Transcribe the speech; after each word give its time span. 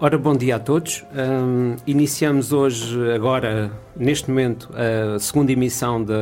Ora, 0.00 0.16
bom 0.16 0.36
dia 0.36 0.54
a 0.54 0.58
todos. 0.60 1.04
Um, 1.12 1.74
iniciamos 1.84 2.52
hoje, 2.52 2.96
agora, 3.12 3.72
neste 3.96 4.30
momento, 4.30 4.70
a 4.72 5.18
segunda 5.18 5.50
emissão 5.50 6.04
de, 6.04 6.12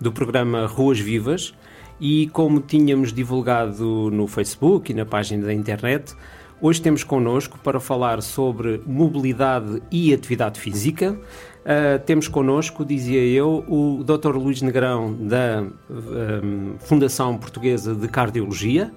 do 0.00 0.12
programa 0.12 0.66
Ruas 0.66 1.00
Vivas 1.00 1.52
e, 2.00 2.28
como 2.28 2.60
tínhamos 2.60 3.12
divulgado 3.12 4.08
no 4.12 4.28
Facebook 4.28 4.92
e 4.92 4.94
na 4.94 5.04
página 5.04 5.46
da 5.46 5.52
internet, 5.52 6.14
hoje 6.60 6.80
temos 6.80 7.02
connosco 7.02 7.58
para 7.58 7.80
falar 7.80 8.22
sobre 8.22 8.80
mobilidade 8.86 9.82
e 9.90 10.14
atividade 10.14 10.60
física. 10.60 11.18
Uh, 11.62 11.98
temos 12.06 12.28
connosco, 12.28 12.84
dizia 12.84 13.26
eu, 13.26 13.64
o 13.66 14.04
Dr. 14.04 14.36
Luís 14.36 14.62
Negrão 14.62 15.12
da 15.12 15.64
um, 15.90 16.76
Fundação 16.78 17.36
Portuguesa 17.36 17.96
de 17.96 18.06
Cardiologia 18.06 18.92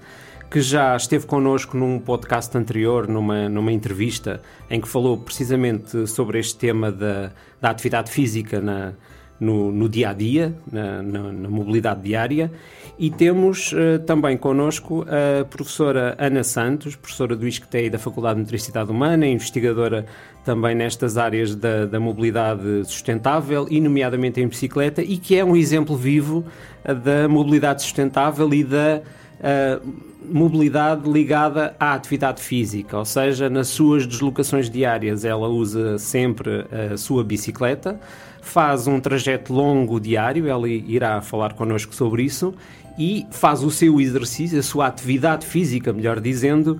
que 0.53 0.61
já 0.61 0.95
esteve 0.95 1.25
connosco 1.25 1.75
num 1.75 1.97
podcast 1.97 2.55
anterior, 2.55 3.07
numa, 3.07 3.49
numa 3.49 3.71
entrevista, 3.71 4.39
em 4.69 4.79
que 4.79 4.87
falou 4.87 5.17
precisamente 5.17 6.05
sobre 6.05 6.37
este 6.37 6.55
tema 6.55 6.91
da, 6.91 7.31
da 7.59 7.71
atividade 7.71 8.11
física 8.11 8.61
na, 8.61 8.93
no, 9.39 9.71
no 9.71 9.89
dia 9.89 10.11
a 10.11 10.13
dia, 10.13 10.55
na, 10.71 11.01
na, 11.01 11.31
na 11.31 11.49
mobilidade 11.49 12.03
diária. 12.03 12.51
E 12.99 13.09
temos 13.09 13.73
uh, 13.73 13.97
também 14.05 14.37
connosco 14.37 15.03
a 15.09 15.43
professora 15.43 16.15
Ana 16.19 16.43
Santos, 16.43 16.95
professora 16.95 17.35
do 17.35 17.47
ISCTEI 17.47 17.89
da 17.89 17.97
Faculdade 17.97 18.35
de 18.35 18.41
Nutricidade 18.41 18.91
Humana, 18.91 19.25
investigadora 19.25 20.05
também 20.45 20.75
nestas 20.75 21.17
áreas 21.17 21.55
da, 21.55 21.87
da 21.87 21.99
mobilidade 21.99 22.85
sustentável 22.85 23.65
e, 23.71 23.81
nomeadamente, 23.81 24.39
em 24.39 24.47
bicicleta, 24.47 25.01
e 25.01 25.17
que 25.17 25.35
é 25.35 25.43
um 25.43 25.55
exemplo 25.55 25.97
vivo 25.97 26.45
da 26.83 27.27
mobilidade 27.27 27.81
sustentável 27.81 28.53
e 28.53 28.63
da. 28.63 29.01
Uh, 29.39 30.12
mobilidade 30.29 31.09
ligada 31.09 31.75
à 31.79 31.93
atividade 31.93 32.41
física, 32.41 32.97
ou 32.97 33.05
seja, 33.05 33.49
nas 33.49 33.67
suas 33.67 34.05
deslocações 34.05 34.69
diárias 34.69 35.25
ela 35.25 35.47
usa 35.47 35.97
sempre 35.97 36.65
a 36.91 36.97
sua 36.97 37.23
bicicleta, 37.23 37.99
faz 38.41 38.87
um 38.87 38.99
trajeto 38.99 39.53
longo 39.53 39.99
diário, 39.99 40.47
ela 40.47 40.67
irá 40.67 41.21
falar 41.21 41.53
connosco 41.53 41.95
sobre 41.95 42.23
isso, 42.23 42.53
e 42.97 43.25
faz 43.31 43.63
o 43.63 43.71
seu 43.71 43.99
exercício, 43.99 44.59
a 44.59 44.63
sua 44.63 44.87
atividade 44.87 45.45
física, 45.45 45.91
melhor 45.91 46.19
dizendo, 46.19 46.79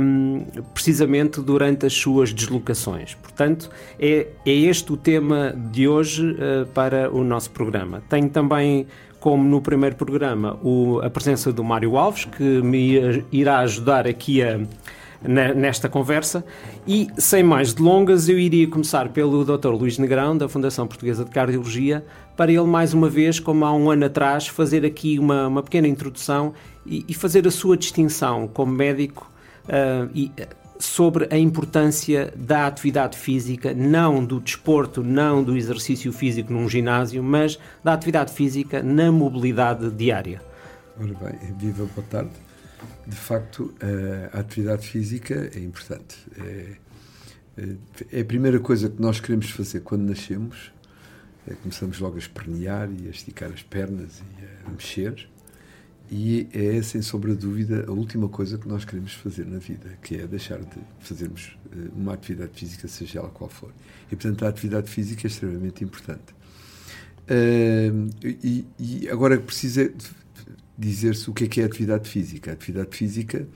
um, 0.00 0.44
precisamente 0.74 1.40
durante 1.40 1.86
as 1.86 1.94
suas 1.94 2.32
deslocações. 2.34 3.14
Portanto, 3.14 3.70
é, 3.98 4.26
é 4.44 4.52
este 4.52 4.92
o 4.92 4.96
tema 4.96 5.54
de 5.72 5.88
hoje 5.88 6.32
uh, 6.32 6.66
para 6.74 7.10
o 7.10 7.24
nosso 7.24 7.50
programa. 7.50 8.02
Tenho 8.08 8.28
também 8.28 8.86
como 9.20 9.42
no 9.44 9.60
primeiro 9.60 9.96
programa, 9.96 10.58
o, 10.62 11.00
a 11.02 11.10
presença 11.10 11.52
do 11.52 11.64
Mário 11.64 11.96
Alves, 11.96 12.24
que 12.24 12.62
me 12.62 13.24
irá 13.32 13.58
ajudar 13.60 14.06
aqui 14.06 14.42
a, 14.42 14.60
nesta 15.22 15.88
conversa. 15.88 16.44
E, 16.86 17.08
sem 17.16 17.42
mais 17.42 17.72
delongas, 17.72 18.28
eu 18.28 18.38
iria 18.38 18.66
começar 18.68 19.08
pelo 19.08 19.44
Dr. 19.44 19.70
Luís 19.70 19.98
Negrão, 19.98 20.36
da 20.36 20.48
Fundação 20.48 20.86
Portuguesa 20.86 21.24
de 21.24 21.30
Cardiologia, 21.30 22.04
para 22.36 22.52
ele, 22.52 22.64
mais 22.64 22.94
uma 22.94 23.08
vez, 23.08 23.40
como 23.40 23.64
há 23.64 23.72
um 23.72 23.90
ano 23.90 24.06
atrás, 24.06 24.46
fazer 24.46 24.84
aqui 24.84 25.18
uma, 25.18 25.48
uma 25.48 25.62
pequena 25.62 25.88
introdução 25.88 26.54
e, 26.86 27.04
e, 27.08 27.14
fazer 27.14 27.46
a 27.46 27.50
sua 27.50 27.76
distinção 27.76 28.46
como 28.46 28.72
médico 28.72 29.30
uh, 29.64 30.08
e, 30.14 30.30
sobre 30.78 31.28
a 31.30 31.36
importância 31.36 32.32
da 32.36 32.66
atividade 32.66 33.18
física, 33.18 33.74
não 33.74 34.24
do 34.24 34.40
desporto, 34.40 35.02
não 35.02 35.42
do 35.42 35.56
exercício 35.56 36.12
físico 36.12 36.52
num 36.52 36.68
ginásio, 36.68 37.22
mas 37.22 37.58
da 37.82 37.92
atividade 37.92 38.32
física 38.32 38.82
na 38.82 39.10
mobilidade 39.10 39.90
diária. 39.90 40.40
Ora 41.00 41.14
bem, 41.14 41.54
viva, 41.56 41.88
boa 41.94 42.06
tarde. 42.08 42.30
De 43.06 43.16
facto, 43.16 43.74
a 44.32 44.40
atividade 44.40 44.86
física 44.86 45.50
é 45.54 45.58
importante. 45.60 46.16
É, 46.38 46.76
é, 47.56 48.18
é 48.18 48.20
a 48.20 48.24
primeira 48.24 48.60
coisa 48.60 48.88
que 48.88 49.00
nós 49.00 49.20
queremos 49.20 49.50
fazer 49.50 49.80
quando 49.80 50.02
nascemos. 50.02 50.72
É, 51.46 51.54
começamos 51.54 51.98
logo 51.98 52.16
a 52.16 52.18
espernear 52.18 52.88
e 52.90 53.08
a 53.08 53.10
esticar 53.10 53.50
as 53.50 53.62
pernas 53.62 54.20
e 54.20 54.44
a 54.66 54.70
mexer 54.70 55.28
e 56.10 56.48
é, 56.52 56.80
sem 56.80 57.02
sombra 57.02 57.34
de 57.34 57.40
dúvida, 57.40 57.84
a 57.86 57.92
última 57.92 58.28
coisa 58.28 58.56
que 58.56 58.66
nós 58.66 58.84
queremos 58.84 59.12
fazer 59.12 59.44
na 59.44 59.58
vida, 59.58 59.98
que 60.02 60.16
é 60.16 60.26
deixar 60.26 60.58
de 60.58 60.78
fazermos 61.00 61.58
eh, 61.70 61.90
uma 61.94 62.14
atividade 62.14 62.52
física, 62.54 62.88
seja 62.88 63.18
ela 63.18 63.28
qual 63.28 63.50
for. 63.50 63.70
E, 64.10 64.16
portanto, 64.16 64.44
a 64.46 64.48
atividade 64.48 64.90
física 64.90 65.26
é 65.26 65.28
extremamente 65.28 65.84
importante. 65.84 66.34
Uh, 67.28 68.08
e, 68.24 68.66
e, 68.78 69.08
agora 69.10 69.38
precisa 69.38 69.92
dizer-se 70.78 71.28
o 71.28 71.34
que 71.34 71.44
é 71.44 71.46
que 71.46 71.60
é 71.60 71.64
atividade 71.64 72.08
física. 72.08 72.52
A 72.52 72.54
atividade 72.54 72.96
física 72.96 73.46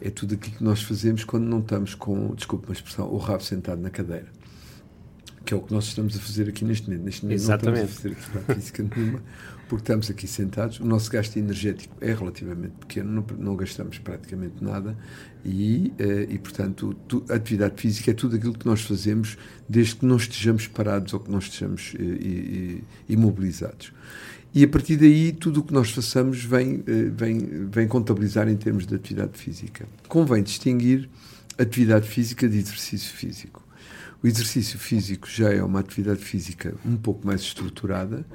é 0.00 0.08
tudo 0.08 0.36
aquilo 0.36 0.56
que 0.56 0.64
nós 0.64 0.82
fazemos 0.82 1.22
quando 1.22 1.44
não 1.44 1.60
estamos 1.60 1.94
com, 1.94 2.34
desculpe 2.34 2.66
uma 2.66 2.72
expressão, 2.72 3.12
o 3.12 3.18
rabo 3.18 3.42
sentado 3.42 3.82
na 3.82 3.90
cadeira. 3.90 4.28
Que 5.44 5.52
é 5.52 5.56
o 5.56 5.60
que 5.60 5.70
nós 5.70 5.84
estamos 5.84 6.16
a 6.16 6.20
fazer 6.20 6.48
aqui 6.48 6.64
neste 6.64 6.88
momento. 6.88 7.04
Neste 7.04 7.24
momento 7.24 7.38
Exatamente. 7.38 7.78
não 7.78 7.84
estamos 7.84 7.98
a 7.98 8.00
fazer 8.00 8.38
atividade 8.38 8.54
física 8.54 8.90
nenhuma 8.96 9.22
porque 9.70 9.84
estamos 9.84 10.10
aqui 10.10 10.26
sentados, 10.26 10.80
o 10.80 10.84
nosso 10.84 11.08
gasto 11.08 11.36
energético 11.36 11.94
é 12.00 12.12
relativamente 12.12 12.72
pequeno, 12.80 13.12
não, 13.12 13.24
não 13.38 13.54
gastamos 13.54 13.98
praticamente 13.98 14.56
nada 14.60 14.98
e, 15.44 15.92
eh, 15.96 16.26
e 16.28 16.38
portanto, 16.40 16.92
tu, 17.06 17.24
a 17.30 17.34
atividade 17.34 17.80
física 17.80 18.10
é 18.10 18.14
tudo 18.14 18.34
aquilo 18.34 18.52
que 18.52 18.66
nós 18.66 18.82
fazemos 18.82 19.38
desde 19.68 19.94
que 19.94 20.04
não 20.04 20.16
estejamos 20.16 20.66
parados 20.66 21.14
ou 21.14 21.20
que 21.20 21.30
não 21.30 21.38
estejamos 21.38 21.94
eh, 22.00 22.80
imobilizados. 23.08 23.92
E 24.52 24.64
a 24.64 24.68
partir 24.68 24.96
daí, 24.96 25.30
tudo 25.30 25.60
o 25.60 25.62
que 25.62 25.72
nós 25.72 25.92
façamos 25.92 26.42
vem, 26.42 26.82
eh, 26.84 27.08
vem, 27.14 27.68
vem 27.70 27.86
contabilizar 27.86 28.48
em 28.48 28.56
termos 28.56 28.88
de 28.88 28.96
atividade 28.96 29.38
física. 29.38 29.86
Convém 30.08 30.42
distinguir 30.42 31.08
atividade 31.56 32.08
física 32.08 32.48
de 32.48 32.58
exercício 32.58 33.14
físico. 33.14 33.64
O 34.22 34.26
exercício 34.26 34.78
físico 34.78 35.26
já 35.30 35.50
é 35.50 35.62
uma 35.62 35.80
atividade 35.80 36.22
física 36.22 36.74
um 36.84 36.94
pouco 36.94 37.26
mais 37.26 37.40
estruturada 37.40 38.26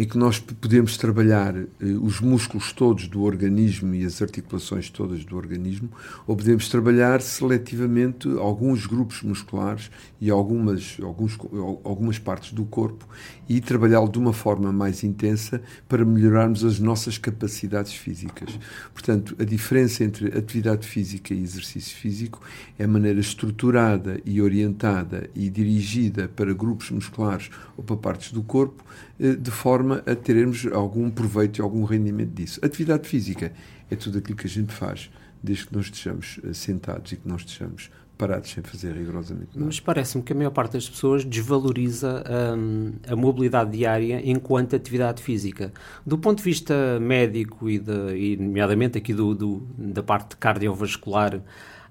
em 0.00 0.06
que 0.06 0.16
nós 0.16 0.38
podemos 0.38 0.96
trabalhar 0.96 1.54
eh, 1.54 1.66
os 2.00 2.22
músculos 2.22 2.72
todos 2.72 3.06
do 3.06 3.22
organismo 3.22 3.94
e 3.94 4.02
as 4.02 4.22
articulações 4.22 4.88
todas 4.88 5.26
do 5.26 5.36
organismo, 5.36 5.90
ou 6.26 6.34
podemos 6.34 6.70
trabalhar 6.70 7.20
seletivamente 7.20 8.26
alguns 8.38 8.86
grupos 8.86 9.22
musculares 9.22 9.90
e 10.18 10.30
algumas, 10.30 10.96
alguns, 11.02 11.36
algumas 11.84 12.18
partes 12.18 12.54
do 12.54 12.64
corpo 12.64 13.06
e 13.46 13.60
trabalhá-lo 13.60 14.08
de 14.08 14.18
uma 14.18 14.32
forma 14.32 14.72
mais 14.72 15.04
intensa 15.04 15.60
para 15.86 16.02
melhorarmos 16.02 16.64
as 16.64 16.78
nossas 16.78 17.18
capacidades 17.18 17.92
físicas. 17.92 18.58
Portanto, 18.94 19.36
a 19.38 19.44
diferença 19.44 20.02
entre 20.02 20.28
atividade 20.28 20.86
física 20.88 21.34
e 21.34 21.42
exercício 21.42 21.94
físico 21.94 22.40
é 22.78 22.84
a 22.84 22.88
maneira 22.88 23.20
estruturada 23.20 24.18
e 24.24 24.40
orientada 24.40 25.28
e 25.34 25.50
dirigida 25.50 26.26
para 26.26 26.54
grupos 26.54 26.90
musculares 26.90 27.50
ou 27.76 27.84
para 27.84 27.96
partes 27.98 28.32
do 28.32 28.42
corpo 28.42 28.82
eh, 29.18 29.34
de 29.34 29.50
forma 29.50 29.89
a 29.92 30.14
termos 30.14 30.66
algum 30.72 31.10
proveito 31.10 31.58
e 31.58 31.62
algum 31.62 31.84
rendimento 31.84 32.32
disso. 32.32 32.60
Atividade 32.62 33.08
física 33.08 33.52
é 33.90 33.96
tudo 33.96 34.18
aquilo 34.18 34.36
que 34.36 34.46
a 34.46 34.50
gente 34.50 34.72
faz 34.72 35.10
desde 35.42 35.66
que 35.66 35.74
nós 35.74 35.86
estejamos 35.86 36.40
eh, 36.44 36.52
sentados 36.52 37.12
e 37.12 37.16
que 37.16 37.26
nós 37.26 37.40
estejamos 37.40 37.90
parados 38.20 38.50
sem 38.50 38.62
fazer 38.62 38.92
rigorosamente 38.92 39.52
nada. 39.54 39.64
Mas 39.64 39.80
parece-me 39.80 40.22
que 40.22 40.34
a 40.34 40.36
maior 40.36 40.50
parte 40.50 40.74
das 40.74 40.86
pessoas 40.86 41.24
desvaloriza 41.24 42.22
um, 42.54 42.92
a 43.08 43.16
mobilidade 43.16 43.70
diária 43.70 44.20
enquanto 44.22 44.76
atividade 44.76 45.22
física. 45.22 45.72
Do 46.04 46.18
ponto 46.18 46.38
de 46.38 46.44
vista 46.44 47.00
médico 47.00 47.70
e, 47.70 47.78
de, 47.78 48.14
e 48.14 48.36
nomeadamente 48.36 48.98
aqui 48.98 49.14
do, 49.14 49.34
do, 49.34 49.66
da 49.78 50.02
parte 50.02 50.36
cardiovascular, 50.36 51.40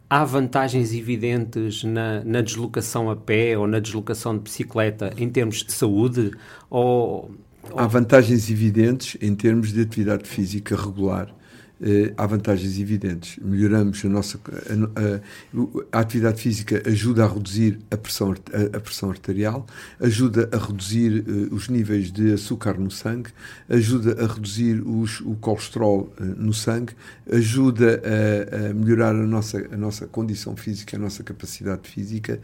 há 0.08 0.24
vantagens 0.24 0.94
evidentes 0.94 1.84
na, 1.84 2.24
na, 2.24 2.42
deslocação 2.42 3.09
a 3.09 3.16
pé 3.16 3.58
ou 3.58 3.66
na 3.66 3.80
deslocação 3.80 4.36
de 4.38 4.44
bicicleta 4.44 5.12
em 5.18 5.28
termos 5.30 5.64
de 5.64 5.72
saúde? 5.72 6.32
Ou... 6.70 7.32
Há 7.75 7.88
vantagens 7.88 8.50
evidentes 8.50 9.18
em 9.22 9.36
termos 9.36 9.72
de 9.72 9.81
atividade 9.81 10.28
física 10.28 10.75
regular 10.75 11.34
eh, 11.81 12.13
há 12.17 12.25
vantagens 12.25 12.78
evidentes. 12.78 13.40
Melhoramos 13.41 14.03
a 14.03 14.09
nossa. 14.09 14.38
A, 14.47 15.95
a, 15.95 15.97
a, 15.97 16.01
atividade 16.01 16.41
física 16.41 16.84
ajuda 16.85 17.23
a 17.23 17.28
reduzir 17.28 17.79
a 17.90 17.96
pressão, 17.96 18.35
a, 18.53 18.78
a 18.78 18.79
pressão 18.81 19.09
arterial, 19.09 19.66
ajuda 19.99 20.49
a 20.52 20.58
reduzir 20.58 21.23
uh, 21.26 21.55
os 21.55 21.70
níveis 21.70 22.11
de 22.11 22.34
açúcar 22.34 22.78
no 22.78 22.91
sangue, 22.91 23.29
ajuda 23.70 24.22
a 24.22 24.28
reduzir 24.28 24.81
os, 24.85 25.22
o 25.22 25.35
colesterol 25.35 26.14
uh, 26.20 26.23
no 26.23 26.53
sangue, 26.53 26.93
ajuda 27.31 28.02
a, 28.03 28.73
melhorar 28.73 29.16
a 29.16 29.25
nossa, 29.25 29.66
a 29.72 29.78
nossa 29.78 30.05
condição 30.05 30.58
física, 30.58 30.97
a 30.97 30.99
nossa 30.99 31.23
capacidade 31.23 31.87
física, 31.87 32.40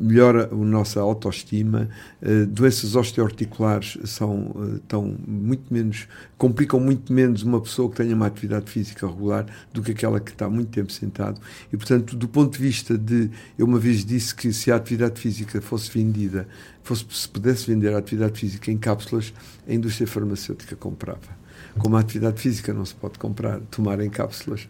melhora 0.00 0.48
a 0.52 0.54
nossa 0.54 1.00
autoestima. 1.00 1.88
doenças 2.48 2.94
osteoarticulares 2.94 3.98
são, 4.04 4.54
tão 4.86 5.16
muito 5.26 5.72
menos, 5.72 6.06
complicam 6.36 6.78
muito 6.78 7.12
menos 7.12 7.42
uma 7.42 7.60
pessoa 7.60 7.90
que 7.90 7.96
tenha 7.96 8.14
uma 8.14 8.26
atividade 8.26 8.43
atividade 8.44 8.70
física 8.70 9.06
regular 9.06 9.46
do 9.72 9.82
que 9.82 9.92
aquela 9.92 10.20
que 10.20 10.30
está 10.30 10.48
muito 10.48 10.70
tempo 10.70 10.92
sentado. 10.92 11.40
E, 11.72 11.76
portanto, 11.76 12.16
do 12.16 12.28
ponto 12.28 12.52
de 12.52 12.62
vista 12.62 12.96
de. 12.96 13.30
Eu 13.58 13.66
uma 13.66 13.78
vez 13.78 14.04
disse 14.04 14.34
que 14.34 14.52
se 14.52 14.70
a 14.70 14.76
atividade 14.76 15.20
física 15.20 15.60
fosse 15.60 15.90
vendida, 15.90 16.46
fosse, 16.82 17.04
se 17.10 17.28
pudesse 17.28 17.66
vender 17.66 17.94
a 17.94 17.98
atividade 17.98 18.38
física 18.38 18.70
em 18.70 18.76
cápsulas, 18.76 19.32
a 19.66 19.72
indústria 19.72 20.06
farmacêutica 20.06 20.76
comprava. 20.76 21.44
Como 21.78 21.96
a 21.96 22.00
atividade 22.00 22.40
física 22.40 22.72
não 22.72 22.84
se 22.84 22.94
pode 22.94 23.18
comprar, 23.18 23.60
tomar 23.70 24.00
em 24.00 24.10
cápsulas. 24.10 24.68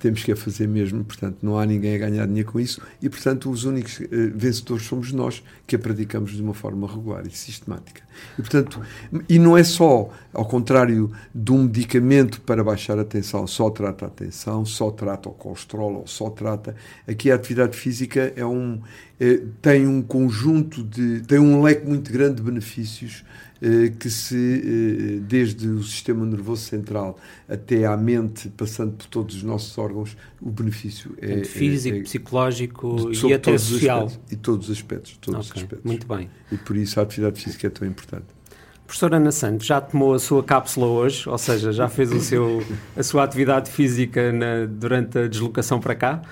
Temos 0.00 0.24
que 0.24 0.32
a 0.32 0.36
fazer 0.36 0.66
mesmo, 0.66 1.04
portanto, 1.04 1.38
não 1.42 1.58
há 1.58 1.66
ninguém 1.66 1.94
a 1.94 1.98
ganhar 1.98 2.26
dinheiro 2.26 2.50
com 2.50 2.58
isso 2.58 2.80
e, 3.00 3.08
portanto, 3.08 3.50
os 3.50 3.64
únicos 3.64 4.00
uh, 4.00 4.06
vencedores 4.34 4.86
somos 4.86 5.12
nós 5.12 5.42
que 5.66 5.76
a 5.76 5.78
praticamos 5.78 6.32
de 6.32 6.42
uma 6.42 6.54
forma 6.54 6.90
regular 6.90 7.26
e 7.26 7.30
sistemática. 7.30 8.02
E, 8.38 8.42
portanto, 8.42 8.80
e 9.28 9.38
não 9.38 9.56
é 9.56 9.62
só, 9.62 10.10
ao 10.32 10.44
contrário 10.44 11.12
de 11.34 11.52
um 11.52 11.64
medicamento 11.64 12.40
para 12.40 12.64
baixar 12.64 12.98
a 12.98 13.04
tensão, 13.04 13.46
só 13.46 13.70
trata 13.70 14.06
a 14.06 14.10
tensão, 14.10 14.64
só 14.64 14.90
trata 14.90 15.28
o 15.28 15.32
colesterol, 15.32 15.94
ou 15.94 16.06
só 16.06 16.30
trata. 16.30 16.74
Aqui 17.06 17.30
a 17.30 17.34
atividade 17.34 17.76
física 17.76 18.32
é 18.34 18.44
um, 18.44 18.80
é, 19.18 19.40
tem 19.60 19.86
um 19.86 20.02
conjunto 20.02 20.82
de. 20.82 21.20
tem 21.20 21.38
um 21.38 21.62
leque 21.62 21.86
muito 21.86 22.12
grande 22.12 22.36
de 22.36 22.42
benefícios 22.42 23.22
eh, 23.22 23.49
que 23.98 24.08
se, 24.08 24.36
eh, 24.36 25.20
desde 25.20 25.68
o 25.68 25.82
sistema 25.82 26.24
nervoso 26.24 26.62
central 26.62 27.18
até 27.48 27.84
à 27.84 27.96
mente, 27.96 28.48
passando 28.48 28.92
por 28.92 29.06
todos 29.06 29.36
os 29.36 29.42
nossos 29.42 29.76
órgãos, 29.76 30.16
o 30.40 30.50
benefício 30.50 31.14
é, 31.20 31.40
é 31.40 31.44
físico, 31.44 31.96
é, 31.96 32.00
é, 32.00 32.02
psicológico 32.02 33.10
e 33.12 33.34
até 33.34 33.58
social. 33.58 34.06
Aspectos, 34.06 34.32
e 34.32 34.36
todos 34.36 34.68
os 34.68 34.76
aspectos. 34.76 35.18
Todos 35.20 35.50
okay, 35.50 35.58
os 35.58 35.64
aspectos. 35.64 35.84
Muito 35.84 36.06
bem. 36.06 36.30
E 36.50 36.56
por 36.56 36.76
isso 36.76 36.98
a 36.98 37.02
atividade 37.02 37.42
física 37.42 37.66
é 37.66 37.70
tão 37.70 37.86
importante. 37.86 38.26
Professora 38.86 39.18
Ana 39.18 39.30
Santos, 39.30 39.66
já 39.66 39.80
tomou 39.80 40.14
a 40.14 40.18
sua 40.18 40.42
cápsula 40.42 40.86
hoje, 40.86 41.28
ou 41.28 41.38
seja, 41.38 41.70
já 41.70 41.88
fez 41.88 42.10
o 42.10 42.18
seu, 42.18 42.60
a 42.96 43.02
sua 43.02 43.22
atividade 43.22 43.70
física 43.70 44.32
na, 44.32 44.66
durante 44.66 45.16
a 45.16 45.28
deslocação 45.28 45.78
para 45.78 45.94
cá? 45.94 46.22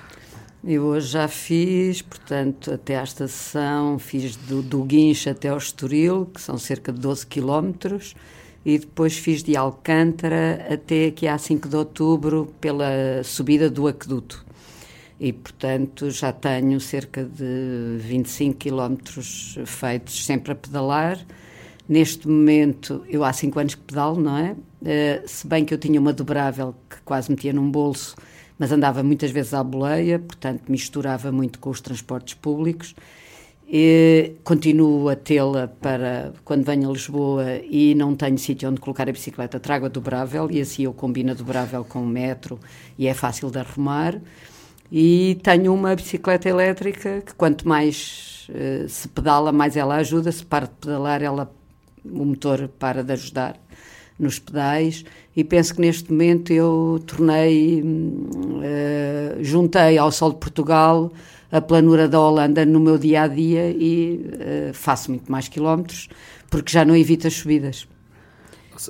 Eu 0.61 0.83
hoje 0.83 1.07
já 1.07 1.27
fiz, 1.29 2.01
portanto, 2.01 2.73
até 2.73 2.99
à 2.99 3.03
estação, 3.03 3.97
fiz 3.97 4.35
do, 4.35 4.61
do 4.61 4.83
Guincho 4.83 5.29
até 5.29 5.47
ao 5.47 5.57
Estoril, 5.57 6.25
que 6.25 6.41
são 6.41 6.57
cerca 6.57 6.91
de 6.91 6.99
12 6.99 7.25
quilómetros, 7.27 8.13
e 8.65 8.77
depois 8.77 9.17
fiz 9.17 9.41
de 9.41 9.55
Alcântara 9.55 10.67
até 10.69 11.05
aqui 11.05 11.29
a 11.29 11.37
5 11.37 11.69
de 11.69 11.77
outubro, 11.77 12.53
pela 12.59 13.23
subida 13.23 13.69
do 13.69 13.87
aqueduto. 13.87 14.45
E, 15.17 15.31
portanto, 15.31 16.11
já 16.11 16.33
tenho 16.33 16.77
cerca 16.81 17.23
de 17.23 17.97
25 17.99 18.57
quilómetros 18.57 19.57
feitos 19.65 20.25
sempre 20.25 20.51
a 20.51 20.55
pedalar. 20.55 21.25
Neste 21.87 22.27
momento, 22.27 23.05
eu 23.07 23.23
há 23.23 23.31
5 23.31 23.59
anos 23.59 23.75
que 23.75 23.81
pedalo, 23.81 24.19
não 24.19 24.37
é? 24.37 24.51
Uh, 24.81 25.25
se 25.25 25.47
bem 25.47 25.63
que 25.63 25.73
eu 25.73 25.77
tinha 25.77 25.99
uma 25.99 26.11
dobrável 26.11 26.75
que 26.89 26.97
quase 27.03 27.31
metia 27.31 27.53
num 27.53 27.71
bolso 27.71 28.15
mas 28.59 28.73
andava 28.73 29.01
muitas 29.01 29.31
vezes 29.31 29.53
à 29.53 29.63
boleia, 29.63 30.19
portanto 30.19 30.63
misturava 30.67 31.31
muito 31.31 31.57
com 31.59 31.69
os 31.69 31.79
transportes 31.79 32.33
públicos. 32.33 32.93
E 33.71 34.33
continuo 34.43 35.09
a 35.09 35.15
tê-la 35.15 35.67
para 35.67 36.33
quando 36.43 36.65
venho 36.65 36.89
a 36.89 36.91
Lisboa 36.91 37.45
e 37.63 37.93
não 37.95 38.15
tenho 38.15 38.37
sítio 38.37 38.67
onde 38.67 38.81
colocar 38.81 39.07
a 39.07 39.11
bicicleta, 39.11 39.59
trago 39.59 39.85
a 39.85 39.89
dobrável 39.89 40.49
e 40.51 40.59
assim 40.59 40.83
eu 40.83 40.93
combino 40.93 41.31
a 41.31 41.33
dobrável 41.35 41.85
com 41.85 42.01
o 42.01 42.07
metro 42.07 42.59
e 42.97 43.07
é 43.07 43.13
fácil 43.13 43.49
de 43.49 43.59
arrumar. 43.59 44.19
E 44.91 45.39
tenho 45.43 45.71
uma 45.73 45.95
bicicleta 45.95 46.49
elétrica 46.49 47.21
que 47.21 47.33
quanto 47.35 47.67
mais 47.67 48.47
uh, 48.49 48.89
se 48.89 49.07
pedala, 49.07 49.51
mais 49.51 49.77
ela 49.77 49.97
ajuda. 49.97 50.31
Se 50.31 50.43
para 50.43 50.65
de 50.65 50.73
pedalar, 50.81 51.21
ela, 51.21 51.53
o 52.03 52.25
motor 52.25 52.67
para 52.79 53.03
de 53.03 53.13
ajudar 53.13 53.55
nos 54.19 54.37
pedais 54.37 55.05
e 55.35 55.43
penso 55.43 55.73
que 55.75 55.81
neste 55.81 56.11
momento 56.11 56.51
eu 56.51 57.01
tornei, 57.07 57.81
uh, 57.81 59.43
juntei 59.43 59.97
ao 59.97 60.11
Sol 60.11 60.31
de 60.31 60.37
Portugal 60.37 61.11
a 61.51 61.61
planura 61.61 62.07
da 62.07 62.19
Holanda 62.19 62.65
no 62.65 62.79
meu 62.79 62.97
dia 62.97 63.23
a 63.23 63.27
dia 63.27 63.71
e 63.71 64.25
uh, 64.69 64.73
faço 64.73 65.11
muito 65.11 65.31
mais 65.31 65.47
quilómetros 65.47 66.09
porque 66.49 66.71
já 66.71 66.83
não 66.83 66.95
evito 66.95 67.27
as 67.27 67.33
subidas. 67.33 67.87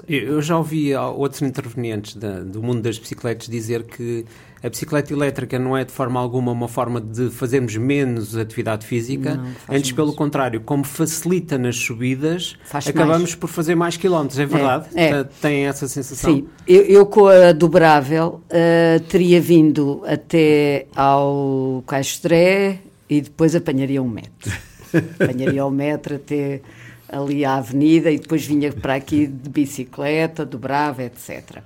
Eu 0.07 0.41
já 0.41 0.55
ouvi 0.55 0.95
outros 0.95 1.41
intervenientes 1.41 2.15
da, 2.15 2.41
do 2.41 2.61
mundo 2.61 2.81
das 2.81 2.99
bicicletas 2.99 3.47
dizer 3.47 3.83
que 3.83 4.23
a 4.61 4.69
bicicleta 4.69 5.13
elétrica 5.13 5.57
não 5.57 5.75
é 5.75 5.85
de 5.85 5.91
forma 5.91 6.19
alguma 6.19 6.51
uma 6.51 6.67
forma 6.67 6.99
de 6.99 7.29
fazermos 7.29 7.75
menos 7.77 8.35
atividade 8.35 8.85
física, 8.85 9.35
não, 9.35 9.75
antes 9.75 9.91
pelo 9.91 10.13
contrário, 10.13 10.61
como 10.61 10.83
facilita 10.83 11.57
nas 11.57 11.77
subidas, 11.77 12.57
faz 12.65 12.87
acabamos 12.87 13.21
mais. 13.21 13.35
por 13.35 13.47
fazer 13.47 13.75
mais 13.75 13.97
quilómetros, 13.97 14.39
é 14.39 14.45
verdade? 14.45 14.87
É, 14.95 15.09
é. 15.09 15.23
Tem 15.23 15.65
essa 15.67 15.87
sensação? 15.87 16.33
Sim, 16.33 16.47
eu, 16.67 16.83
eu 16.83 17.05
com 17.05 17.27
a 17.27 17.51
dobrável 17.51 18.41
uh, 18.49 18.99
teria 19.07 19.39
vindo 19.39 20.01
até 20.05 20.87
ao 20.95 21.83
Caixotré 21.87 22.79
e 23.09 23.21
depois 23.21 23.55
apanharia 23.55 24.01
um 24.01 24.09
metro. 24.09 24.51
apanharia 25.19 25.65
o 25.65 25.71
metro 25.71 26.15
até 26.15 26.61
ali 27.11 27.43
à 27.43 27.55
avenida 27.55 28.11
e 28.11 28.19
depois 28.19 28.45
vinha 28.45 28.71
para 28.71 28.95
aqui 28.95 29.25
de 29.25 29.49
bicicleta, 29.49 30.45
dobrava, 30.45 31.03
etc. 31.03 31.59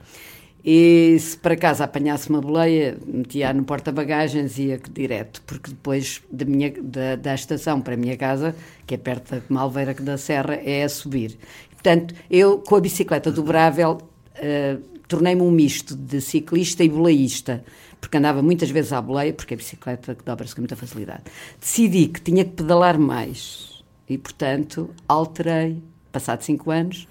E 0.66 1.18
se 1.20 1.36
para 1.36 1.58
casa 1.58 1.84
apanhasse 1.84 2.30
uma 2.30 2.40
boleia, 2.40 2.98
metia 3.06 3.52
no 3.52 3.66
porta-bagagens 3.66 4.58
e 4.58 4.68
ia 4.68 4.80
direto, 4.92 5.42
porque 5.46 5.72
depois 5.72 6.22
da, 6.32 6.46
minha, 6.46 6.72
da, 6.82 7.18
da, 7.18 7.36
estação 7.36 7.82
para 7.82 7.96
a 7.96 7.98
minha 7.98 8.16
casa, 8.16 8.56
que 8.88 8.96
é 8.96 8.98
perto 8.98 9.36
da 9.36 9.42
Malveira 9.50 9.94
da 9.94 10.18
Serra, 10.18 10.56
é 10.56 10.84
a 10.84 10.90
subir. 10.90 11.38
Portanto, 11.72 12.16
eu 12.30 12.60
com 12.60 12.78
a 12.78 12.80
bicicleta 12.80 13.30
dobrável 13.30 13.98
uh, 14.38 14.82
tornei-me 15.06 15.42
um 15.42 15.52
misto 15.52 15.98
de 15.98 16.22
ciclista 16.22 16.82
e 16.82 16.88
boleísta, 16.88 17.66
porque 18.00 18.16
andava 18.16 18.42
muitas 18.42 18.70
vezes 18.70 18.94
à 18.94 19.02
boleia, 19.02 19.34
porque 19.34 19.54
a 19.54 19.58
bicicleta 19.58 20.18
dobra-se 20.26 20.56
com 20.56 20.62
muita 20.62 20.78
facilidade. 20.78 21.24
Decidi 21.60 22.08
que 22.08 22.22
tinha 22.22 22.46
que 22.46 22.52
pedalar 22.52 22.98
mais 22.98 23.84
e, 24.08 24.18
portanto, 24.18 24.90
alterei, 25.08 25.84
passado 26.10 26.42
cinco 26.42 26.72
anos, 26.72 27.08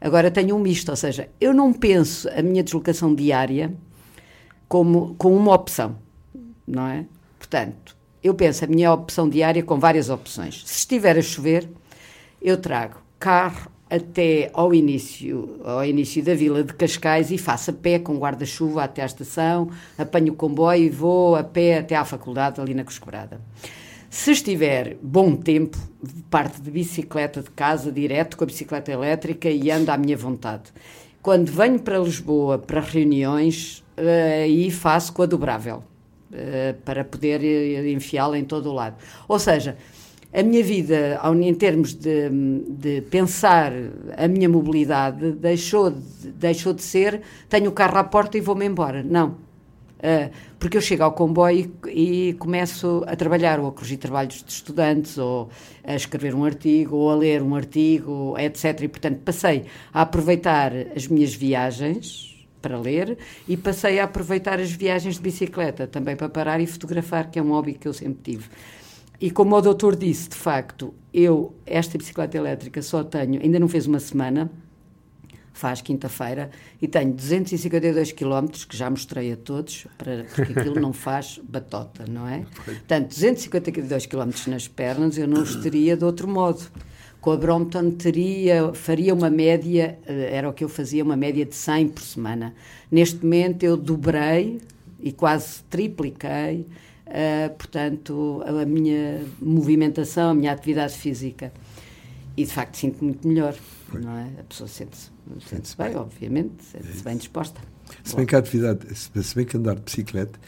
Agora 0.00 0.30
tenho 0.30 0.56
um 0.56 0.58
misto, 0.58 0.90
ou 0.90 0.96
seja, 0.96 1.28
eu 1.40 1.54
não 1.54 1.72
penso 1.72 2.28
a 2.30 2.42
minha 2.42 2.62
deslocação 2.62 3.14
diária 3.14 3.74
como 4.68 5.14
com 5.16 5.34
uma 5.34 5.54
opção, 5.54 5.96
não 6.66 6.86
é? 6.86 7.06
Portanto, 7.38 7.96
eu 8.22 8.34
penso 8.34 8.64
a 8.64 8.68
minha 8.68 8.92
opção 8.92 9.28
diária 9.28 9.62
com 9.62 9.78
várias 9.78 10.10
opções. 10.10 10.62
Se 10.66 10.78
estiver 10.78 11.16
a 11.16 11.22
chover, 11.22 11.68
eu 12.42 12.56
trago 12.56 12.96
carro 13.18 13.70
até 13.88 14.50
ao 14.52 14.74
início, 14.74 15.60
ao 15.64 15.84
início 15.84 16.22
da 16.22 16.34
vila 16.34 16.62
de 16.64 16.74
Cascais 16.74 17.30
e 17.30 17.38
faço 17.38 17.70
a 17.70 17.72
pé 17.72 17.98
com 17.98 18.18
guarda-chuva 18.18 18.82
até 18.82 19.02
à 19.02 19.06
estação, 19.06 19.70
apanho 19.96 20.32
o 20.32 20.36
comboio 20.36 20.84
e 20.84 20.90
vou 20.90 21.36
a 21.36 21.44
pé 21.44 21.78
até 21.78 21.94
à 21.94 22.04
faculdade 22.04 22.60
ali 22.60 22.74
na 22.74 22.84
Coscobrada. 22.84 23.40
Se 24.08 24.32
estiver 24.32 24.96
bom 25.02 25.34
tempo, 25.34 25.76
parte 26.30 26.60
de 26.60 26.70
bicicleta 26.70 27.42
de 27.42 27.50
casa 27.50 27.90
direto 27.90 28.36
com 28.36 28.44
a 28.44 28.46
bicicleta 28.46 28.92
elétrica 28.92 29.50
e 29.50 29.70
ando 29.70 29.90
à 29.90 29.96
minha 29.96 30.16
vontade. 30.16 30.72
Quando 31.20 31.50
venho 31.50 31.80
para 31.80 31.98
Lisboa 31.98 32.58
para 32.58 32.80
reuniões, 32.80 33.84
eh, 33.96 34.44
aí 34.44 34.70
faço 34.70 35.12
com 35.12 35.22
a 35.22 35.26
dobrável, 35.26 35.82
eh, 36.32 36.74
para 36.84 37.04
poder 37.04 37.42
enfiá-la 37.88 38.38
em 38.38 38.44
todo 38.44 38.70
o 38.70 38.72
lado. 38.72 38.96
Ou 39.26 39.38
seja, 39.38 39.76
a 40.32 40.42
minha 40.42 40.62
vida, 40.62 41.20
em 41.42 41.54
termos 41.54 41.94
de, 41.94 42.30
de, 42.68 43.00
pensar 43.02 43.72
a 44.16 44.28
minha 44.28 44.48
mobilidade, 44.48 45.32
deixou 45.32 45.90
de, 45.90 46.30
deixou 46.30 46.72
de 46.72 46.82
ser 46.82 47.22
tenho 47.48 47.70
o 47.70 47.72
carro 47.72 47.98
à 47.98 48.04
porta 48.04 48.38
e 48.38 48.40
vou-me 48.40 48.66
embora. 48.66 49.02
Não. 49.02 49.45
Uh, 50.06 50.30
porque 50.56 50.76
eu 50.76 50.80
chego 50.80 51.02
ao 51.02 51.10
comboio 51.10 51.72
e, 51.88 52.28
e, 52.28 52.32
começo 52.34 53.02
a 53.08 53.16
trabalhar, 53.16 53.58
ou 53.58 53.66
a 53.66 53.72
corrigir 53.72 53.98
trabalhos 53.98 54.44
de 54.44 54.52
estudantes, 54.52 55.18
ou 55.18 55.50
a 55.82 55.96
escrever 55.96 56.32
um 56.32 56.44
artigo, 56.44 56.94
ou 56.94 57.10
a 57.10 57.16
ler 57.16 57.42
um 57.42 57.56
artigo, 57.56 58.36
etc. 58.38 58.82
E, 58.82 58.88
portanto, 58.88 59.18
passei 59.24 59.64
a 59.92 60.02
aproveitar 60.02 60.72
as 60.94 61.08
minhas 61.08 61.34
viagens 61.34 62.36
para 62.62 62.78
ler 62.78 63.18
e 63.48 63.56
passei 63.56 63.98
a 63.98 64.04
aproveitar 64.04 64.60
as 64.60 64.70
viagens 64.70 65.16
de 65.16 65.22
bicicleta 65.22 65.88
também 65.88 66.14
para 66.14 66.28
parar 66.28 66.60
e 66.60 66.68
fotografar, 66.68 67.28
que 67.28 67.40
é 67.40 67.42
um 67.42 67.50
hobby 67.50 67.74
que 67.74 67.88
eu 67.88 67.92
sempre 67.92 68.32
tive. 68.32 68.48
E 69.20 69.30
como 69.30 69.56
o 69.56 69.60
doutor 69.60 69.96
disse, 69.96 70.28
de 70.28 70.36
facto, 70.36 70.94
eu, 71.12 71.52
esta 71.66 71.98
bicicleta 71.98 72.36
elétrica 72.36 72.80
só 72.80 73.02
tenho, 73.02 73.42
ainda 73.42 73.58
não 73.58 73.66
fez 73.66 73.88
uma 73.88 73.98
semana, 73.98 74.50
faz 75.56 75.80
quinta-feira, 75.80 76.50
e 76.80 76.86
tenho 76.86 77.14
252 77.14 78.12
quilómetros, 78.12 78.66
que 78.66 78.76
já 78.76 78.90
mostrei 78.90 79.32
a 79.32 79.36
todos, 79.36 79.86
para, 79.96 80.24
porque 80.34 80.52
aquilo 80.52 80.78
não 80.78 80.92
faz 80.92 81.40
batota, 81.42 82.04
não 82.06 82.28
é? 82.28 82.44
Portanto, 82.64 83.08
252 83.08 84.04
quilómetros 84.04 84.46
nas 84.48 84.68
pernas, 84.68 85.16
eu 85.16 85.26
não 85.26 85.42
os 85.42 85.56
teria 85.56 85.96
de 85.96 86.04
outro 86.04 86.28
modo. 86.28 86.62
Com 87.22 87.32
a 87.32 87.36
Brompton 87.38 87.90
teria, 87.92 88.72
faria 88.74 89.14
uma 89.14 89.30
média, 89.30 89.98
eh, 90.06 90.28
era 90.30 90.48
o 90.48 90.52
que 90.52 90.62
eu 90.62 90.68
fazia, 90.68 91.02
uma 91.02 91.16
média 91.16 91.44
de 91.44 91.54
100 91.54 91.88
por 91.88 92.02
semana. 92.02 92.54
Neste 92.90 93.24
momento 93.24 93.62
eu 93.62 93.78
dobrei 93.78 94.60
e 95.00 95.10
quase 95.10 95.62
tripliquei, 95.64 96.66
uh, 97.06 97.54
portanto, 97.56 98.42
a 98.46 98.64
minha 98.66 99.22
movimentação, 99.40 100.30
a 100.30 100.34
minha 100.34 100.52
atividade 100.52 100.94
física. 100.94 101.52
E 102.36 102.44
de 102.44 102.52
facto 102.52 102.76
sinto 102.76 103.02
muito 103.02 103.26
melhor, 103.26 103.56
não 103.92 104.18
é? 104.18 104.28
A 104.38 104.42
pessoa 104.44 104.68
sente-se 104.68 105.15
sente-se 105.48 105.76
bem, 105.76 105.94
obviamente, 105.96 106.64
sente-se 106.64 107.02
bem 107.02 107.16
disposta. 107.16 107.60
Se 108.02 108.16
bem, 108.16 108.26
que 108.26 108.34
a 108.34 108.38
atividade, 108.38 108.94
se 108.94 109.34
bem 109.34 109.44
que 109.44 109.56
andar 109.56 109.76
de 109.76 109.82
bicicleta 109.82 110.38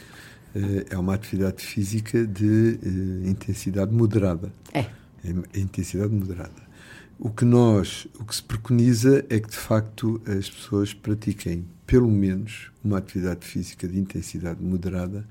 uh, 0.55 0.85
é 0.89 0.97
uma 0.97 1.13
atividade 1.13 1.63
física 1.63 2.25
de 2.25 2.79
uh, 2.83 3.27
intensidade 3.27 3.93
moderada. 3.93 4.51
É. 4.73 4.79
é. 4.81 5.59
Intensidade 5.59 6.13
moderada. 6.13 6.69
o 7.17 7.29
que 7.29 7.43
nós, 7.43 8.07
o 8.19 8.23
que 8.23 8.35
se 8.35 8.43
preconiza 8.43 9.25
é 9.29 9.39
que 9.39 9.49
de 9.49 9.57
facto 9.57 10.21
as 10.25 10.49
pessoas 10.49 10.93
pratiquem 10.93 11.65
pelo 11.85 12.09
menos 12.09 12.71
uma 12.83 12.99
atividade 12.99 13.45
física 13.45 13.87
de 13.87 13.99
intensidade 13.99 14.61
moderada 14.61 15.27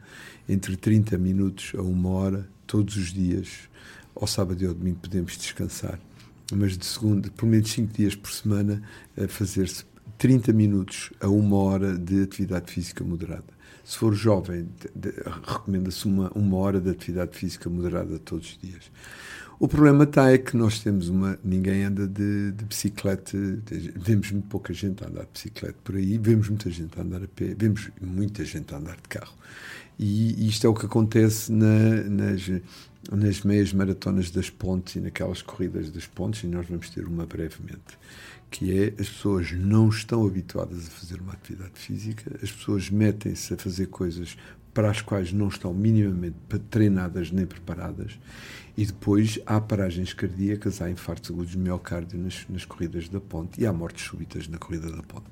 entre 0.48 0.76
30 0.76 1.16
minutos 1.16 1.72
a 1.76 1.82
uma 1.82 2.10
hora 2.10 2.48
todos 2.66 2.96
os 2.96 3.12
dias. 3.12 3.68
Ao 4.14 4.26
sábado 4.26 4.60
e 4.62 4.66
ao 4.66 4.74
domingo 4.74 4.98
podemos 4.98 5.38
descansar, 5.38 6.00
mas 6.52 6.76
de 6.76 6.86
segunda, 6.86 7.30
pelo 7.30 7.50
menos 7.50 7.70
5 7.70 7.92
dias 7.92 8.14
por 8.14 8.30
semana, 8.30 8.82
a 9.16 9.28
fazer-se 9.28 9.84
30 10.16 10.52
minutos 10.52 11.12
a 11.20 11.28
uma 11.28 11.56
hora 11.56 11.96
de 11.96 12.22
atividade 12.22 12.72
física 12.72 13.04
moderada. 13.04 13.58
Se 13.84 13.96
for 13.96 14.14
jovem, 14.14 14.68
recomenda-se 15.46 16.06
uma, 16.06 16.30
uma 16.34 16.56
hora 16.58 16.80
de 16.80 16.90
atividade 16.90 17.36
física 17.36 17.70
moderada 17.70 18.18
todos 18.18 18.50
os 18.50 18.58
dias. 18.58 18.90
O 19.60 19.66
problema 19.66 20.04
está 20.04 20.30
é 20.30 20.38
que 20.38 20.56
nós 20.56 20.78
temos 20.78 21.08
uma. 21.08 21.36
Ninguém 21.42 21.82
anda 21.82 22.06
de, 22.06 22.52
de, 22.52 22.64
bicicleta, 22.64 23.36
vemos 23.96 24.30
muito 24.30 24.46
pouca 24.46 24.72
gente 24.72 25.02
a 25.02 25.08
andar 25.08 25.22
de 25.22 25.30
bicicleta 25.32 25.76
por 25.82 25.96
aí, 25.96 26.16
vemos 26.16 26.48
muita 26.48 26.70
gente 26.70 26.96
a 26.96 27.02
andar 27.02 27.24
a 27.24 27.26
pé, 27.26 27.56
vemos 27.58 27.90
muita 28.00 28.44
gente 28.44 28.72
a 28.72 28.78
andar 28.78 28.94
de 28.96 29.08
carro. 29.08 29.34
E, 29.98 30.44
e 30.44 30.48
isto 30.48 30.64
é 30.64 30.70
o 30.70 30.74
que 30.74 30.86
acontece 30.86 31.50
na, 31.50 32.04
nas, 32.04 32.48
nas 33.10 33.42
meias 33.42 33.72
maratonas 33.72 34.30
das 34.30 34.50
pontes 34.50 34.96
e 34.96 35.00
naquelas 35.00 35.42
corridas 35.42 35.90
das 35.90 36.06
pontes, 36.06 36.42
e 36.44 36.46
nós 36.46 36.66
vamos 36.66 36.90
ter 36.90 37.06
uma 37.06 37.26
brevemente. 37.26 37.98
Que 38.50 38.78
é 38.78 38.86
as 39.00 39.08
pessoas 39.08 39.52
não 39.52 39.88
estão 39.88 40.26
habituadas 40.26 40.86
a 40.86 40.90
fazer 40.90 41.20
uma 41.20 41.32
atividade 41.32 41.72
física, 41.74 42.38
as 42.42 42.50
pessoas 42.50 42.88
metem-se 42.88 43.52
a 43.52 43.56
fazer 43.56 43.86
coisas 43.86 44.36
para 44.78 44.92
as 44.92 45.02
quais 45.02 45.32
não 45.32 45.48
estão 45.48 45.74
minimamente 45.74 46.36
treinadas 46.70 47.32
nem 47.32 47.44
preparadas 47.44 48.16
e 48.76 48.86
depois 48.86 49.40
há 49.44 49.60
paragens 49.60 50.12
cardíacas, 50.12 50.80
há 50.80 50.88
infartos 50.88 51.32
agudos 51.32 51.50
de 51.50 51.58
miocárdio 51.58 52.16
nas, 52.16 52.46
nas 52.48 52.64
corridas 52.64 53.08
da 53.08 53.20
ponte 53.20 53.60
e 53.60 53.66
há 53.66 53.72
mortes 53.72 54.06
súbitas 54.06 54.46
na 54.46 54.56
corrida 54.56 54.88
da 54.88 55.02
ponte. 55.02 55.26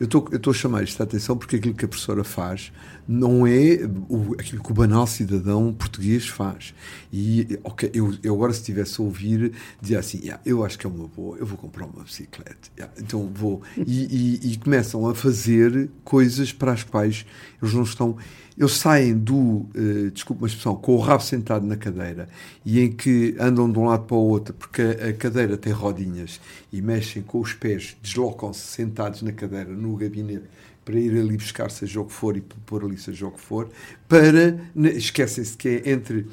Eu 0.00 0.06
estou 0.06 0.50
a 0.50 0.54
chamar 0.54 0.84
esta 0.84 1.02
atenção 1.02 1.36
porque 1.36 1.56
aquilo 1.56 1.74
que 1.74 1.84
a 1.84 1.88
professora 1.88 2.24
faz 2.24 2.72
não 3.06 3.46
é 3.46 3.80
o, 4.08 4.32
aquilo 4.38 4.62
que 4.62 4.70
o 4.70 4.74
banal 4.74 5.06
cidadão 5.06 5.70
português 5.74 6.26
faz. 6.26 6.72
E, 7.12 7.58
ok, 7.62 7.90
eu, 7.92 8.16
eu 8.22 8.34
agora 8.34 8.54
se 8.54 8.60
estivesse 8.60 8.98
a 9.02 9.04
ouvir, 9.04 9.52
dizia 9.82 9.98
assim, 9.98 10.20
yeah, 10.20 10.40
eu 10.46 10.64
acho 10.64 10.78
que 10.78 10.86
é 10.86 10.88
uma 10.88 11.08
boa, 11.08 11.36
eu 11.36 11.44
vou 11.44 11.58
comprar 11.58 11.84
uma 11.84 12.04
bicicleta. 12.04 12.70
Yeah, 12.74 12.94
então 12.98 13.30
vou. 13.34 13.60
E, 13.76 14.40
e, 14.44 14.52
e 14.52 14.56
começam 14.56 15.06
a 15.06 15.14
fazer 15.14 15.90
coisas 16.04 16.52
para 16.52 16.72
as 16.72 16.84
quais 16.84 17.26
eles 17.60 17.74
não 17.74 17.82
estão 17.82 18.16
eles 18.58 18.72
saem 18.72 19.16
do, 19.16 19.36
uh, 19.36 20.10
desculpe 20.12 20.42
uma 20.42 20.48
expressão, 20.48 20.74
com 20.74 20.96
o 20.96 20.98
rabo 20.98 21.22
sentado 21.22 21.64
na 21.64 21.76
cadeira 21.76 22.28
e 22.64 22.80
em 22.80 22.90
que 22.90 23.36
andam 23.38 23.70
de 23.70 23.78
um 23.78 23.84
lado 23.84 24.04
para 24.04 24.16
o 24.16 24.28
outro 24.28 24.52
porque 24.52 24.82
a, 24.82 25.10
a 25.10 25.12
cadeira 25.12 25.56
tem 25.56 25.72
rodinhas 25.72 26.40
e 26.72 26.82
mexem 26.82 27.22
com 27.22 27.38
os 27.38 27.52
pés, 27.52 27.96
deslocam-se 28.02 28.60
sentados 28.60 29.22
na 29.22 29.30
cadeira 29.30 29.70
no 29.70 29.94
gabinete 29.94 30.46
para 30.84 30.98
ir 30.98 31.16
ali 31.16 31.36
buscar 31.36 31.70
seja 31.70 32.00
o 32.00 32.04
que 32.04 32.12
for 32.12 32.36
e 32.36 32.40
pôr 32.40 32.84
ali 32.84 32.98
seja 32.98 33.26
o 33.26 33.30
que 33.30 33.40
for, 33.40 33.68
para, 34.08 34.58
esquecem-se 34.74 35.56
que 35.56 35.68
é 35.68 35.90
entre 35.90 36.26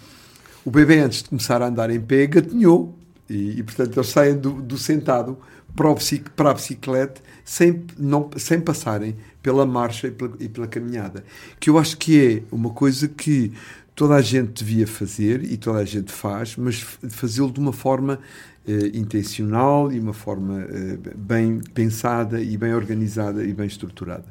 o 0.63 0.71
bebê 0.71 0.99
antes 0.99 1.21
de 1.21 1.29
começar 1.29 1.61
a 1.61 1.67
andar 1.67 1.91
em 1.91 2.01
pé 2.01 2.25
gatinhou 2.25 2.97
e, 3.29 3.59
e 3.59 3.63
portanto 3.63 3.97
eles 3.97 4.09
saem 4.09 4.35
do, 4.35 4.61
do 4.63 4.79
sentado 4.79 5.37
para, 5.75 6.49
a 6.49 6.53
bicicleta 6.53 7.21
sem, 7.43 7.83
não, 7.97 8.29
sem 8.37 8.59
passarem 8.59 9.15
pela 9.43 9.65
marcha 9.65 10.07
e 10.07 10.11
pela, 10.11 10.33
e 10.39 10.49
pela 10.49 10.67
caminhada. 10.67 11.23
Que 11.59 11.69
eu 11.69 11.77
acho 11.77 11.97
que 11.97 12.43
é 12.51 12.55
uma 12.55 12.69
coisa 12.69 13.07
que 13.07 13.51
toda 13.93 14.15
a 14.15 14.21
gente 14.21 14.63
devia 14.63 14.87
fazer 14.87 15.43
e 15.43 15.57
toda 15.57 15.79
a 15.79 15.85
gente 15.85 16.11
faz, 16.11 16.55
mas 16.57 16.79
fazê-lo 17.09 17.51
de 17.51 17.59
uma 17.59 17.73
forma 17.73 18.19
eh, 18.67 18.91
intencional 18.93 19.91
e 19.91 19.99
uma 19.99 20.13
forma 20.13 20.63
eh, 20.63 20.97
bem 21.15 21.61
pensada 21.73 22.41
e 22.41 22.57
bem 22.57 22.73
organizada 22.73 23.43
e 23.43 23.53
bem 23.53 23.67
estruturada. 23.67 24.25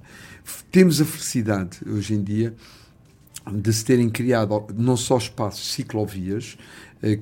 Temos 0.70 1.00
a 1.00 1.04
felicidade 1.04 1.78
hoje 1.86 2.14
em 2.14 2.22
dia 2.22 2.54
de 3.50 3.72
se 3.72 3.84
terem 3.84 4.08
criado 4.08 4.66
não 4.76 4.96
só 4.96 5.18
espaços 5.18 5.72
ciclovias, 5.72 6.56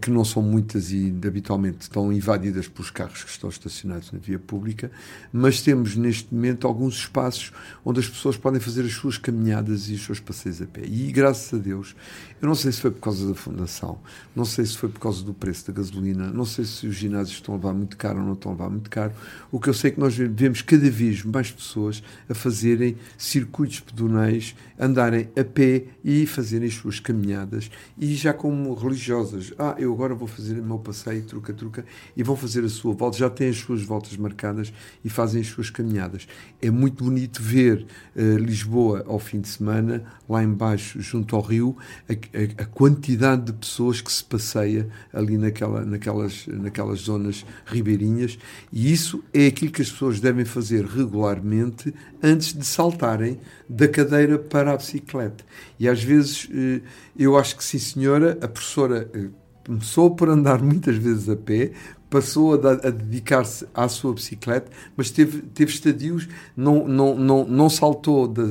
que 0.01 0.11
não 0.11 0.25
são 0.25 0.43
muitas 0.43 0.93
e 0.93 1.12
habitualmente 1.27 1.83
estão 1.83 2.12
invadidas 2.12 2.69
pelos 2.69 2.91
carros 2.91 3.25
que 3.25 3.31
estão 3.31 3.51
estacionados 3.51 4.12
na 4.12 4.19
via 4.19 4.39
pública, 4.39 4.91
mas 5.33 5.61
temos 5.61 5.97
neste 5.97 6.33
momento 6.33 6.67
alguns 6.67 6.95
espaços 6.95 7.53
onde 7.85 7.99
as 7.99 8.09
pessoas 8.09 8.37
podem 8.37 8.61
fazer 8.61 8.85
as 8.85 8.93
suas 8.93 9.19
caminhadas 9.19 9.89
e 9.89 9.95
os 9.95 10.05
seus 10.05 10.21
passeios 10.21 10.62
a 10.62 10.67
pé. 10.67 10.83
E 10.85 11.11
graças 11.11 11.53
a 11.53 11.61
Deus, 11.61 11.97
eu 12.41 12.49
não 12.49 12.55
sei 12.55 12.73
se 12.73 12.81
foi 12.81 12.91
por 12.91 13.01
causa 13.01 13.29
da 13.29 13.35
fundação, 13.35 13.99
não 14.35 14.45
sei 14.45 14.67
se 14.67 14.77
foi 14.77 14.89
por 14.89 15.01
causa 15.01 15.23
do 15.25 15.33
preço 15.35 15.67
da 15.67 15.73
gasolina, 15.73 16.31
não 16.33 16.45
sei 16.45 16.65
se 16.65 16.87
os 16.87 16.95
ginásios 16.95 17.37
estão 17.37 17.55
a 17.55 17.57
levar 17.57 17.73
muito 17.73 17.97
caro 17.97 18.19
ou 18.19 18.25
não 18.25 18.33
estão 18.35 18.53
a 18.53 18.55
levar 18.55 18.71
muito 18.71 18.91
caro. 18.91 19.12
O 19.51 19.59
que 19.59 19.69
eu 19.69 19.75
sei 19.75 19.91
é 19.91 19.95
que 19.95 20.01
nós 20.01 20.17
vemos 20.17 20.62
cada 20.62 20.91
vez 20.91 21.25
mais 21.25 21.51
pessoas 21.51 22.03
a 22.29 22.35
fazerem 22.35 22.97
circuitos 23.17 23.81
pedonais, 23.81 24.55
andarem 24.79 25.29
a 25.39 25.45
pé 25.45 25.85
e 26.05 26.27
fazerem 26.27 26.69
as 26.69 26.75
suas 26.75 26.99
caminhadas 26.99 27.71
e 27.97 28.15
já 28.15 28.33
como 28.33 28.75
religiosas. 28.75 29.53
Ah, 29.59 29.72
eu 29.79 29.93
agora 29.93 30.14
vou 30.14 30.29
fazer 30.29 30.59
o 30.59 30.62
meu 30.62 30.79
passeio, 30.79 31.23
truca-truca, 31.25 31.85
e 32.17 32.23
vão 32.23 32.37
fazer 32.37 32.64
a 32.64 32.69
sua 32.69 32.93
volta, 32.95 33.19
já 33.19 33.31
têm 33.31 33.49
as 33.49 33.57
suas 33.57 33.83
voltas 33.83 34.17
marcadas 34.17 34.73
e 35.05 35.09
fazem 35.09 35.41
as 35.41 35.49
suas 35.49 35.71
caminhadas. 35.71 36.26
É 36.61 36.71
muito 36.71 37.05
bonito 37.05 37.43
ver 37.43 37.87
uh, 38.17 38.37
Lisboa 38.37 39.05
ao 39.07 39.19
fim 39.19 39.41
de 39.41 39.49
semana, 39.49 40.05
lá 40.29 40.43
embaixo, 40.43 41.00
junto 41.00 41.37
ao 41.37 41.43
rio, 41.43 41.76
a, 42.09 42.12
a, 42.12 42.62
a, 42.62 42.67
quantidade 42.67 43.47
de 43.47 43.52
pessoas 43.52 44.00
que 44.00 44.11
se 44.11 44.25
passeia 44.25 44.88
ali 45.12 45.37
naquela, 45.37 45.85
naquelas, 45.85 46.47
naquelas 46.47 47.00
zonas 47.00 47.45
ribeirinhas, 47.67 48.38
e 48.73 48.93
isso 48.93 49.23
é 49.33 49.47
aquilo 49.47 49.73
que 49.73 49.83
as 49.83 49.91
pessoas 49.91 50.21
devem 50.21 50.45
fazer 50.45 50.85
regularmente 50.85 51.95
antes 52.23 52.52
de 52.52 52.64
saltarem 52.64 53.41
da 53.69 53.88
cadeira 53.88 54.38
para 54.38 54.73
a 54.73 54.76
bicicleta. 54.76 55.45
E 55.79 55.88
às 55.88 56.02
vezes, 56.02 56.45
uh, 56.45 56.83
eu 57.19 57.37
acho 57.37 57.57
que 57.57 57.64
sim, 57.64 57.79
senhora, 57.79 58.38
a 58.41 58.49
professora 58.49 59.11
uh, 59.14 59.43
começou 59.64 60.11
por 60.11 60.28
andar 60.28 60.62
muitas 60.62 60.97
vezes 60.97 61.28
a 61.28 61.37
pé, 61.37 61.73
passou 62.11 62.54
a, 62.54 62.73
a 62.73 62.90
dedicar-se 62.90 63.66
à 63.75 63.88
sua 63.88 64.12
bicicleta, 64.12 64.71
mas 64.95 65.11
teve, 65.11 65.40
teve 65.40 65.73
estadios, 65.73 66.28
não, 66.54 66.87
não, 66.87 67.14
não, 67.14 67.45
não 67.45 67.71
saltou 67.71 68.28
da, 68.28 68.42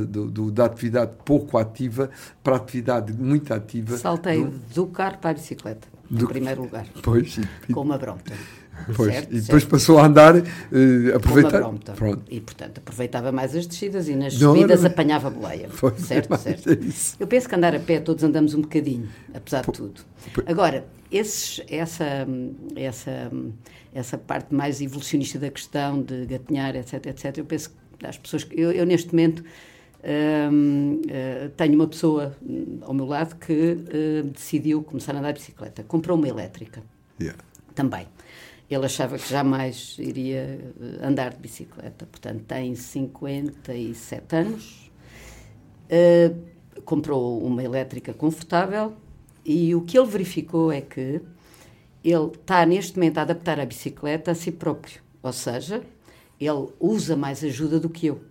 da 0.51 0.65
atividade 0.65 1.11
pouco 1.23 1.57
ativa 1.59 2.09
para 2.43 2.55
a 2.55 2.57
atividade 2.57 3.13
muito 3.13 3.53
ativa. 3.53 3.97
Saltei 3.97 4.43
do, 4.43 4.51
do 4.73 4.87
carro 4.87 5.19
para 5.19 5.29
a 5.29 5.33
bicicleta, 5.33 5.87
do, 6.09 6.25
em 6.25 6.27
primeiro 6.27 6.63
lugar. 6.63 6.87
Pois. 7.03 7.39
Com 7.71 7.81
uma 7.81 7.99
Brompton. 7.99 8.33
Pois, 8.95 9.13
certo, 9.13 9.35
e 9.35 9.41
depois 9.41 9.63
certo. 9.63 9.71
passou 9.71 9.99
a 9.99 10.05
andar, 10.05 10.35
uh, 10.35 11.15
aproveitar. 11.15 11.61
E, 12.29 12.39
portanto, 12.39 12.79
aproveitava 12.79 13.31
mais 13.31 13.55
as 13.55 13.65
descidas 13.65 14.07
e 14.07 14.15
nas 14.15 14.39
não, 14.39 14.53
subidas 14.53 14.81
não, 14.81 14.89
não. 14.89 14.91
apanhava 14.91 15.29
boleia. 15.29 15.69
Pois, 15.79 15.99
certo, 16.01 16.37
certo. 16.37 16.69
É 16.69 16.77
Eu 17.19 17.27
penso 17.27 17.49
que 17.49 17.55
andar 17.55 17.75
a 17.75 17.79
pé 17.79 17.99
todos 17.99 18.23
andamos 18.23 18.53
um 18.53 18.61
bocadinho, 18.61 19.09
apesar 19.33 19.61
de 19.65 19.71
tudo. 19.71 20.01
Agora, 20.45 20.85
esses, 21.11 21.61
essa, 21.67 22.27
essa, 22.75 23.31
essa 23.93 24.17
parte 24.17 24.53
mais 24.53 24.79
evolucionista 24.79 25.39
da 25.39 25.49
questão 25.49 26.01
de 26.01 26.25
gatinhar, 26.25 26.75
etc, 26.75 27.05
etc, 27.07 27.37
eu 27.37 27.45
penso 27.45 27.71
que 27.97 28.05
as 28.05 28.17
pessoas. 28.17 28.47
Eu, 28.51 28.71
eu 28.71 28.85
neste 28.85 29.11
momento. 29.13 29.43
Uh, 30.03 30.95
uh, 30.95 31.49
tenho 31.55 31.75
uma 31.75 31.85
pessoa 31.85 32.35
ao 32.81 32.91
meu 32.91 33.05
lado 33.05 33.35
que 33.35 33.53
uh, 33.53 34.23
decidiu 34.31 34.81
começar 34.81 35.15
a 35.15 35.19
andar 35.19 35.31
de 35.31 35.39
bicicleta. 35.39 35.83
Comprou 35.83 36.17
uma 36.17 36.27
elétrica. 36.27 36.81
Yeah. 37.19 37.39
Também. 37.75 38.07
Ele 38.71 38.85
achava 38.85 39.17
que 39.17 39.29
jamais 39.29 39.97
iria 39.99 40.73
eh, 40.81 41.05
andar 41.05 41.31
de 41.31 41.39
bicicleta, 41.39 42.05
portanto, 42.05 42.45
tem 42.45 42.73
57 42.73 44.33
anos. 44.33 44.89
Uh, 45.91 46.81
comprou 46.85 47.43
uma 47.43 47.61
elétrica 47.61 48.13
confortável 48.13 48.95
e 49.43 49.75
o 49.75 49.81
que 49.81 49.99
ele 49.99 50.07
verificou 50.07 50.71
é 50.71 50.79
que 50.79 51.21
ele 52.01 52.27
está 52.33 52.65
neste 52.65 52.97
momento 52.97 53.17
a 53.17 53.23
adaptar 53.23 53.59
a 53.59 53.65
bicicleta 53.65 54.31
a 54.31 54.35
si 54.35 54.53
próprio, 54.53 55.01
ou 55.21 55.33
seja, 55.33 55.83
ele 56.39 56.69
usa 56.79 57.17
mais 57.17 57.43
ajuda 57.43 57.77
do 57.77 57.89
que 57.89 58.07
eu. 58.07 58.21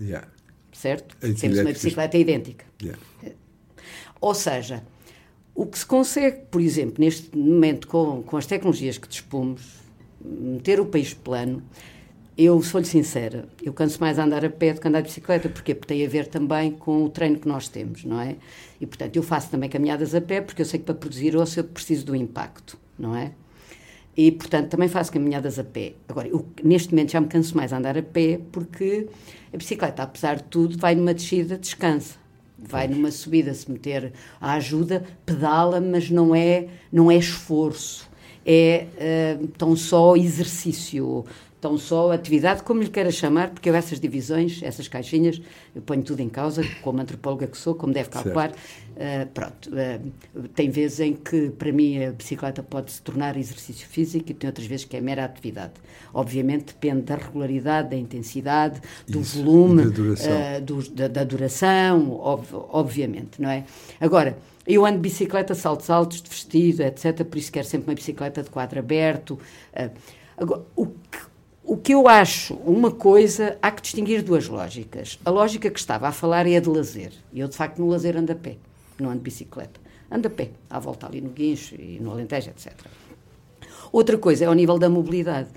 Yeah. 0.00 0.26
Certo? 0.72 1.16
Temos 1.16 1.58
uma 1.58 1.72
bicicleta 1.72 2.18
idêntica. 2.18 2.66
Yeah. 2.82 3.00
Ou 4.20 4.34
seja, 4.34 4.82
o 5.56 5.64
que 5.64 5.78
se 5.78 5.86
consegue, 5.86 6.42
por 6.50 6.60
exemplo, 6.60 6.96
neste 6.98 7.36
momento, 7.36 7.88
com, 7.88 8.22
com 8.22 8.36
as 8.36 8.44
tecnologias 8.44 8.98
que 8.98 9.08
dispomos, 9.08 9.62
meter 10.22 10.78
o 10.78 10.84
país 10.84 11.14
plano, 11.14 11.62
eu 12.36 12.62
sou-lhe 12.62 12.86
sincera, 12.86 13.48
eu 13.62 13.72
canso 13.72 13.98
mais 13.98 14.18
a 14.18 14.24
andar 14.24 14.44
a 14.44 14.50
pé 14.50 14.74
do 14.74 14.80
que 14.82 14.86
andar 14.86 15.00
de 15.00 15.08
bicicleta, 15.08 15.48
porque 15.48 15.74
tem 15.74 16.04
a 16.04 16.08
ver 16.08 16.26
também 16.26 16.72
com 16.72 17.04
o 17.04 17.08
treino 17.08 17.38
que 17.38 17.48
nós 17.48 17.68
temos, 17.68 18.04
não 18.04 18.20
é? 18.20 18.36
E, 18.78 18.86
portanto, 18.86 19.16
eu 19.16 19.22
faço 19.22 19.50
também 19.50 19.70
caminhadas 19.70 20.14
a 20.14 20.20
pé, 20.20 20.42
porque 20.42 20.60
eu 20.60 20.66
sei 20.66 20.78
que 20.78 20.84
para 20.84 20.94
produzir 20.94 21.34
osso 21.34 21.58
eu 21.58 21.64
preciso 21.64 22.04
do 22.04 22.14
impacto, 22.14 22.78
não 22.98 23.16
é? 23.16 23.32
E, 24.14 24.30
portanto, 24.30 24.68
também 24.68 24.88
faço 24.88 25.10
caminhadas 25.10 25.58
a 25.58 25.64
pé. 25.64 25.94
Agora, 26.06 26.28
eu, 26.28 26.44
neste 26.62 26.92
momento 26.92 27.12
já 27.12 27.20
me 27.20 27.28
canso 27.28 27.56
mais 27.56 27.72
a 27.72 27.78
andar 27.78 27.96
a 27.96 28.02
pé, 28.02 28.38
porque 28.52 29.08
a 29.52 29.56
bicicleta, 29.56 30.02
apesar 30.02 30.36
de 30.36 30.44
tudo, 30.44 30.76
vai 30.76 30.94
numa 30.94 31.14
descida, 31.14 31.56
descansa 31.56 32.25
vai 32.58 32.88
numa 32.88 33.10
subida 33.10 33.52
se 33.52 33.70
meter 33.70 34.12
a 34.40 34.54
ajuda, 34.54 35.04
pedala, 35.24 35.80
mas 35.80 36.10
não 36.10 36.34
é, 36.34 36.68
não 36.92 37.10
é 37.10 37.16
esforço. 37.16 38.08
é 38.44 38.86
uh, 39.40 39.48
tão 39.58 39.74
só 39.74 40.16
exercício, 40.16 41.24
tão 41.60 41.78
só 41.78 42.12
atividade, 42.12 42.62
como 42.62 42.82
lhe 42.82 42.88
queira 42.88 43.10
chamar, 43.10 43.50
porque 43.50 43.68
eu 43.68 43.74
essas 43.74 43.98
divisões, 43.98 44.62
essas 44.62 44.88
caixinhas, 44.88 45.40
eu 45.74 45.82
ponho 45.82 46.02
tudo 46.02 46.20
em 46.20 46.28
causa, 46.28 46.62
como 46.82 47.00
antropóloga 47.00 47.46
que 47.46 47.56
sou, 47.56 47.74
como 47.74 47.92
deve 47.92 48.10
calcular. 48.10 48.50
Uh, 48.50 49.26
pronto, 49.32 49.70
uh, 49.70 50.48
tem 50.54 50.70
vezes 50.70 51.00
em 51.00 51.14
que, 51.14 51.50
para 51.50 51.72
mim, 51.72 52.04
a 52.04 52.12
bicicleta 52.12 52.62
pode 52.62 52.92
se 52.92 53.02
tornar 53.02 53.36
exercício 53.36 53.86
físico 53.86 54.30
e 54.30 54.34
tem 54.34 54.48
outras 54.48 54.66
vezes 54.66 54.84
que 54.84 54.96
é 54.96 55.00
mera 55.00 55.24
atividade. 55.24 55.74
Obviamente 56.12 56.66
depende 56.66 57.02
da 57.02 57.16
regularidade, 57.16 57.90
da 57.90 57.96
intensidade, 57.96 58.80
do 59.06 59.20
Isso, 59.20 59.42
volume, 59.42 59.84
da 59.84 59.90
duração, 59.90 60.32
uh, 60.32 60.60
do, 60.60 60.90
da, 60.90 61.08
da, 61.08 61.24
duração 61.24 62.12
ob, 62.12 62.46
obviamente, 62.52 63.40
não 63.40 63.50
é? 63.50 63.64
Agora, 64.00 64.38
eu 64.66 64.84
ando 64.84 64.96
de 64.96 65.02
bicicleta, 65.02 65.54
saltos 65.54 65.90
altos, 65.90 66.20
de 66.20 66.28
vestido, 66.28 66.82
etc. 66.82 67.24
Por 67.24 67.38
isso 67.38 67.52
quero 67.52 67.66
sempre 67.66 67.90
uma 67.90 67.94
bicicleta 67.94 68.42
de 68.42 68.50
quadro 68.50 68.78
aberto. 68.78 69.38
Agora, 70.36 70.62
o 70.74 70.86
que, 70.86 71.18
o 71.66 71.76
que 71.76 71.92
eu 71.92 72.06
acho, 72.06 72.54
uma 72.64 72.92
coisa, 72.92 73.58
há 73.60 73.72
que 73.72 73.82
distinguir 73.82 74.22
duas 74.22 74.46
lógicas. 74.46 75.18
A 75.24 75.30
lógica 75.30 75.68
que 75.68 75.80
estava 75.80 76.06
a 76.06 76.12
falar 76.12 76.46
é 76.46 76.56
a 76.56 76.60
de 76.60 76.68
lazer. 76.68 77.12
E 77.32 77.40
eu, 77.40 77.48
de 77.48 77.56
facto, 77.56 77.80
no 77.80 77.88
lazer 77.88 78.16
ando 78.16 78.30
a 78.30 78.36
pé, 78.36 78.56
não 79.00 79.10
ando 79.10 79.18
de 79.18 79.24
bicicleta. 79.24 79.80
Ando 80.08 80.28
a 80.28 80.30
pé, 80.30 80.50
à 80.70 80.78
volta 80.78 81.08
ali 81.08 81.20
no 81.20 81.30
Guincho 81.30 81.74
e 81.74 81.98
no 82.00 82.12
Alentejo, 82.12 82.50
etc. 82.50 82.72
Outra 83.90 84.16
coisa 84.16 84.44
é 84.44 84.46
ao 84.46 84.54
nível 84.54 84.78
da 84.78 84.88
mobilidade. 84.88 85.48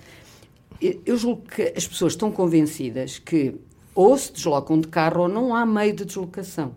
Eu 0.81 1.15
julgo 1.15 1.43
que 1.43 1.73
as 1.75 1.87
pessoas 1.87 2.13
estão 2.13 2.31
convencidas 2.31 3.19
que 3.19 3.55
ou 3.93 4.17
se 4.17 4.33
deslocam 4.33 4.79
de 4.79 4.87
carro 4.87 5.23
ou 5.23 5.27
não 5.27 5.53
há 5.55 5.63
meio 5.63 5.93
de 5.93 6.05
deslocação. 6.05 6.73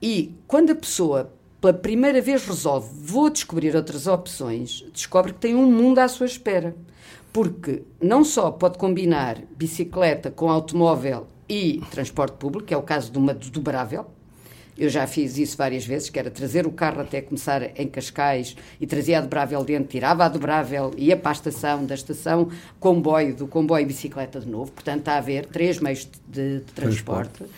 E 0.00 0.34
quando 0.46 0.70
a 0.70 0.74
pessoa 0.76 1.32
pela 1.60 1.72
primeira 1.72 2.20
vez 2.20 2.46
resolve 2.46 2.88
vou 2.94 3.28
descobrir 3.28 3.74
outras 3.74 4.06
opções, 4.06 4.84
descobre 4.92 5.32
que 5.32 5.40
tem 5.40 5.56
um 5.56 5.66
mundo 5.66 5.98
à 5.98 6.06
sua 6.06 6.26
espera 6.26 6.76
porque 7.38 7.84
não 8.02 8.24
só 8.24 8.50
pode 8.50 8.78
combinar 8.78 9.38
bicicleta 9.56 10.28
com 10.28 10.50
automóvel 10.50 11.28
e 11.48 11.80
transporte 11.88 12.36
público, 12.36 12.66
que 12.66 12.74
é 12.74 12.76
o 12.76 12.82
caso 12.82 13.12
de 13.12 13.16
uma 13.16 13.32
desdobrável. 13.32 14.06
Eu 14.76 14.88
já 14.88 15.06
fiz 15.06 15.38
isso 15.38 15.56
várias 15.56 15.86
vezes, 15.86 16.10
que 16.10 16.18
era 16.18 16.32
trazer 16.32 16.66
o 16.66 16.72
carro 16.72 17.00
até 17.00 17.20
começar 17.20 17.62
em 17.80 17.86
Cascais 17.86 18.56
e 18.80 18.88
trazia 18.88 19.18
a 19.18 19.20
dobrável 19.20 19.62
dentro, 19.62 19.86
tirava 19.86 20.24
a 20.24 20.28
dobrável, 20.28 20.90
ia 20.96 21.16
para 21.16 21.30
a 21.30 21.32
estação, 21.32 21.86
da 21.86 21.94
estação, 21.94 22.50
comboio, 22.80 23.36
do 23.36 23.46
comboio 23.46 23.86
bicicleta 23.86 24.40
de 24.40 24.48
novo. 24.48 24.72
Portanto, 24.72 24.98
está 24.98 25.12
a 25.12 25.18
haver 25.18 25.46
três 25.46 25.78
meios 25.78 26.08
de, 26.26 26.58
de 26.58 26.64
transporte. 26.74 27.30
transporte. 27.34 27.54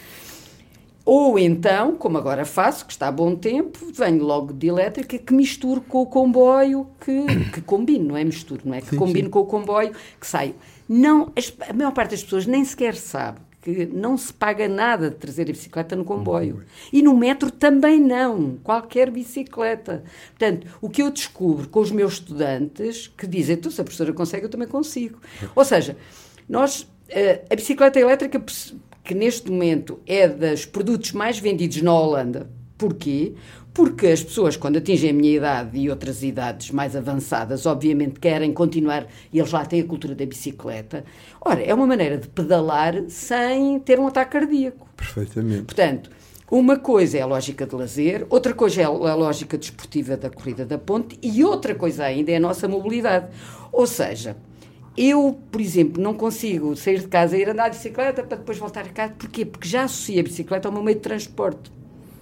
Ou 1.04 1.38
então, 1.38 1.96
como 1.96 2.18
agora 2.18 2.44
faço, 2.44 2.86
que 2.86 2.92
está 2.92 3.08
a 3.08 3.12
bom 3.12 3.34
tempo, 3.34 3.78
venho 3.92 4.22
logo 4.22 4.52
de 4.52 4.66
elétrica 4.68 5.18
que 5.18 5.32
misturo 5.32 5.80
com 5.80 6.02
o 6.02 6.06
comboio, 6.06 6.86
que, 7.00 7.50
que 7.52 7.60
combino, 7.62 8.08
não 8.08 8.16
é 8.16 8.24
misturo, 8.24 8.62
não 8.64 8.74
é? 8.74 8.80
Que 8.80 8.90
sim, 8.90 8.96
combino 8.96 9.26
sim. 9.26 9.30
com 9.30 9.40
o 9.40 9.46
comboio, 9.46 9.92
que 10.20 10.26
saio. 10.26 10.54
Não, 10.88 11.32
a 11.68 11.72
maior 11.72 11.92
parte 11.92 12.10
das 12.10 12.22
pessoas 12.22 12.46
nem 12.46 12.64
sequer 12.64 12.94
sabe 12.94 13.40
que 13.62 13.86
não 13.86 14.16
se 14.16 14.32
paga 14.32 14.66
nada 14.68 15.10
de 15.10 15.16
trazer 15.16 15.42
a 15.42 15.52
bicicleta 15.52 15.94
no 15.94 16.04
comboio. 16.04 16.64
E 16.92 17.02
no 17.02 17.14
metro 17.16 17.50
também 17.50 18.00
não, 18.00 18.56
qualquer 18.62 19.10
bicicleta. 19.10 20.02
Portanto, 20.30 20.66
o 20.80 20.88
que 20.88 21.02
eu 21.02 21.10
descubro 21.10 21.68
com 21.68 21.80
os 21.80 21.90
meus 21.90 22.14
estudantes, 22.14 23.06
que 23.06 23.26
dizem, 23.26 23.56
então, 23.56 23.70
se 23.70 23.80
a 23.80 23.84
professora 23.84 24.12
consegue, 24.12 24.46
eu 24.46 24.50
também 24.50 24.68
consigo. 24.68 25.18
Ou 25.54 25.64
seja, 25.64 25.96
nós, 26.48 26.88
eh, 27.08 27.44
a 27.50 27.54
bicicleta 27.54 28.00
elétrica 28.00 28.42
que 29.02 29.14
neste 29.14 29.50
momento 29.50 30.00
é 30.06 30.28
dos 30.28 30.64
produtos 30.64 31.12
mais 31.12 31.38
vendidos 31.38 31.80
na 31.82 31.92
Holanda. 31.92 32.50
Porquê? 32.76 33.34
Porque 33.72 34.08
as 34.08 34.22
pessoas, 34.22 34.56
quando 34.56 34.78
atingem 34.78 35.10
a 35.10 35.12
minha 35.12 35.36
idade 35.36 35.78
e 35.78 35.88
outras 35.88 36.22
idades 36.22 36.70
mais 36.70 36.96
avançadas, 36.96 37.66
obviamente 37.66 38.18
querem 38.18 38.52
continuar, 38.52 39.06
e 39.32 39.38
eles 39.38 39.52
lá 39.52 39.64
têm 39.64 39.80
a 39.80 39.84
cultura 39.84 40.14
da 40.14 40.26
bicicleta. 40.26 41.04
Ora, 41.40 41.62
é 41.62 41.72
uma 41.72 41.86
maneira 41.86 42.18
de 42.18 42.26
pedalar 42.26 42.94
sem 43.08 43.78
ter 43.80 44.00
um 44.00 44.06
ataque 44.06 44.32
cardíaco. 44.32 44.88
Perfeitamente. 44.96 45.62
Portanto, 45.62 46.10
uma 46.50 46.76
coisa 46.76 47.18
é 47.18 47.20
a 47.20 47.26
lógica 47.26 47.64
de 47.64 47.76
lazer, 47.76 48.26
outra 48.28 48.52
coisa 48.52 48.82
é 48.82 48.84
a 48.84 48.90
lógica 48.90 49.56
desportiva 49.56 50.16
da 50.16 50.28
corrida 50.28 50.66
da 50.66 50.76
ponte 50.76 51.16
e 51.22 51.44
outra 51.44 51.76
coisa 51.76 52.04
ainda 52.04 52.32
é 52.32 52.36
a 52.36 52.40
nossa 52.40 52.66
mobilidade. 52.66 53.28
Ou 53.70 53.86
seja, 53.86 54.36
eu, 54.96 55.38
por 55.50 55.60
exemplo, 55.60 56.02
não 56.02 56.14
consigo 56.14 56.74
sair 56.76 57.00
de 57.00 57.08
casa 57.08 57.36
e 57.36 57.42
ir 57.42 57.48
andar 57.48 57.68
de 57.68 57.76
bicicleta 57.76 58.22
para 58.22 58.36
depois 58.36 58.58
voltar 58.58 58.84
a 58.84 58.88
casa. 58.88 59.14
Porquê? 59.16 59.44
Porque 59.44 59.68
já 59.68 59.84
associo 59.84 60.20
a 60.20 60.22
bicicleta 60.22 60.68
ao 60.68 60.72
meu 60.72 60.82
meio 60.82 60.96
de 60.96 61.02
transporte, 61.02 61.70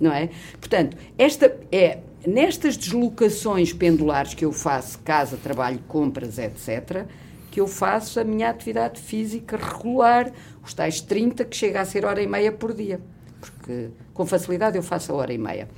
não 0.01 0.13
é? 0.13 0.31
Portanto, 0.61 0.97
esta 1.17 1.57
é 1.73 1.99
nestas 2.27 2.77
deslocações 2.77 3.73
pendulares 3.73 4.35
que 4.35 4.45
eu 4.45 4.53
faço, 4.53 4.99
casa, 5.01 5.37
trabalho, 5.37 5.81
compras, 5.89 6.39
etc., 6.39 7.07
que 7.51 7.61
eu 7.61 7.67
faço 7.67 8.21
a 8.21 8.25
minha 8.25 8.51
atividade 8.51 9.01
física 9.01 9.57
regular, 9.57 10.31
os 10.63 10.75
tais 10.75 11.01
30 11.01 11.47
que 11.47 11.57
chega 11.57 11.81
a 11.81 11.85
ser 11.85 12.05
hora 12.05 12.23
e 12.23 12.27
meia 12.27 12.53
por 12.53 12.75
dia. 12.75 13.01
Porque 13.41 13.89
com 14.13 14.27
facilidade 14.27 14.77
eu 14.77 14.83
faço 14.83 15.13
a 15.13 15.15
hora 15.15 15.33
e 15.33 15.39
meia. 15.39 15.69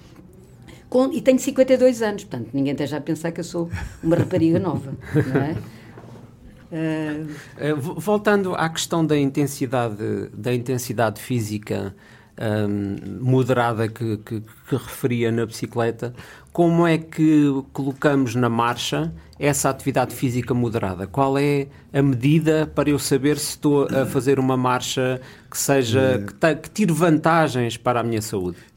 Com, 0.89 1.13
e 1.13 1.21
tenho 1.21 1.39
52 1.39 2.03
anos, 2.03 2.25
portanto, 2.25 2.51
ninguém 2.53 2.73
esteja 2.73 2.97
a 2.97 3.01
pensar 3.01 3.31
que 3.31 3.39
eu 3.39 3.45
sou 3.45 3.71
uma 4.03 4.17
rapariga 4.17 4.59
nova, 4.59 4.93
não 5.15 5.41
é? 5.41 5.57
Uh... 6.71 7.77
Voltando 7.97 8.55
à 8.55 8.69
questão 8.69 9.05
da 9.05 9.19
intensidade, 9.19 10.29
da 10.33 10.55
intensidade 10.55 11.21
física 11.21 11.95
um, 12.41 13.23
moderada 13.23 13.89
que, 13.89 14.17
que, 14.19 14.41
que, 14.41 14.77
referia 14.77 15.31
na 15.31 15.45
bicicleta, 15.45 16.15
como 16.53 16.87
é 16.87 16.97
que 16.97 17.45
colocamos 17.73 18.35
na 18.35 18.49
marcha 18.49 19.13
essa 19.39 19.69
atividade 19.69 20.15
física 20.15 20.55
moderada? 20.55 21.07
Qual 21.07 21.37
é 21.39 21.69
a 21.93 22.03
medida 22.03 22.71
para 22.75 22.91
eu 22.91 22.99
saber 22.99 23.39
se 23.39 23.51
estou 23.51 23.87
a 23.87 24.07
fazer 24.07 24.39
uma 24.39 24.57
marcha 24.57 25.21
que 25.51 25.59
seja 25.59 26.25
que, 26.41 26.55
que 26.57 26.71
tire 26.71 26.93
vantagens 26.93 27.77
para 27.77 28.01
a 28.01 28.03
minha 28.03 28.23
saúde? 28.23 28.70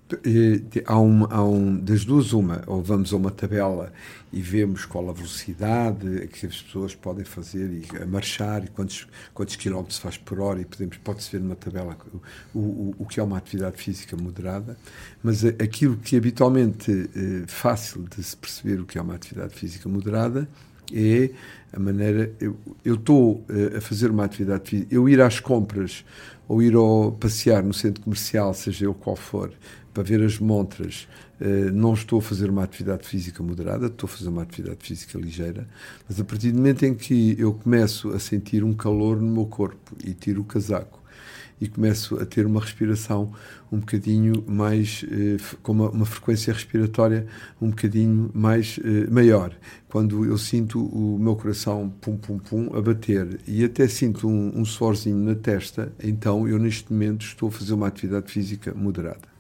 Há, 0.86 0.99
um, 0.99 1.26
há 1.30 1.43
um, 1.43 1.78
das 1.78 2.06
duas, 2.06 2.34
uma, 2.34 2.63
ou 2.67 2.82
vamos 2.82 3.13
a 3.13 3.17
uma 3.17 3.32
tabela 3.32 3.91
e 4.32 4.41
vemos 4.41 4.86
qual 4.86 5.10
a 5.10 5.13
velocidade 5.13 6.28
que 6.28 6.45
as 6.45 6.62
pessoas 6.62 6.95
podem 6.95 7.23
fazer 7.23 7.69
e 7.71 8.02
a 8.02 8.06
marchar 8.06 8.63
e 8.63 8.67
quantos, 8.67 9.08
quantos 9.34 9.56
quilómetros 9.56 9.99
faz 9.99 10.17
por 10.17 10.39
hora 10.39 10.62
e 10.62 10.65
podemos 10.65 10.97
pode-se 10.97 11.32
ver 11.32 11.39
numa 11.39 11.56
tabela 11.56 11.97
o, 12.54 12.60
o, 12.60 12.95
o 12.99 13.06
que 13.06 13.19
é 13.19 13.23
uma 13.23 13.38
atividade 13.38 13.78
física 13.78 14.17
moderada, 14.17 14.78
mas 15.21 15.45
aquilo 15.45 15.97
que 15.97 16.17
habitualmente 16.17 17.10
é 17.15 17.47
fácil 17.47 18.06
de 18.15 18.23
se 18.23 18.36
perceber 18.36 18.82
o 18.82 18.86
que 18.86 18.97
é 18.97 19.02
uma 19.02 19.15
atividade 19.15 19.54
física 19.54 19.88
moderada 19.88 20.47
é 20.91 21.32
a 21.71 21.80
maneira. 21.80 22.32
Eu 22.84 22.95
estou 22.95 23.43
eh, 23.49 23.78
a 23.78 23.82
fazer 23.82 24.12
uma 24.12 24.26
atividade 24.26 24.69
física, 24.69 24.93
eu 24.93 25.08
ir 25.08 25.21
às 25.21 25.39
compras 25.39 26.04
ou 26.47 26.62
ir 26.62 26.76
ao 26.76 27.12
passear 27.12 27.63
no 27.63 27.73
centro 27.73 28.04
comercial, 28.04 28.54
seja 28.54 28.86
ele 28.86 28.95
qual 28.99 29.15
for, 29.15 29.52
para 29.93 30.03
ver 30.03 30.23
as 30.23 30.39
montras, 30.39 31.08
eh, 31.39 31.71
não 31.71 31.93
estou 31.93 32.19
a 32.19 32.21
fazer 32.21 32.49
uma 32.49 32.63
atividade 32.63 33.08
física 33.08 33.43
moderada, 33.43 33.88
estou 33.88 34.08
a 34.08 34.12
fazer 34.12 34.29
uma 34.29 34.41
atividade 34.41 34.79
física 34.82 35.17
ligeira, 35.19 35.67
mas 36.08 36.19
a 36.19 36.23
partir 36.23 36.51
do 36.51 36.58
momento 36.58 36.84
em 36.84 36.93
que 36.95 37.36
eu 37.38 37.53
começo 37.53 38.10
a 38.10 38.19
sentir 38.19 38.63
um 38.63 38.73
calor 38.73 39.21
no 39.21 39.32
meu 39.32 39.45
corpo 39.45 39.95
e 40.03 40.13
tiro 40.13 40.41
o 40.41 40.45
casaco 40.45 41.03
e 41.62 41.67
começo 41.67 42.15
a 42.19 42.25
ter 42.25 42.45
uma 42.45 42.60
respiração 42.60 43.32
um 43.71 43.79
bocadinho 43.79 44.43
mais, 44.47 45.06
eh, 45.10 45.38
com 45.62 45.71
uma, 45.71 45.89
uma, 45.89 46.06
frequência 46.06 46.53
respiratória 46.53 47.25
um 47.62 47.69
bocadinho 47.69 48.29
mais 48.34 48.79
eh, 48.84 49.10
maior. 49.10 49.56
Quando 49.88 50.25
eu 50.25 50.38
sinto 50.38 50.84
o 50.86 51.17
meu 51.17 51.36
coração 51.36 51.89
pum 52.01 52.17
pum 52.17 52.38
pum 52.38 52.75
a 52.75 52.82
bater 52.82 53.39
e 53.47 53.63
até 53.63 53.88
sinto 53.88 54.27
um, 54.27 54.60
um 54.60 54.65
suorzinho 54.65 55.17
na 55.17 55.36
testa, 55.36 55.91
então 56.03 56.47
eu 56.47 56.60
neste 56.60 56.91
momento 56.91 57.25
estou 57.25 57.49
a 57.49 57.51
fazer 57.51 57.73
uma 57.73 57.88
atividade 57.88 58.32
física 58.32 58.73
moderada. 58.73 59.32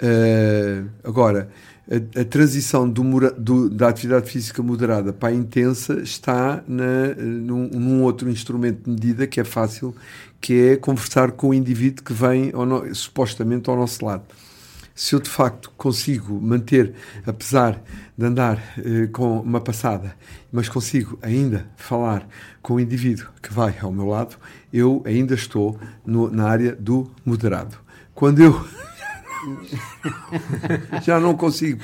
Uh, 0.00 0.88
agora, 1.02 1.50
a, 1.90 2.20
a 2.20 2.24
transição 2.24 2.88
do, 2.88 3.02
do, 3.32 3.70
da 3.70 3.88
atividade 3.88 4.30
física 4.30 4.62
moderada 4.62 5.12
para 5.12 5.30
a 5.30 5.34
intensa 5.34 6.00
está 6.00 6.62
na, 6.68 7.14
num, 7.16 7.68
num, 7.68 8.02
outro 8.02 8.28
instrumento 8.30 8.84
de 8.84 8.90
medida 8.90 9.26
que 9.26 9.40
é 9.40 9.44
fácil, 9.44 9.94
que 10.40 10.68
é 10.68 10.76
conversar 10.76 11.32
com 11.32 11.48
o 11.48 11.54
indivíduo 11.54 12.04
que 12.04 12.12
vem 12.12 12.52
ao 12.52 12.66
no, 12.66 12.94
supostamente 12.94 13.70
ao 13.70 13.76
nosso 13.76 14.04
lado. 14.04 14.24
Se 14.94 15.14
eu 15.14 15.20
de 15.20 15.30
facto 15.30 15.70
consigo 15.76 16.40
manter, 16.40 16.92
apesar 17.24 17.80
de 18.16 18.26
andar 18.26 18.56
uh, 18.78 19.08
com 19.10 19.40
uma 19.40 19.60
passada, 19.60 20.14
mas 20.52 20.68
consigo 20.68 21.18
ainda 21.22 21.66
falar 21.76 22.28
com 22.60 22.74
o 22.74 22.80
indivíduo 22.80 23.28
que 23.40 23.52
vai 23.52 23.74
ao 23.80 23.92
meu 23.92 24.06
lado, 24.06 24.36
eu 24.72 25.02
ainda 25.06 25.34
estou 25.34 25.78
no, 26.04 26.30
na 26.30 26.48
área 26.48 26.74
do 26.74 27.10
moderado. 27.24 27.76
Quando 28.14 28.40
eu 28.40 28.66
já 31.04 31.18
não 31.20 31.36
consigo 31.36 31.80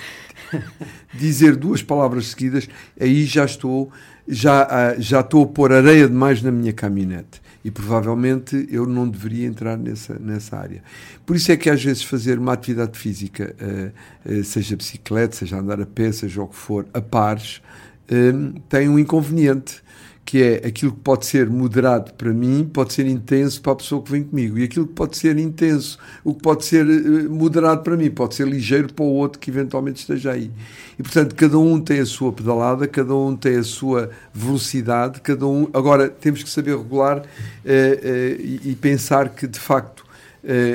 dizer 1.13 1.57
duas 1.57 1.83
palavras 1.83 2.29
seguidas, 2.29 2.69
aí 3.01 3.25
já 3.25 3.45
estou, 3.45 3.91
já, 4.27 4.67
ah, 4.71 4.95
já 4.99 5.21
estou 5.21 5.45
a 5.45 5.47
pôr 5.47 5.73
areia 5.73 6.09
demais 6.09 6.43
na 6.43 6.51
minha 6.51 6.73
caminhonete. 6.73 7.43
E 7.65 7.71
provavelmente 7.71 8.69
eu 8.71 8.87
não 8.87 9.09
deveria 9.09 9.47
entrar 9.47 9.79
nessa, 9.79 10.19
nessa 10.19 10.57
área. 10.57 10.83
Por 11.25 11.35
isso 11.35 11.51
é 11.51 11.57
que 11.57 11.71
às 11.71 11.83
vezes 11.83 12.03
fazer 12.03 12.39
uma 12.39 12.53
atividade 12.53 12.99
física, 12.99 13.55
ah, 13.59 13.91
ah, 14.27 14.45
seja 14.45 14.77
bicicleta, 14.77 15.37
seja 15.37 15.59
andar 15.59 15.81
a 15.81 15.87
pé, 15.87 16.13
seja 16.13 16.43
o 16.43 16.49
que 16.49 16.57
for, 16.57 16.87
a 16.93 17.01
pares, 17.01 17.63
tem 18.69 18.87
um 18.87 18.99
inconveniente 18.99 19.83
que 20.35 20.43
é 20.43 20.67
aquilo 20.67 20.91
que 20.91 20.99
pode 20.99 21.27
ser 21.27 21.49
moderado 21.49 22.13
para 22.15 22.33
mim, 22.33 22.69
pode 22.73 22.93
ser 22.93 23.07
intenso 23.07 23.63
para 23.63 23.71
a 23.71 23.77
pessoa 23.77 24.03
que 24.03 24.11
vem 24.11 24.25
comigo. 24.25 24.59
E 24.59 24.65
aquilo 24.65 24.85
que 24.85 24.93
pode 24.93 25.17
ser 25.17 25.39
intenso, 25.39 25.97
o 26.25 26.35
que 26.35 26.43
pode 26.43 26.65
ser 26.65 26.85
eh, 26.85 27.29
moderado 27.29 27.85
para 27.85 27.97
mim, 27.97 28.11
pode 28.11 28.35
ser 28.35 28.49
ligeiro 28.49 28.93
para 28.93 29.05
o 29.05 29.09
outro 29.11 29.39
que 29.39 29.49
eventualmente 29.49 30.01
esteja 30.01 30.33
aí. 30.33 30.51
E 30.99 31.05
portanto, 31.05 31.37
cada 31.37 31.57
um 31.57 31.81
tem 31.81 32.01
a 32.01 32.05
sua 32.05 32.33
pedalada, 32.33 32.89
cada 32.89 33.15
um 33.15 33.37
tem 33.37 33.59
a 33.59 33.63
sua 33.63 34.11
velocidade, 34.35 35.21
cada 35.21 35.47
um. 35.47 35.69
Agora, 35.73 36.09
temos 36.09 36.43
que 36.43 36.51
saber 36.51 36.77
regular 36.79 37.23
eh, 37.65 38.01
eh, 38.03 38.37
e, 38.41 38.71
e 38.71 38.75
pensar 38.75 39.29
que 39.29 39.47
de 39.47 39.61
facto 39.61 40.04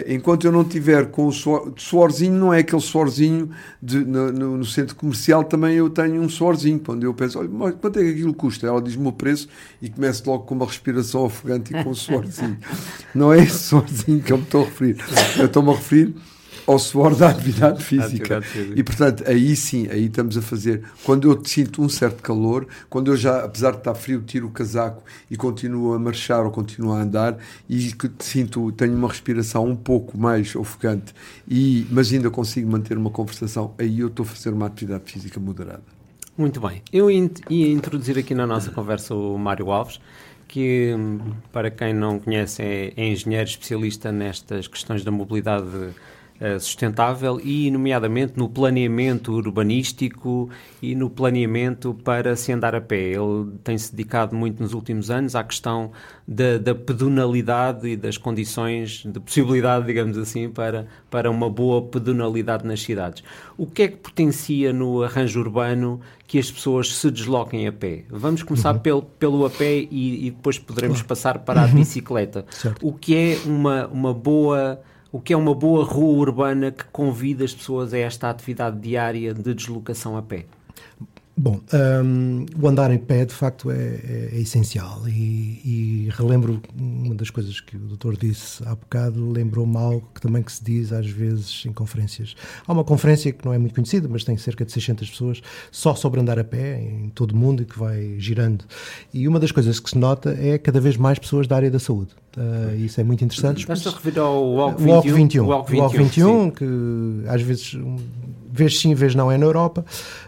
enquanto 0.08 0.45
eu 0.45 0.51
não 0.51 0.63
tiver 0.63 1.12
com 1.12 1.27
o 1.27 1.32
suor, 1.32 1.73
suorzinho, 1.77 2.34
não 2.34 2.53
é 2.53 2.60
aquele 2.60 2.82
suorzinho 2.82 3.49
de, 3.82 3.99
no, 3.99 4.32
no, 4.32 4.58
no, 4.58 4.65
centro 4.65 4.95
comercial, 4.95 5.43
também 5.43 5.75
eu 5.75 5.89
tenho 5.89 6.21
um 6.21 6.29
suorzinho, 6.29 6.79
quando 6.79 7.03
eu 7.03 7.13
penso, 7.13 7.39
olha, 7.39 7.49
quanto 7.73 7.99
é 7.99 8.03
que 8.03 8.10
aquilo 8.10 8.34
custa? 8.34 8.65
Ela 8.65 8.82
diz-me 8.82 9.08
o 9.08 9.12
preço 9.12 9.47
e 9.82 9.89
começo 9.89 10.23
logo 10.27 10.45
com 10.45 10.55
uma 10.55 10.65
respiração 10.65 11.23
ofegante 11.23 11.75
e 11.75 11.84
com 11.84 11.91
um 11.91 11.95
suorzinho. 11.95 12.58
não 13.13 13.32
é 13.32 13.43
esse 13.43 13.60
suorzinho 13.60 14.21
que 14.21 14.34
eu 14.34 14.38
me 14.38 14.43
estou 14.43 14.62
a 14.62 14.65
referir. 14.65 14.97
Eu 15.38 15.45
estou-me 15.45 15.69
a 15.69 15.73
referir 15.73 16.15
ao 16.65 16.79
suor 16.79 17.15
da 17.15 17.29
atividade 17.29 17.83
física. 17.83 18.37
atividade 18.37 18.47
física. 18.47 18.79
E, 18.79 18.83
portanto, 18.83 19.23
aí 19.27 19.55
sim, 19.55 19.87
aí 19.89 20.05
estamos 20.05 20.37
a 20.37 20.41
fazer. 20.41 20.83
Quando 21.03 21.31
eu 21.31 21.43
sinto 21.45 21.81
um 21.81 21.89
certo 21.89 22.21
calor, 22.21 22.67
quando 22.89 23.11
eu 23.11 23.17
já, 23.17 23.43
apesar 23.43 23.71
de 23.71 23.77
estar 23.77 23.95
frio, 23.95 24.21
tiro 24.21 24.47
o 24.47 24.51
casaco 24.51 25.03
e 25.29 25.35
continuo 25.35 25.93
a 25.93 25.99
marchar 25.99 26.45
ou 26.45 26.51
continuo 26.51 26.93
a 26.93 27.01
andar 27.01 27.37
e 27.67 27.91
que 27.91 28.09
sinto, 28.19 28.71
tenho 28.71 28.95
uma 28.95 29.07
respiração 29.07 29.65
um 29.65 29.75
pouco 29.75 30.17
mais 30.17 30.55
ofegante, 30.55 31.13
e, 31.47 31.85
mas 31.89 32.11
ainda 32.11 32.29
consigo 32.29 32.69
manter 32.69 32.97
uma 32.97 33.09
conversação, 33.09 33.73
aí 33.77 33.99
eu 33.99 34.07
estou 34.07 34.23
a 34.23 34.27
fazer 34.27 34.53
uma 34.53 34.65
atividade 34.65 35.11
física 35.11 35.39
moderada. 35.39 35.83
Muito 36.37 36.61
bem. 36.61 36.81
Eu 36.93 37.11
ia 37.11 37.27
introduzir 37.49 38.17
aqui 38.17 38.33
na 38.33 38.47
nossa 38.47 38.71
conversa 38.71 39.13
o 39.13 39.37
Mário 39.37 39.71
Alves, 39.71 39.99
que, 40.47 40.95
para 41.51 41.69
quem 41.69 41.93
não 41.93 42.17
conhece, 42.17 42.61
é, 42.61 42.93
é 42.95 43.07
engenheiro 43.07 43.47
especialista 43.47 44.11
nestas 44.11 44.67
questões 44.67 45.03
da 45.03 45.11
mobilidade 45.11 45.67
sustentável 46.60 47.39
e, 47.43 47.69
nomeadamente, 47.69 48.34
no 48.38 48.47
planeamento 48.47 49.34
urbanístico 49.34 50.49
e 50.82 50.95
no 50.95 51.10
planeamento 51.10 51.93
para 51.93 52.36
se 52.36 52.52
andar 52.54 52.73
a 52.73 52.80
pé. 52.80 53.12
Ele 53.12 53.52
tem-se 53.63 53.91
dedicado 53.91 54.36
muito 54.36 54.63
nos 54.63 54.73
últimos 54.73 55.12
anos 55.12 55.36
à 55.36 55.43
questão 55.43 55.91
da, 56.25 56.58
da, 56.58 56.73
pedonalidade 56.73 57.89
e 57.89 57.97
das 57.97 58.17
condições 58.17 59.04
de 59.06 59.19
possibilidade, 59.19 59.86
digamos 59.88 60.17
assim, 60.17 60.49
para, 60.49 60.88
para 61.10 61.30
uma 61.30 61.49
boa 61.49 61.82
pedonalidade 61.82 62.65
nas 62.65 62.82
cidades. 62.82 63.21
O 63.58 63.65
que 63.65 63.84
é 63.84 63.88
que 63.89 63.97
potencia 63.97 64.71
no 64.71 65.04
arranjo 65.04 65.41
urbano 65.41 65.99
que 66.25 66.39
as 66.39 66.49
pessoas 66.49 66.95
se 66.95 67.12
desloquem 67.12 67.67
a 67.67 67.71
pé? 67.73 68.06
Vamos 68.10 68.43
começar 68.43 68.73
uhum. 68.75 68.80
pelo, 68.80 69.02
pelo 69.02 69.45
a 69.45 69.49
pé 69.49 69.88
e, 69.91 70.28
e 70.28 70.32
depois 70.32 70.58
poderemos 70.58 71.02
passar 71.02 71.39
para 71.39 71.63
a 71.63 71.65
uhum. 71.65 71.75
bicicleta. 71.75 72.45
Certo. 72.49 72.88
O 72.88 72.93
que 72.93 73.13
é 73.13 73.38
uma, 73.45 73.88
uma 73.88 74.13
boa 74.13 74.80
o 75.11 75.19
que 75.19 75.33
é 75.33 75.37
uma 75.37 75.55
boa 75.55 75.83
rua 75.83 76.17
urbana 76.17 76.71
que 76.71 76.83
convida 76.85 77.43
as 77.43 77.53
pessoas 77.53 77.93
a 77.93 77.97
esta 77.97 78.29
atividade 78.29 78.79
diária 78.79 79.33
de 79.33 79.53
deslocação 79.53 80.15
a 80.15 80.21
pé? 80.21 80.45
Bom, 81.41 81.62
um, 82.04 82.45
o 82.62 82.67
andar 82.67 82.91
em 82.91 82.97
pé 82.97 83.23
de 83.23 83.34
facto 83.34 83.71
é, 83.71 83.75
é, 83.78 84.30
é 84.34 84.39
essencial 84.41 85.08
e, 85.08 85.62
e, 85.63 86.10
relembro 86.12 86.62
uma 86.78 87.15
das 87.15 87.30
coisas 87.30 87.62
que 87.62 87.78
o 87.78 87.80
doutor 87.80 88.17
disse 88.17 88.62
há 88.67 88.75
bocado, 88.75 89.32
lembrou-me 89.32 89.78
algo 89.78 90.06
que 90.13 90.19
também 90.19 90.43
que 90.43 90.52
se 90.52 90.62
diz 90.62 90.91
às 90.91 91.10
vezes 91.10 91.63
em 91.65 91.71
conferências. 91.71 92.36
Há 92.67 92.73
uma 92.73 92.84
conferência 92.84 93.32
que 93.32 93.45
não 93.45 93.54
é 93.54 93.58
muito 93.58 93.73
conhecida, 93.73 94.06
mas 94.12 94.25
tem 94.25 94.36
cerca 94.36 94.65
de 94.65 94.73
600 94.73 95.10
pessoas 95.12 95.41
só 95.71 95.95
sobre 95.95 96.19
andar 96.19 96.38
a 96.38 96.43
pé 96.43 96.82
em 96.82 97.08
todo 97.15 97.32
o 97.32 97.38
mundo 97.38 97.63
e 97.63 97.65
que 97.65 97.80
vai 97.80 98.15
girando. 98.17 98.65
E 99.13 99.25
uma 99.25 99.39
das 99.39 99.54
coisas 99.54 99.80
que 99.80 99.91
se 99.91 99.97
nota 99.97 100.38
é 100.38 100.58
cada 100.58 100.82
vez 100.82 100.97
mais 100.97 101.19
pessoas 101.19 101.47
da 101.47 101.56
área 101.56 101.71
da 101.71 101.80
saúde. 101.80 102.10
Uh, 102.36 102.75
isso 102.75 102.99
é 102.99 103.04
muito 103.06 103.23
interessante. 103.23 103.60
Estás 103.60 103.88
a 103.88 103.91
referir 103.91 104.19
ao 104.19 104.43
Walk 104.43 104.84
21? 104.84 104.93
Walk 104.93 105.10
21, 105.10 105.45
Walk 105.45 105.71
21, 105.71 105.82
Walk 105.82 105.97
21 105.97 106.52
que 106.52 107.30
às 107.30 107.41
vezes 107.41 107.78
vez 108.51 108.79
sim, 108.79 108.93
vez 108.93 109.15
não 109.15 109.31
é 109.31 109.38
na 109.38 109.45
Europa. 109.45 109.85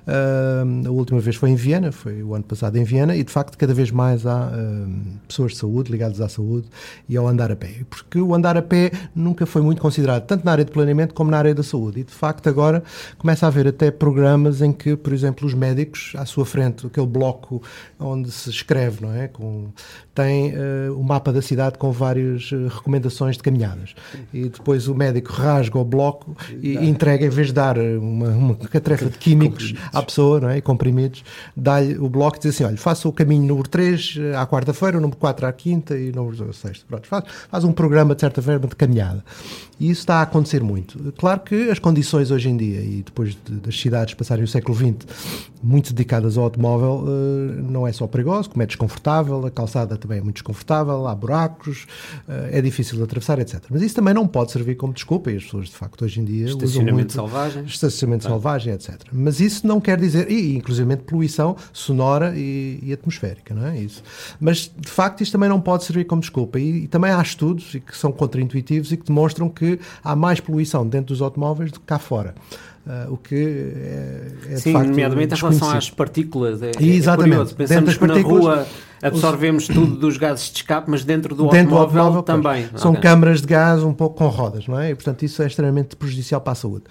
Uh, 0.07 0.87
a 0.87 0.91
última 0.91 1.19
vez 1.19 1.35
foi 1.35 1.49
em 1.49 1.55
Viena, 1.55 1.91
foi 1.91 2.23
o 2.23 2.33
ano 2.33 2.43
passado 2.43 2.77
em 2.77 2.83
Viena, 2.83 3.15
e 3.15 3.23
de 3.23 3.31
facto 3.31 3.57
cada 3.57 3.73
vez 3.73 3.91
mais 3.91 4.25
há 4.25 4.47
uh, 4.47 4.91
pessoas 5.27 5.53
de 5.53 5.57
saúde 5.57 5.91
ligadas 5.91 6.21
à 6.21 6.29
saúde 6.29 6.67
e 7.07 7.17
ao 7.17 7.27
andar 7.27 7.51
a 7.51 7.55
pé. 7.55 7.81
Porque 7.89 8.19
o 8.19 8.33
andar 8.33 8.57
a 8.57 8.61
pé 8.61 8.91
nunca 9.15 9.45
foi 9.45 9.61
muito 9.61 9.81
considerado, 9.81 10.25
tanto 10.25 10.45
na 10.45 10.51
área 10.51 10.65
de 10.65 10.71
planeamento 10.71 11.13
como 11.13 11.31
na 11.31 11.37
área 11.37 11.53
da 11.53 11.63
saúde. 11.63 12.01
E 12.01 12.03
de 12.03 12.13
facto 12.13 12.47
agora 12.47 12.83
começa 13.17 13.45
a 13.45 13.47
haver 13.47 13.67
até 13.67 13.91
programas 13.91 14.61
em 14.61 14.71
que, 14.71 14.95
por 14.95 15.13
exemplo, 15.13 15.47
os 15.47 15.53
médicos, 15.53 16.13
à 16.17 16.25
sua 16.25 16.45
frente, 16.45 16.87
aquele 16.87 17.07
bloco 17.07 17.61
onde 17.99 18.31
se 18.31 18.49
escreve, 18.49 19.03
não 19.03 19.13
é? 19.13 19.27
Com, 19.27 19.69
tem 20.13 20.53
uh, 20.53 20.99
o 20.99 21.03
mapa 21.03 21.31
da 21.31 21.41
cidade 21.41 21.77
com 21.77 21.91
várias 21.91 22.51
recomendações 22.69 23.37
de 23.37 23.43
caminhadas. 23.43 23.95
E 24.33 24.49
depois 24.49 24.87
o 24.87 24.95
médico 24.95 25.31
rasga 25.31 25.77
o 25.77 25.85
bloco 25.85 26.35
e, 26.61 26.77
entrega, 26.77 27.25
em 27.25 27.29
vez 27.29 27.47
de 27.47 27.53
dar 27.53 27.77
uma, 27.77 28.29
uma 28.29 28.55
catrefa 28.55 29.05
de 29.05 29.17
químicos 29.17 29.73
à 29.93 30.01
pessoa, 30.01 30.39
não 30.39 30.49
é? 30.49 30.57
E 30.57 30.61
comprimidos, 30.61 31.23
dá-lhe 31.55 31.97
o 31.97 32.09
bloco 32.09 32.37
e 32.37 32.39
diz 32.39 32.55
assim: 32.55 32.63
olha, 32.63 32.77
faça 32.77 33.07
o 33.07 33.13
caminho 33.13 33.45
número 33.45 33.67
3 33.67 34.17
eh, 34.19 34.35
à 34.35 34.45
quarta-feira, 34.45 34.97
o 34.97 35.01
número 35.01 35.17
4 35.17 35.45
à 35.45 35.53
quinta 35.53 35.97
e 35.97 36.09
o 36.09 36.15
número 36.15 36.53
6. 36.53 36.85
Pronto, 36.87 37.07
faz, 37.07 37.23
faz 37.49 37.63
um 37.63 37.71
programa 37.71 38.15
de 38.15 38.21
certa 38.21 38.41
forma 38.41 38.67
de 38.67 38.75
caminhada. 38.75 39.23
E 39.79 39.89
isso 39.89 40.01
está 40.01 40.17
a 40.17 40.21
acontecer 40.21 40.61
muito. 40.61 41.11
Claro 41.17 41.39
que 41.39 41.69
as 41.71 41.79
condições 41.79 42.29
hoje 42.29 42.49
em 42.49 42.55
dia, 42.55 42.81
e 42.81 43.01
depois 43.03 43.35
de, 43.45 43.53
das 43.55 43.79
cidades 43.79 44.13
passarem 44.13 44.43
o 44.43 44.47
século 44.47 44.77
XX 44.77 45.07
muito 45.63 45.91
dedicadas 45.91 46.37
ao 46.37 46.43
automóvel, 46.43 47.03
uh, 47.03 47.71
não 47.71 47.87
é 47.87 47.91
só 47.91 48.05
perigoso, 48.05 48.49
como 48.49 48.61
é 48.61 48.65
desconfortável, 48.65 49.43
a 49.45 49.49
calçada 49.49 49.97
também 50.01 50.19
é 50.19 50.21
muito 50.21 50.35
desconfortável, 50.35 51.07
há 51.07 51.15
buracos, 51.15 51.85
uh, 52.27 52.49
é 52.51 52.61
difícil 52.61 52.97
de 52.97 53.03
atravessar, 53.03 53.39
etc. 53.39 53.63
Mas 53.69 53.81
isso 53.81 53.95
também 53.95 54.13
não 54.13 54.27
pode 54.27 54.51
servir 54.51 54.75
como 54.75 54.93
desculpa, 54.93 55.31
e 55.31 55.37
as 55.37 55.43
pessoas, 55.43 55.67
de 55.67 55.75
facto, 55.75 56.03
hoje 56.03 56.19
em 56.19 56.25
dia. 56.25 56.45
Estacionamento 56.47 56.93
muito, 56.93 57.13
selvagem. 57.13 57.63
Estacionamento 57.65 58.23
selvagem, 58.23 58.73
etc. 58.73 59.01
Mas 59.11 59.39
isso 59.39 59.65
não 59.65 59.79
quer 59.79 59.99
dizer. 59.99 60.29
E, 60.29 60.55
inclusive, 60.55 60.97
poluição 60.97 61.55
sonora 61.71 62.33
e, 62.35 62.79
e, 62.83 62.93
atmosférica, 62.93 63.53
não 63.53 63.67
é? 63.67 63.77
Isso. 63.79 64.03
Mas, 64.39 64.71
de 64.75 64.89
facto, 64.89 65.21
isto 65.21 65.31
também 65.31 65.49
não 65.49 65.61
pode 65.61 65.83
servir 65.83 66.05
como 66.05 66.21
desculpa. 66.21 66.59
E, 66.59 66.83
e 66.83 66.87
também 66.87 67.11
há 67.11 67.21
estudos 67.21 67.71
que 67.71 67.95
são 67.95 68.11
contraintuitivos 68.11 68.91
e 68.91 68.97
que 68.97 69.05
demonstram 69.05 69.49
que 69.49 69.79
há 70.03 70.15
mais 70.15 70.39
poluição 70.39 70.87
dentro 70.87 71.07
dos 71.07 71.21
automóveis 71.21 71.71
do 71.71 71.79
que 71.79 71.85
cá 71.85 71.99
fora. 71.99 72.35
Uh, 72.85 73.13
o 73.13 73.17
que 73.17 73.35
é, 73.35 74.53
é 74.53 74.57
Sim, 74.57 74.73
facto 74.73 74.89
nomeadamente 74.89 75.35
em 75.35 75.37
relação 75.37 75.69
às 75.69 75.89
partículas. 75.91 76.63
É, 76.63 76.71
é 76.71 76.83
Exatamente. 76.83 77.33
É 77.33 77.37
curioso. 77.37 77.55
Pensamos 77.55 77.97
que 77.97 78.07
na 78.07 78.19
rua 78.21 78.67
absorvemos 79.01 79.67
os... 79.67 79.75
tudo 79.75 79.95
dos 79.95 80.17
gases 80.17 80.51
de 80.51 80.57
escape, 80.57 80.89
mas 80.89 81.03
dentro 81.03 81.35
do 81.35 81.49
dentro 81.49 81.77
automóvel, 81.77 82.11
do 82.11 82.17
automóvel 82.17 82.23
também. 82.23 82.69
São 82.75 82.91
okay. 82.91 83.03
câmaras 83.03 83.41
de 83.41 83.47
gás 83.47 83.83
um 83.83 83.93
pouco 83.93 84.17
com 84.17 84.27
rodas, 84.27 84.67
não 84.67 84.79
é? 84.79 84.91
E, 84.91 84.95
portanto, 84.95 85.23
isso 85.23 85.41
é 85.41 85.47
extremamente 85.47 85.95
prejudicial 85.95 86.41
para 86.41 86.53
a 86.53 86.55
saúde. 86.55 86.85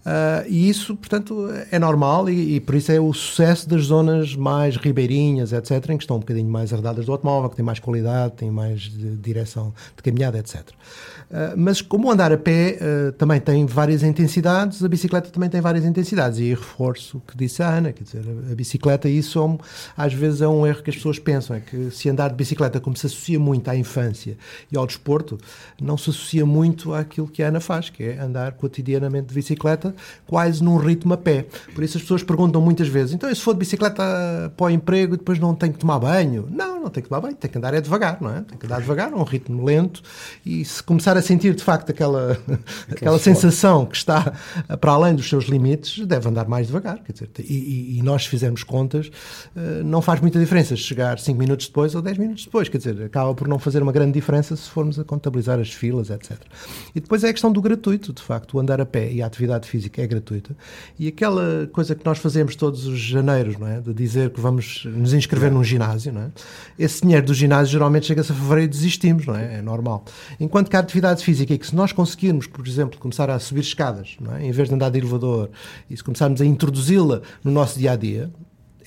Uh, 0.00 0.48
e 0.48 0.70
isso, 0.70 0.96
portanto, 0.96 1.50
é 1.70 1.78
normal 1.78 2.30
e, 2.30 2.54
e, 2.54 2.60
por 2.60 2.74
isso 2.74 2.90
é 2.90 2.98
o 2.98 3.12
sucesso 3.12 3.68
das 3.68 3.82
zonas 3.82 4.34
mais 4.34 4.76
ribeirinhas, 4.76 5.52
etc., 5.52 5.90
em 5.90 5.98
que 5.98 6.04
estão 6.04 6.16
um 6.16 6.20
bocadinho 6.20 6.50
mais 6.50 6.72
arredadas 6.72 7.04
do 7.04 7.12
automóvel, 7.12 7.50
que 7.50 7.56
têm 7.56 7.64
mais 7.64 7.78
qualidade, 7.78 8.32
têm 8.32 8.50
mais 8.50 8.80
de 8.80 9.16
direção 9.16 9.74
de 9.94 10.02
caminhada, 10.02 10.38
etc. 10.38 10.62
Uh, 11.30 11.54
mas 11.54 11.82
como 11.82 12.10
andar 12.10 12.32
a 12.32 12.38
pé 12.38 12.78
uh, 12.80 13.12
também 13.12 13.38
tem 13.40 13.66
várias 13.66 14.02
intensidades, 14.02 14.82
a 14.82 14.88
bicicleta 14.88 15.28
também 15.28 15.50
tem 15.50 15.60
várias 15.60 15.84
intensidades. 15.84 16.38
E 16.38 16.48
reforço 16.48 17.18
o 17.18 17.20
que 17.20 17.36
disse 17.36 17.62
a 17.62 17.68
Ana, 17.68 17.92
quer 17.92 18.04
dizer, 18.04 18.24
a, 18.26 18.52
a 18.52 18.54
bicicleta, 18.54 19.06
isso 19.06 19.38
é 19.38 19.42
um, 19.42 19.58
às 19.94 20.14
vezes 20.14 20.40
é 20.40 20.48
um 20.48 20.66
erro 20.66 20.82
que 20.82 20.88
as 20.88 20.96
pessoas 20.96 21.18
pensam, 21.18 21.49
é 21.54 21.60
que 21.60 21.90
se 21.90 22.08
andar 22.08 22.28
de 22.28 22.34
bicicleta, 22.34 22.80
como 22.80 22.96
se 22.96 23.06
associa 23.06 23.38
muito 23.38 23.68
à 23.68 23.76
infância 23.76 24.36
e 24.70 24.76
ao 24.76 24.86
desporto, 24.86 25.38
não 25.80 25.96
se 25.96 26.10
associa 26.10 26.44
muito 26.46 26.94
àquilo 26.94 27.28
que 27.28 27.42
a 27.42 27.48
Ana 27.48 27.60
faz, 27.60 27.90
que 27.90 28.04
é 28.04 28.18
andar 28.18 28.52
cotidianamente 28.52 29.28
de 29.28 29.34
bicicleta 29.34 29.94
quase 30.26 30.62
num 30.62 30.76
ritmo 30.76 31.14
a 31.14 31.16
pé. 31.16 31.46
Por 31.74 31.84
isso 31.84 31.96
as 31.96 32.02
pessoas 32.02 32.22
perguntam 32.22 32.60
muitas 32.60 32.88
vezes: 32.88 33.14
então, 33.14 33.32
se 33.34 33.40
for 33.40 33.52
de 33.52 33.60
bicicleta 33.60 34.02
para 34.56 34.66
o 34.66 34.70
emprego 34.70 35.14
e 35.14 35.16
depois 35.16 35.38
não 35.38 35.54
tem 35.54 35.72
que 35.72 35.78
tomar 35.78 35.98
banho? 35.98 36.48
Não, 36.50 36.80
não 36.80 36.90
tem 36.90 37.02
que 37.02 37.08
tomar 37.08 37.20
banho, 37.20 37.34
tem 37.34 37.50
que 37.50 37.58
andar 37.58 37.74
é 37.74 37.80
devagar, 37.80 38.18
não 38.20 38.30
é? 38.30 38.40
Tem 38.42 38.58
que 38.58 38.66
andar 38.66 38.80
devagar, 38.80 39.12
um 39.14 39.22
ritmo 39.22 39.64
lento. 39.64 40.02
E 40.44 40.64
se 40.64 40.82
começar 40.82 41.16
a 41.16 41.22
sentir 41.22 41.54
de 41.54 41.62
facto 41.62 41.90
aquela, 41.90 42.38
aquela 42.90 43.18
sensação 43.18 43.86
que 43.86 43.96
está 43.96 44.32
para 44.80 44.92
além 44.92 45.14
dos 45.14 45.28
seus 45.28 45.44
limites, 45.44 46.06
deve 46.06 46.28
andar 46.28 46.46
mais 46.48 46.66
devagar. 46.66 46.98
Quer 46.98 47.12
dizer, 47.12 47.30
e, 47.40 47.98
e 47.98 48.02
nós, 48.02 48.24
se 48.24 48.28
fizermos 48.28 48.62
contas, 48.62 49.10
eh, 49.56 49.82
não 49.84 50.02
faz 50.02 50.20
muita 50.20 50.38
diferença 50.38 50.76
chegar 50.76 51.18
5 51.18 51.38
minutos 51.40 51.66
depois 51.66 51.94
ou 51.94 52.02
10 52.02 52.18
minutos 52.18 52.44
depois. 52.44 52.68
Quer 52.68 52.78
dizer, 52.78 53.02
acaba 53.02 53.34
por 53.34 53.48
não 53.48 53.58
fazer 53.58 53.82
uma 53.82 53.90
grande 53.90 54.12
diferença 54.12 54.54
se 54.54 54.68
formos 54.68 54.98
a 54.98 55.04
contabilizar 55.04 55.58
as 55.58 55.72
filas, 55.72 56.10
etc. 56.10 56.38
E 56.94 57.00
depois 57.00 57.24
é 57.24 57.30
a 57.30 57.32
questão 57.32 57.50
do 57.50 57.60
gratuito, 57.60 58.12
de 58.12 58.22
facto, 58.22 58.56
o 58.56 58.60
andar 58.60 58.80
a 58.80 58.86
pé 58.86 59.10
e 59.10 59.22
a 59.22 59.26
atividade 59.26 59.68
física 59.68 60.02
é 60.02 60.06
gratuita. 60.06 60.56
E 60.98 61.08
aquela 61.08 61.68
coisa 61.72 61.94
que 61.94 62.04
nós 62.04 62.18
fazemos 62.18 62.54
todos 62.54 62.86
os 62.86 62.98
janeiros, 62.98 63.58
não 63.58 63.66
é? 63.66 63.80
De 63.80 63.92
dizer 63.92 64.30
que 64.30 64.40
vamos 64.40 64.84
nos 64.84 65.12
inscrever 65.12 65.50
num 65.50 65.64
ginásio, 65.64 66.12
não 66.12 66.22
é? 66.22 66.30
Esse 66.78 67.02
dinheiro 67.02 67.26
do 67.26 67.34
ginásio 67.34 67.72
geralmente 67.72 68.06
chega-se 68.06 68.30
a 68.30 68.34
fevereiro 68.34 68.64
e 68.64 68.68
desistimos, 68.68 69.26
não 69.26 69.34
é? 69.34 69.58
É 69.58 69.62
normal. 69.62 70.04
Enquanto 70.38 70.70
que 70.70 70.76
a 70.76 70.80
atividade 70.80 71.24
física, 71.24 71.54
e 71.54 71.58
que 71.58 71.66
se 71.66 71.74
nós 71.74 71.92
conseguirmos, 71.92 72.46
por 72.46 72.66
exemplo, 72.66 72.98
começar 72.98 73.30
a 73.30 73.38
subir 73.38 73.60
escadas, 73.60 74.16
não 74.20 74.36
é? 74.36 74.44
Em 74.44 74.52
vez 74.52 74.68
de 74.68 74.74
andar 74.74 74.90
de 74.90 74.98
elevador, 74.98 75.50
e 75.88 75.96
se 75.96 76.04
começarmos 76.04 76.40
a 76.40 76.44
introduzi-la 76.44 77.22
no 77.42 77.50
nosso 77.50 77.78
dia 77.78 77.92
a 77.92 77.96
dia, 77.96 78.30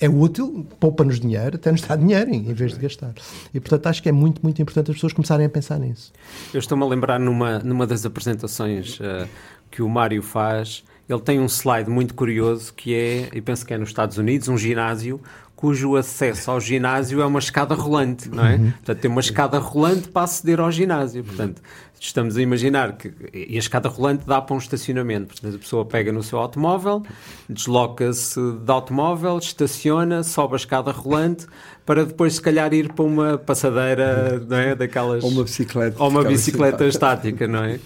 é 0.00 0.08
útil, 0.08 0.66
poupa-nos 0.80 1.20
dinheiro, 1.20 1.56
até 1.56 1.70
nos 1.70 1.82
dá 1.82 1.96
dinheiro 1.96 2.30
em 2.30 2.52
vez 2.52 2.72
de 2.72 2.78
gastar. 2.78 3.14
E 3.52 3.60
portanto 3.60 3.86
acho 3.86 4.02
que 4.02 4.08
é 4.08 4.12
muito, 4.12 4.42
muito 4.42 4.60
importante 4.60 4.90
as 4.90 4.96
pessoas 4.96 5.12
começarem 5.12 5.46
a 5.46 5.48
pensar 5.48 5.78
nisso. 5.78 6.12
Eu 6.52 6.58
estou-me 6.58 6.84
a 6.84 6.86
lembrar 6.86 7.18
numa, 7.18 7.58
numa 7.60 7.86
das 7.86 8.04
apresentações 8.04 8.98
uh, 9.00 9.28
que 9.70 9.82
o 9.82 9.88
Mário 9.88 10.22
faz, 10.22 10.84
ele 11.08 11.20
tem 11.20 11.38
um 11.38 11.46
slide 11.46 11.90
muito 11.90 12.14
curioso 12.14 12.72
que 12.72 12.94
é, 12.94 13.28
e 13.32 13.40
penso 13.40 13.64
que 13.66 13.74
é 13.74 13.78
nos 13.78 13.90
Estados 13.90 14.16
Unidos, 14.16 14.48
um 14.48 14.56
ginásio 14.56 15.20
cujo 15.64 15.96
acesso 15.96 16.50
ao 16.50 16.60
ginásio 16.60 17.22
é 17.22 17.24
uma 17.24 17.38
escada 17.38 17.74
rolante, 17.74 18.28
não 18.28 18.44
é? 18.44 18.56
Uhum. 18.56 18.70
Portanto, 18.72 18.98
tem 19.00 19.10
uma 19.10 19.20
escada 19.22 19.58
rolante 19.58 20.08
para 20.08 20.24
aceder 20.24 20.60
ao 20.60 20.70
ginásio. 20.70 21.24
Portanto, 21.24 21.62
estamos 21.98 22.36
a 22.36 22.42
imaginar 22.42 22.98
que 22.98 23.10
e 23.32 23.56
a 23.56 23.58
escada 23.58 23.88
rolante 23.88 24.26
dá 24.26 24.42
para 24.42 24.54
um 24.54 24.58
estacionamento. 24.58 25.28
Portanto, 25.28 25.54
a 25.54 25.58
pessoa 25.58 25.86
pega 25.86 26.12
no 26.12 26.22
seu 26.22 26.38
automóvel, 26.38 27.02
desloca-se 27.48 28.38
de 28.38 28.70
automóvel, 28.70 29.38
estaciona, 29.38 30.22
sobe 30.22 30.52
a 30.52 30.56
escada 30.56 30.90
rolante 30.90 31.46
para 31.84 32.04
depois, 32.04 32.34
se 32.34 32.40
calhar, 32.40 32.72
ir 32.72 32.92
para 32.92 33.04
uma 33.04 33.38
passadeira, 33.38 34.38
não 34.48 34.56
é? 34.56 34.74
Daquelas... 34.74 35.22
Ou 35.22 35.30
uma 35.30 35.44
bicicleta. 35.44 36.02
Ou 36.02 36.08
uma 36.08 36.24
bicicleta 36.24 36.86
estática, 36.86 37.46
não 37.46 37.64
é? 37.64 37.78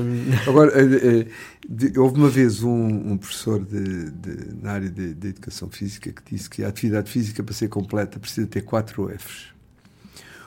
Um... 0.00 0.48
Agora, 0.48 0.72
eh, 0.74 1.26
eh, 1.26 1.98
houve 1.98 2.18
uma 2.18 2.28
vez 2.28 2.62
um, 2.62 3.12
um 3.12 3.16
professor 3.16 3.64
de, 3.64 4.10
de, 4.10 4.62
na 4.62 4.72
área 4.72 4.90
de, 4.90 5.14
de 5.14 5.28
educação 5.28 5.68
física 5.70 6.10
que 6.12 6.34
disse 6.34 6.50
que 6.50 6.64
a 6.64 6.68
atividade 6.68 7.10
física, 7.10 7.42
para 7.42 7.54
ser 7.54 7.68
completa, 7.68 8.18
precisa 8.18 8.46
ter 8.46 8.62
quatro 8.62 9.08
Fs. 9.08 9.46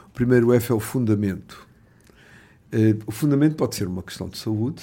O 0.08 0.12
primeiro 0.13 0.54
F 0.54 0.72
é 0.72 0.76
o 0.76 0.80
fundamento 0.80 1.65
Uh, 2.74 2.98
o 3.06 3.12
fundamento 3.12 3.56
pode 3.56 3.76
ser 3.76 3.88
uma 3.88 4.02
questão 4.02 4.28
de 4.28 4.36
saúde, 4.36 4.82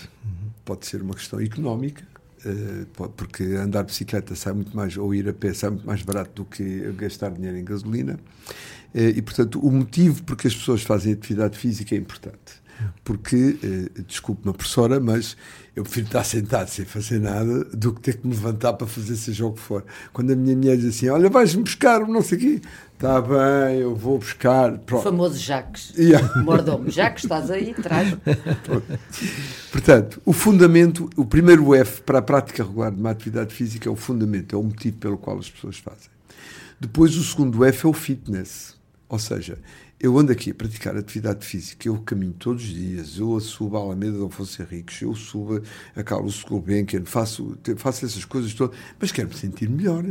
pode 0.65 0.87
ser 0.87 1.03
uma 1.03 1.13
questão 1.13 1.41
económica, 1.41 2.05
porque 3.16 3.42
andar 3.42 3.83
de 3.83 3.88
bicicleta 3.88 4.35
sai 4.35 4.53
muito 4.53 4.74
mais, 4.76 4.96
ou 4.96 5.14
ir 5.14 5.29
a 5.29 5.33
pé 5.33 5.53
sai 5.53 5.70
muito 5.70 5.87
mais 5.87 6.03
barato 6.03 6.42
do 6.42 6.44
que 6.44 6.92
gastar 6.92 7.31
dinheiro 7.31 7.57
em 7.57 7.64
gasolina. 7.64 8.18
Uh, 8.94 8.98
e, 9.16 9.22
portanto, 9.22 9.61
o 9.61 9.70
motivo 9.70 10.22
porque 10.24 10.48
as 10.48 10.55
pessoas 10.55 10.83
fazem 10.83 11.12
atividade 11.12 11.59
física 11.59 11.94
é 11.94 11.98
importante. 11.98 12.61
Porque, 13.05 13.59
desculpe 14.07 14.40
uma 14.42 14.55
professora, 14.55 14.98
mas 14.98 15.37
eu 15.76 15.83
prefiro 15.83 16.07
estar 16.07 16.24
sentado 16.24 16.68
sem 16.68 16.85
fazer 16.85 17.20
nada 17.20 17.64
do 17.64 17.92
que 17.92 18.00
ter 18.00 18.16
que 18.16 18.26
me 18.26 18.35
levantar 18.35 18.72
para 18.72 18.87
fazer 18.87 19.16
seja 19.16 19.44
o 19.46 19.53
que 19.53 19.61
for. 19.61 19.85
Quando 20.12 20.33
a 20.33 20.37
minha 20.37 20.57
mulher 20.57 20.76
diz 20.76 20.87
assim: 20.87 21.09
Olha, 21.09 21.29
vais-me 21.29 21.62
buscar, 21.62 22.00
não 22.09 22.22
sei 22.22 22.38
o 22.38 22.40
quê, 22.40 22.61
está 23.01 23.19
bem, 23.19 23.79
eu 23.79 23.97
vou 23.97 24.19
buscar. 24.19 24.77
Pronto. 24.81 25.01
O 25.01 25.05
famoso 25.05 25.39
Jacques. 25.39 25.95
Yeah. 25.97 26.37
Mordomo, 26.45 26.91
Jacques, 26.91 27.25
estás 27.25 27.51
aí, 27.51 27.73
traz. 27.73 28.15
Portanto, 29.73 30.21
o 30.27 30.35
fundamento, 30.35 31.09
o 31.17 31.25
primeiro 31.25 31.75
F 31.75 32.03
para 32.03 32.19
a 32.19 32.23
prática 32.23 32.63
regular 32.63 32.93
de 32.93 33.01
uma 33.01 33.11
atividade 33.11 33.55
física 33.55 33.89
é 33.89 33.93
o 33.93 33.97
fundamento, 33.97 34.55
é 34.55 34.59
o 34.59 34.63
motivo 34.63 34.99
pelo 34.99 35.17
qual 35.17 35.39
as 35.39 35.49
pessoas 35.51 35.79
fazem. 35.79 36.11
Depois, 36.79 37.17
o 37.17 37.25
segundo 37.25 37.65
F 37.65 37.87
é 37.87 37.89
o 37.89 37.93
fitness. 37.95 38.79
Ou 39.09 39.19
seja, 39.19 39.59
eu 40.03 40.19
ando 40.19 40.33
aqui 40.33 40.51
a 40.51 40.55
praticar 40.55 40.97
atividade 40.97 41.45
física, 41.45 41.87
eu 41.87 41.99
caminho 41.99 42.33
todos 42.33 42.65
os 42.65 42.71
dias, 42.71 43.19
eu 43.19 43.39
subo 43.39 43.77
a 43.77 43.81
Alameda 43.81 44.17
de 44.17 44.25
Afonso 44.25 44.63
Henriques, 44.63 45.03
eu 45.03 45.15
subo 45.15 45.61
a 45.95 46.03
Carlos 46.03 46.43
Gulbenkian, 46.43 47.05
faço, 47.05 47.59
faço 47.77 48.07
essas 48.07 48.25
coisas 48.25 48.55
todas, 48.55 48.75
mas 48.99 49.13
quero 49.13 49.29
me 49.29 49.35
sentir 49.35 49.69
melhor, 49.69 50.03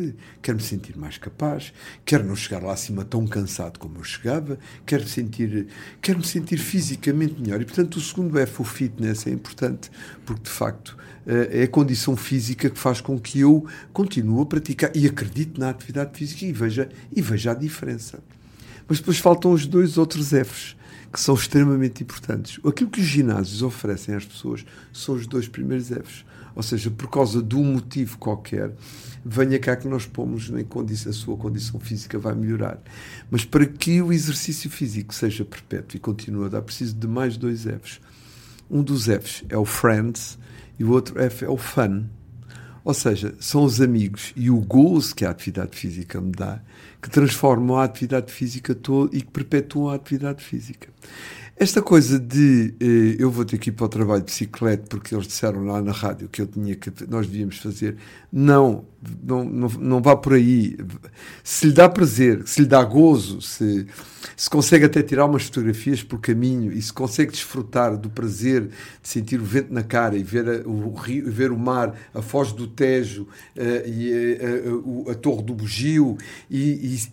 quero 0.43 0.58
me 0.58 0.63
sentir 0.63 0.95
mais 0.95 1.17
capaz, 1.17 1.73
quero 2.06 2.23
não 2.23 2.36
chegar 2.36 2.62
lá 2.62 2.73
acima 2.73 3.04
tão 3.04 3.25
cansado 3.25 3.80
como 3.80 3.97
eu 3.97 4.04
chegava, 4.04 4.60
quero 4.86 5.02
me 5.02 5.10
sentir, 5.10 5.67
quero 5.99 6.19
me 6.19 6.25
sentir 6.25 6.60
fisicamente 6.60 7.41
melhor. 7.41 7.60
E, 7.60 7.65
portanto, 7.65 7.95
o 7.95 8.02
segundo 8.02 8.38
F, 8.38 8.62
o 8.62 8.63
fitness, 8.63 9.25
é 9.25 9.32
importante, 9.32 9.89
porque, 10.23 10.43
de 10.43 10.49
facto, 10.52 10.95
eh, 11.25 11.62
é 11.62 11.63
a 11.63 11.67
condição 11.67 12.15
física 12.15 12.69
que 12.69 12.78
faz 12.78 13.02
com 13.02 13.19
que 13.19 13.39
eu 13.39 13.65
continue 13.91 14.43
a 14.43 14.45
praticar 14.45 14.91
e 14.95 15.08
acredite 15.08 15.60
na 15.60 15.71
atividade 15.71 16.15
física 16.15 16.45
e 16.45 16.54
veja, 16.54 16.88
e 17.12 17.23
veja 17.23 17.54
a 17.54 17.56
diferença. 17.56 18.19
Mas 18.89 18.97
depois 18.97 19.19
faltam 19.19 19.52
os 19.52 19.67
dois 19.67 19.99
outros 19.99 20.30
Fs, 20.30 20.75
que 21.13 21.19
são 21.19 21.36
extremamente 21.36 22.02
importantes. 22.02 22.60
Aquilo 22.65 22.89
que 22.89 22.99
os 22.99 23.06
ginásios 23.06 23.62
oferecem 23.62 24.15
às 24.15 24.25
pessoas 24.25 24.65
são 24.91 25.13
os 25.13 25.28
dois 25.28 25.47
primeiros 25.47 25.89
Fs. 25.89 26.25
Ou 26.56 26.63
seja, 26.63 26.89
por 26.89 27.08
causa 27.08 27.41
de 27.41 27.56
um 27.56 27.63
motivo 27.63 28.17
qualquer, 28.17 28.73
venha 29.23 29.60
cá 29.60 29.75
que 29.75 29.88
nós 29.88 30.08
pomos 30.08 30.49
em 30.49 30.63
condição, 30.63 31.12
a 31.12 31.13
sua 31.13 31.38
condição 31.38 31.80
física 31.80 32.17
vai 32.17 32.34
melhorar. 32.34 32.82
Mas 33.30 33.45
para 33.45 33.65
que 33.65 34.02
o 34.02 34.12
exercício 34.12 34.69
físico 34.71 35.13
seja 35.13 35.45
perpétuo 35.45 35.95
e 35.95 35.99
continue 35.99 36.54
a 36.54 36.62
preciso 36.62 36.95
de 36.95 37.08
mais 37.08 37.38
dois 37.38 37.63
Fs. 37.63 38.02
Um 38.69 38.82
dos 38.82 39.06
Fs 39.06 39.43
é 39.49 39.58
o 39.58 39.65
friends 39.65 40.38
e 40.80 40.84
o 40.84 40.91
outro 40.91 41.21
F 41.21 41.45
é 41.45 41.49
o 41.49 41.58
fun. 41.58 42.06
Ou 42.83 42.93
seja, 42.93 43.35
são 43.39 43.63
os 43.63 43.81
amigos 43.81 44.33
e 44.35 44.49
o 44.49 44.57
gozo 44.57 45.15
que 45.15 45.25
a 45.25 45.29
atividade 45.29 45.77
física 45.77 46.19
me 46.19 46.31
dá 46.31 46.61
que 47.01 47.09
transformam 47.09 47.77
a 47.77 47.83
atividade 47.83 48.31
física 48.31 48.75
toda 48.75 49.15
e 49.15 49.21
que 49.21 49.31
perpetuam 49.31 49.89
a 49.89 49.95
atividade 49.95 50.43
física. 50.43 50.89
Esta 51.55 51.81
coisa 51.81 52.17
de 52.17 52.73
eh, 52.79 53.17
eu 53.19 53.29
vou 53.29 53.43
ter 53.43 53.57
que 53.57 53.69
ir 53.69 53.73
para 53.73 53.85
o 53.85 53.89
trabalho 53.89 54.21
de 54.21 54.27
bicicleta 54.27 54.85
porque 54.89 55.13
eles 55.13 55.27
disseram 55.27 55.65
lá 55.65 55.81
na 55.81 55.91
rádio 55.91 56.29
que 56.29 56.41
eu 56.41 56.47
tinha 56.47 56.73
que 56.73 56.89
nós 57.09 57.27
devíamos 57.27 57.57
fazer, 57.57 57.97
não, 58.31 58.85
não, 59.23 59.43
não, 59.43 59.67
não 59.69 60.01
vá 60.01 60.15
por 60.15 60.33
aí. 60.33 60.77
Se 61.43 61.67
lhe 61.67 61.73
dá 61.73 61.88
prazer, 61.88 62.45
se 62.45 62.62
lhe 62.62 62.67
dá 62.67 62.83
gozo, 62.83 63.41
se, 63.41 63.88
se 64.35 64.49
consegue 64.49 64.85
até 64.85 65.01
tirar 65.01 65.25
umas 65.25 65.43
fotografias 65.43 66.03
por 66.03 66.19
caminho 66.19 66.71
e 66.71 66.81
se 66.81 66.91
consegue 66.91 67.31
desfrutar 67.31 67.97
do 67.97 68.09
prazer 68.09 68.67
de 69.01 69.07
sentir 69.07 69.39
o 69.39 69.45
vento 69.45 69.73
na 69.73 69.83
cara 69.83 70.17
e 70.17 70.23
ver 70.23 70.47
a, 70.49 70.67
o 70.67 70.93
rio, 70.93 71.31
ver 71.31 71.51
o 71.51 71.57
mar, 71.57 71.95
a 72.13 72.21
foz 72.21 72.51
do 72.51 72.67
Tejo 72.67 73.23
uh, 73.23 73.88
e 73.88 74.12
uh, 74.13 75.09
a, 75.09 75.12
a, 75.13 75.15
Torre 75.15 75.43
do 75.43 75.53
Bugio 75.53 76.17
e, 76.49 76.59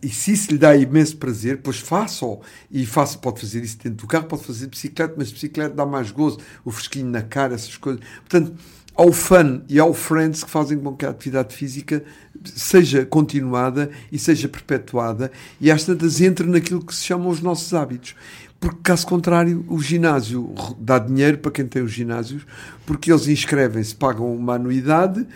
e, 0.02 0.06
e, 0.06 0.08
se 0.08 0.32
isso 0.32 0.50
lhe 0.50 0.58
dá 0.58 0.76
imenso 0.76 1.16
prazer, 1.16 1.60
pois 1.62 1.78
faça-o 1.78 2.40
e 2.70 2.84
faça, 2.84 3.16
pode 3.18 3.40
fazer 3.40 3.62
isso 3.62 3.78
dentro 3.78 3.98
do 3.98 4.06
carro, 4.06 4.26
pode 4.26 4.44
fazer 4.44 4.66
bicicleta, 4.66 5.14
mas 5.16 5.30
bicicleta 5.30 5.74
dá 5.74 5.86
mais 5.86 6.10
gozo, 6.10 6.38
o 6.64 6.70
fresquinho 6.70 7.10
na 7.10 7.22
cara, 7.22 7.54
essas 7.54 7.76
coisas. 7.76 8.02
Portanto, 8.28 8.54
ao 8.96 9.12
fun 9.12 9.60
e 9.68 9.78
ao 9.78 9.92
friends 9.92 10.42
que 10.42 10.50
fazem 10.50 10.78
com 10.78 10.96
que 10.96 11.04
a 11.04 11.10
atividade 11.10 11.54
física 11.54 12.02
seja 12.44 13.04
continuada 13.04 13.90
e 14.10 14.18
seja 14.18 14.48
perpetuada 14.48 15.30
e 15.60 15.70
às 15.70 15.84
tantas 15.84 16.20
entre 16.20 16.46
naquilo 16.46 16.84
que 16.84 16.94
se 16.94 17.04
chamam 17.04 17.28
os 17.28 17.40
nossos 17.40 17.72
hábitos. 17.74 18.14
Porque, 18.58 18.78
caso 18.82 19.06
contrário, 19.06 19.64
o 19.68 19.80
ginásio 19.80 20.52
dá 20.78 20.98
dinheiro 20.98 21.38
para 21.38 21.50
quem 21.50 21.66
tem 21.66 21.82
os 21.82 21.92
ginásios, 21.92 22.46
porque 22.86 23.10
eles 23.10 23.26
inscrevem-se, 23.26 23.94
pagam 23.94 24.32
uma 24.34 24.54
anuidade, 24.54 25.20
uh, 25.20 25.26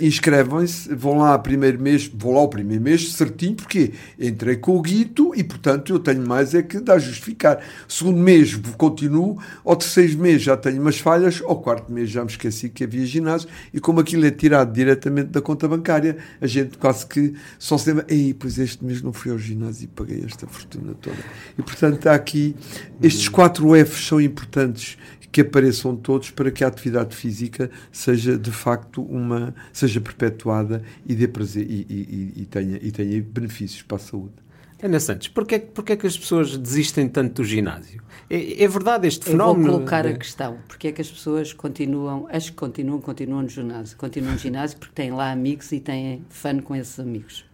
inscrevem-se, 0.00 0.94
vão 0.94 1.18
lá 1.18 1.36
primeiro 1.38 1.82
mês, 1.82 2.10
vou 2.14 2.32
lá 2.32 2.42
o 2.42 2.48
primeiro 2.48 2.82
mês 2.82 3.12
certinho, 3.12 3.56
porque 3.56 3.92
entrei 4.18 4.56
com 4.56 4.76
o 4.76 4.80
guito 4.80 5.32
e, 5.34 5.42
portanto, 5.42 5.92
eu 5.92 5.98
tenho 5.98 6.26
mais 6.26 6.54
é 6.54 6.62
que 6.62 6.78
dá 6.78 6.94
a 6.94 6.98
justificar. 6.98 7.60
Segundo 7.88 8.18
mês 8.18 8.54
continuo, 8.78 9.38
ao 9.64 9.74
terceiro 9.74 10.18
mês 10.18 10.42
já 10.42 10.56
tenho 10.56 10.80
umas 10.80 10.98
falhas, 10.98 11.42
ao 11.44 11.60
quarto 11.60 11.92
mês 11.92 12.08
já 12.08 12.22
me 12.22 12.30
esqueci 12.30 12.68
que 12.68 12.84
havia 12.84 13.04
ginásio, 13.04 13.48
e 13.74 13.80
como 13.80 13.98
aquilo 13.98 14.24
é 14.24 14.30
tirado 14.30 14.72
diretamente 14.72 15.30
da 15.30 15.42
conta 15.42 15.66
bancária, 15.66 16.16
a 16.40 16.46
gente 16.46 16.78
quase 16.78 17.04
que 17.04 17.34
só 17.58 17.76
se 17.76 17.90
lembra, 17.90 18.06
ei, 18.08 18.32
pois 18.32 18.58
este 18.58 18.84
mês 18.84 19.02
não 19.02 19.12
fui 19.12 19.32
ao 19.32 19.38
ginásio 19.38 19.84
e 19.84 19.88
paguei 19.88 20.22
esta 20.24 20.46
fortuna 20.46 20.94
toda. 21.00 21.16
E, 21.58 21.62
portanto, 21.62 22.06
há 22.06 22.14
aqui, 22.14 22.54
estes 23.02 23.28
quatro 23.28 23.74
Fs 23.74 24.06
são 24.06 24.20
importantes 24.20 24.96
que 25.32 25.40
apareçam 25.40 25.96
todos 25.96 26.30
para 26.30 26.50
que 26.50 26.62
a 26.62 26.68
atividade 26.68 27.16
física 27.16 27.70
seja 27.90 28.36
de 28.36 28.52
facto 28.52 29.02
uma 29.02 29.54
seja 29.72 30.00
perpetuada 30.00 30.82
e 31.06 31.14
dê 31.14 31.26
prazer 31.26 31.66
e, 31.68 31.86
e, 31.88 32.42
e 32.42 32.44
tenha, 32.44 32.78
e 32.82 32.92
tenha 32.92 33.22
benefícios 33.22 33.80
para 33.82 33.96
a 33.96 34.00
saúde. 34.00 34.34
Ana 34.82 34.98
Santos, 34.98 35.28
porquê, 35.28 35.60
porquê 35.60 35.92
é 35.92 35.96
que 35.96 36.06
as 36.08 36.18
pessoas 36.18 36.58
desistem 36.58 37.08
tanto 37.08 37.40
do 37.40 37.44
ginásio? 37.44 38.02
É, 38.28 38.64
é 38.64 38.68
verdade 38.68 39.06
este 39.06 39.26
fenómeno? 39.26 39.66
Eu 39.66 39.70
vou 39.70 39.78
colocar 39.78 40.04
a 40.04 40.12
questão. 40.12 40.58
Porquê 40.66 40.88
é 40.88 40.92
que 40.92 41.00
as 41.00 41.08
pessoas 41.08 41.52
continuam, 41.52 42.26
as 42.28 42.50
que 42.50 42.56
continuam, 42.56 43.00
continuam 43.00 43.42
no 43.42 43.48
ginásio? 43.48 43.96
Continuam 43.96 44.32
no 44.32 44.38
ginásio 44.38 44.76
porque 44.78 44.92
têm 44.92 45.12
lá 45.12 45.30
amigos 45.30 45.70
e 45.70 45.78
têm 45.78 46.24
fã 46.28 46.58
com 46.58 46.74
esses 46.74 46.98
amigos. 46.98 47.44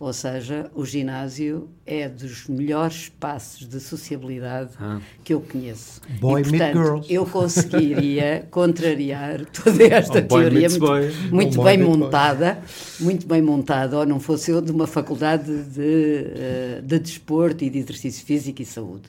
Ou 0.00 0.12
seja, 0.12 0.70
o 0.76 0.86
ginásio 0.86 1.68
é 1.84 2.08
dos 2.08 2.46
melhores 2.46 2.94
espaços 2.94 3.68
de 3.68 3.80
sociabilidade 3.80 4.70
ah. 4.78 5.00
que 5.24 5.34
eu 5.34 5.40
conheço. 5.40 6.00
Boy 6.20 6.42
e, 6.42 6.44
portanto, 6.44 6.78
girls. 6.78 7.12
eu 7.12 7.26
conseguiria 7.26 8.46
contrariar 8.50 9.44
toda 9.46 9.82
esta 9.82 10.18
oh, 10.20 10.22
teoria 10.22 10.68
muito, 10.70 11.34
muito 11.34 11.60
oh, 11.60 11.64
bem 11.64 11.78
montada, 11.78 12.54
boy. 12.54 13.06
muito 13.06 13.26
bem 13.26 13.42
montada, 13.42 13.98
ou 13.98 14.06
não 14.06 14.20
fosse 14.20 14.52
eu 14.52 14.60
de 14.60 14.70
uma 14.70 14.86
faculdade 14.86 15.64
de, 15.64 16.26
eh, 16.36 16.80
de 16.80 16.98
desporto 17.00 17.64
e 17.64 17.70
de 17.70 17.78
exercício 17.78 18.24
físico 18.24 18.62
e 18.62 18.64
saúde. 18.64 19.08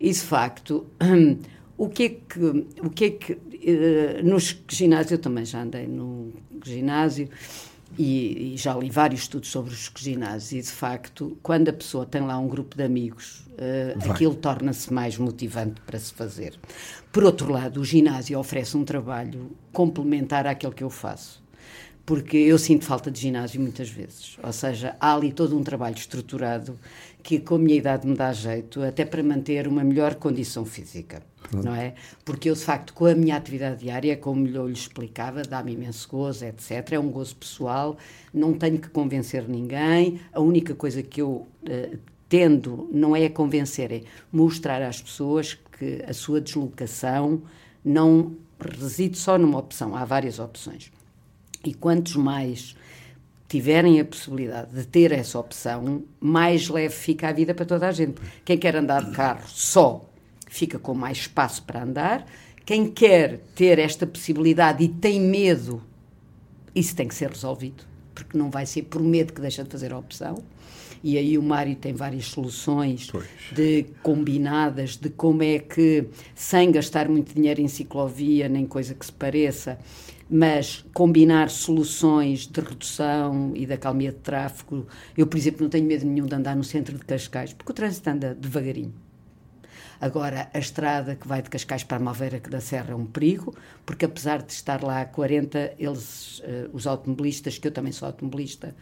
Isso, 0.00 0.24
facto, 0.24 0.86
o 1.76 1.86
que 1.86 2.02
é 2.02 2.08
que, 2.08 2.66
o 2.82 2.88
que, 2.88 3.04
é 3.04 3.10
que 3.10 3.32
uh, 3.32 4.26
nos 4.26 4.58
ginásios, 4.66 5.12
eu 5.12 5.18
também 5.18 5.44
já 5.44 5.62
andei 5.62 5.86
no 5.86 6.32
ginásio, 6.64 7.28
e, 7.98 8.54
e, 8.54 8.56
já 8.56 8.74
li 8.74 8.88
vários 8.88 9.22
estudos 9.22 9.50
sobre 9.50 9.72
os 9.72 9.90
ginásios 9.96 10.52
e, 10.52 10.70
de 10.70 10.72
facto, 10.72 11.36
quando 11.42 11.68
a 11.68 11.72
pessoa 11.72 12.06
tem 12.06 12.22
lá 12.22 12.38
um 12.38 12.48
grupo 12.48 12.76
de 12.76 12.82
amigos, 12.82 13.44
uh, 13.50 14.10
aquilo 14.10 14.34
torna-se 14.34 14.92
mais 14.92 15.18
motivante 15.18 15.80
para 15.82 15.98
se 15.98 16.12
fazer. 16.12 16.54
Por 17.12 17.24
outro 17.24 17.52
lado, 17.52 17.80
o 17.80 17.84
ginásio 17.84 18.38
oferece 18.38 18.76
um 18.76 18.84
trabalho 18.84 19.50
complementar 19.72 20.46
àquele 20.46 20.74
que 20.74 20.84
eu 20.84 20.90
faço. 20.90 21.40
porque 22.06 22.36
eu 22.36 22.58
sinto 22.58 22.84
falta 22.84 23.08
de 23.08 23.20
ginásio 23.20 23.60
muitas 23.60 23.88
vezes. 23.88 24.36
Ou 24.42 24.52
seja, 24.52 24.96
há 24.98 25.14
ali 25.14 25.32
todo 25.32 25.56
um 25.56 25.62
trabalho 25.62 25.94
estruturado 25.94 26.76
que 27.22 27.38
com 27.38 27.54
a 27.54 27.58
minha 27.58 27.76
idade 27.76 28.06
me 28.06 28.16
dá 28.16 28.32
jeito, 28.32 28.82
até 28.82 29.04
para 29.04 29.22
manter 29.22 29.68
uma 29.68 29.84
melhor 29.84 30.14
condição 30.16 30.64
física, 30.64 31.22
Pronto. 31.50 31.64
não 31.64 31.74
é? 31.74 31.94
Porque 32.24 32.48
eu, 32.48 32.54
de 32.54 32.60
facto, 32.60 32.94
com 32.94 33.06
a 33.06 33.14
minha 33.14 33.36
atividade 33.36 33.80
diária, 33.80 34.16
como 34.16 34.46
eu 34.46 34.66
lhe 34.66 34.72
explicava, 34.72 35.42
dá-me 35.42 35.72
imenso 35.72 36.08
gozo, 36.08 36.44
etc. 36.44 36.92
É 36.92 36.98
um 36.98 37.10
gozo 37.10 37.34
pessoal, 37.36 37.96
não 38.32 38.54
tenho 38.54 38.78
que 38.78 38.88
convencer 38.88 39.48
ninguém, 39.48 40.20
a 40.32 40.40
única 40.40 40.74
coisa 40.74 41.02
que 41.02 41.20
eu 41.20 41.46
uh, 41.64 41.98
tendo 42.28 42.88
não 42.92 43.16
é 43.16 43.28
convencer, 43.28 43.90
é 43.90 44.02
mostrar 44.32 44.80
às 44.80 45.02
pessoas 45.02 45.58
que 45.76 46.02
a 46.06 46.12
sua 46.12 46.40
deslocação 46.40 47.42
não 47.84 48.36
reside 48.60 49.18
só 49.18 49.36
numa 49.36 49.58
opção, 49.58 49.96
há 49.96 50.04
várias 50.04 50.38
opções. 50.38 50.92
E 51.64 51.74
quantos 51.74 52.14
mais 52.14 52.76
tiverem 53.48 53.98
a 53.98 54.04
possibilidade 54.04 54.72
de 54.72 54.86
ter 54.86 55.10
essa 55.10 55.36
opção, 55.36 56.04
mais 56.20 56.68
leve 56.68 56.94
fica 56.94 57.28
a 57.28 57.32
vida 57.32 57.52
para 57.52 57.66
toda 57.66 57.88
a 57.88 57.92
gente. 57.92 58.20
Quem 58.44 58.56
quer 58.56 58.76
andar 58.76 59.04
de 59.04 59.10
carro 59.10 59.42
só 59.48 60.09
fica 60.50 60.78
com 60.78 60.92
mais 60.92 61.18
espaço 61.18 61.62
para 61.62 61.82
andar. 61.82 62.26
Quem 62.66 62.90
quer 62.90 63.38
ter 63.54 63.78
esta 63.78 64.06
possibilidade 64.06 64.84
e 64.84 64.88
tem 64.88 65.20
medo, 65.20 65.82
isso 66.74 66.94
tem 66.94 67.08
que 67.08 67.14
ser 67.14 67.30
resolvido, 67.30 67.84
porque 68.14 68.36
não 68.36 68.50
vai 68.50 68.66
ser 68.66 68.82
por 68.82 69.00
medo 69.00 69.32
que 69.32 69.40
deixa 69.40 69.64
de 69.64 69.70
fazer 69.70 69.92
a 69.92 69.98
opção. 69.98 70.42
E 71.02 71.16
aí 71.16 71.38
o 71.38 71.42
Mário 71.42 71.74
tem 71.76 71.94
várias 71.94 72.26
soluções 72.26 73.08
pois. 73.10 73.26
de 73.52 73.86
combinadas 74.02 74.96
de 74.96 75.08
como 75.08 75.42
é 75.42 75.58
que, 75.58 76.06
sem 76.34 76.70
gastar 76.70 77.08
muito 77.08 77.32
dinheiro 77.32 77.60
em 77.62 77.68
ciclovia, 77.68 78.48
nem 78.48 78.66
coisa 78.66 78.92
que 78.92 79.06
se 79.06 79.12
pareça, 79.12 79.78
mas 80.28 80.84
combinar 80.92 81.48
soluções 81.48 82.46
de 82.46 82.60
redução 82.60 83.52
e 83.54 83.64
da 83.64 83.78
calmia 83.78 84.12
de 84.12 84.18
tráfego. 84.18 84.86
Eu, 85.16 85.26
por 85.26 85.38
exemplo, 85.38 85.62
não 85.62 85.70
tenho 85.70 85.86
medo 85.86 86.04
nenhum 86.04 86.26
de 86.26 86.34
andar 86.34 86.54
no 86.54 86.64
centro 86.64 86.98
de 86.98 87.04
Cascais, 87.04 87.54
porque 87.54 87.72
o 87.72 87.74
trânsito 87.74 88.10
anda 88.10 88.34
devagarinho. 88.34 88.92
Agora, 90.00 90.48
a 90.54 90.58
estrada 90.58 91.14
que 91.14 91.28
vai 91.28 91.42
de 91.42 91.50
Cascais 91.50 91.84
para 91.84 91.98
a 91.98 92.00
Malveira 92.00 92.40
da 92.40 92.60
Serra 92.60 92.92
é 92.92 92.94
um 92.94 93.04
perigo, 93.04 93.54
porque 93.84 94.06
apesar 94.06 94.40
de 94.40 94.52
estar 94.52 94.82
lá 94.82 95.02
a 95.02 95.04
40, 95.04 95.74
eles, 95.78 96.38
uh, 96.38 96.70
os 96.72 96.86
automobilistas, 96.86 97.58
que 97.58 97.68
eu 97.68 97.72
também 97.72 97.92
sou 97.92 98.06
automobilista, 98.06 98.74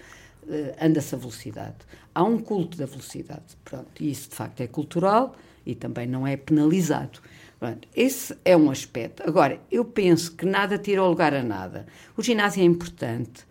uh, 0.45 0.77
anda-se 0.81 1.15
a 1.17 1.19
velocidade. 1.19 1.77
Há 2.15 2.23
um 2.23 2.39
culto 2.39 2.79
da 2.79 2.87
velocidade, 2.87 3.57
pronto, 3.65 4.01
e 4.01 4.13
isso 4.13 4.31
de 4.31 4.37
facto 4.37 4.61
é 4.61 4.69
cultural 4.69 5.35
e 5.67 5.75
também 5.75 6.07
não 6.07 6.25
é 6.25 6.37
penalizado. 6.37 7.21
Pronto, 7.59 7.89
esse 7.97 8.37
é 8.45 8.57
um 8.57 8.71
aspecto. 8.71 9.25
Agora, 9.27 9.61
eu 9.73 9.85
penso 9.85 10.37
que 10.37 10.47
nada 10.47 10.79
tira 10.79 11.03
o 11.03 11.09
lugar 11.09 11.35
a 11.35 11.43
nada. 11.43 11.87
O 12.17 12.23
ginásio 12.23 12.63
é 12.63 12.65
importante, 12.65 13.45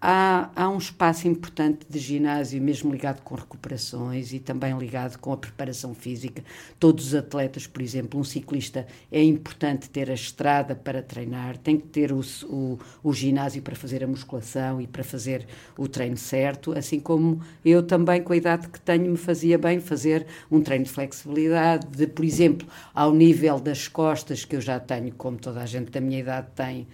há, 0.00 0.50
há 0.54 0.68
um 0.68 0.78
espaço 0.78 1.26
importante 1.28 1.86
de 1.88 1.98
ginásio, 1.98 2.60
mesmo 2.60 2.92
ligado 2.92 3.22
com 3.22 3.34
recuperações 3.34 4.32
e 4.32 4.38
também 4.38 4.76
ligado 4.78 5.18
com 5.18 5.32
a 5.32 5.36
preparação 5.36 5.94
física. 5.94 6.42
Todos 6.78 7.08
os 7.08 7.14
atletas, 7.14 7.66
por 7.66 7.82
exemplo, 7.82 8.18
um 8.20 8.24
ciclista, 8.24 8.86
é 9.10 9.22
importante 9.22 9.88
ter 9.90 10.10
a 10.10 10.14
estrada 10.14 10.74
para 10.74 11.02
treinar, 11.02 11.56
tem 11.56 11.76
que 11.76 11.86
ter 11.86 12.12
o, 12.12 12.20
o, 12.44 12.78
o 13.02 13.12
ginásio 13.12 13.62
para 13.62 13.74
fazer 13.74 14.04
a 14.04 14.06
musculação 14.06 14.80
e 14.80 14.86
para 14.86 15.02
fazer 15.02 15.46
o 15.76 15.88
treino 15.88 16.16
certo, 16.16 16.72
assim 16.76 17.00
como 17.00 17.40
eu 17.64 17.82
também, 17.82 18.22
com 18.22 18.32
a 18.32 18.36
idade 18.36 18.68
que 18.68 18.80
tenho, 18.80 19.10
me 19.10 19.16
fazia 19.16 19.58
bem 19.58 19.80
fazer 19.80 20.26
um 20.50 20.60
treino 20.60 20.84
de 20.84 20.90
flexibilidade, 20.90 21.86
de, 21.86 22.06
por 22.06 22.24
exemplo, 22.24 22.66
ao 22.94 23.12
nível 23.12 23.58
das 23.58 23.88
costas, 23.88 24.44
que 24.44 24.56
eu 24.56 24.60
já 24.60 24.78
tenho, 24.78 25.12
como 25.14 25.36
toda 25.36 25.60
a 25.60 25.66
gente 25.66 25.90
da 25.90 26.00
minha 26.00 26.20
idade 26.20 26.48
tem, 26.54 26.86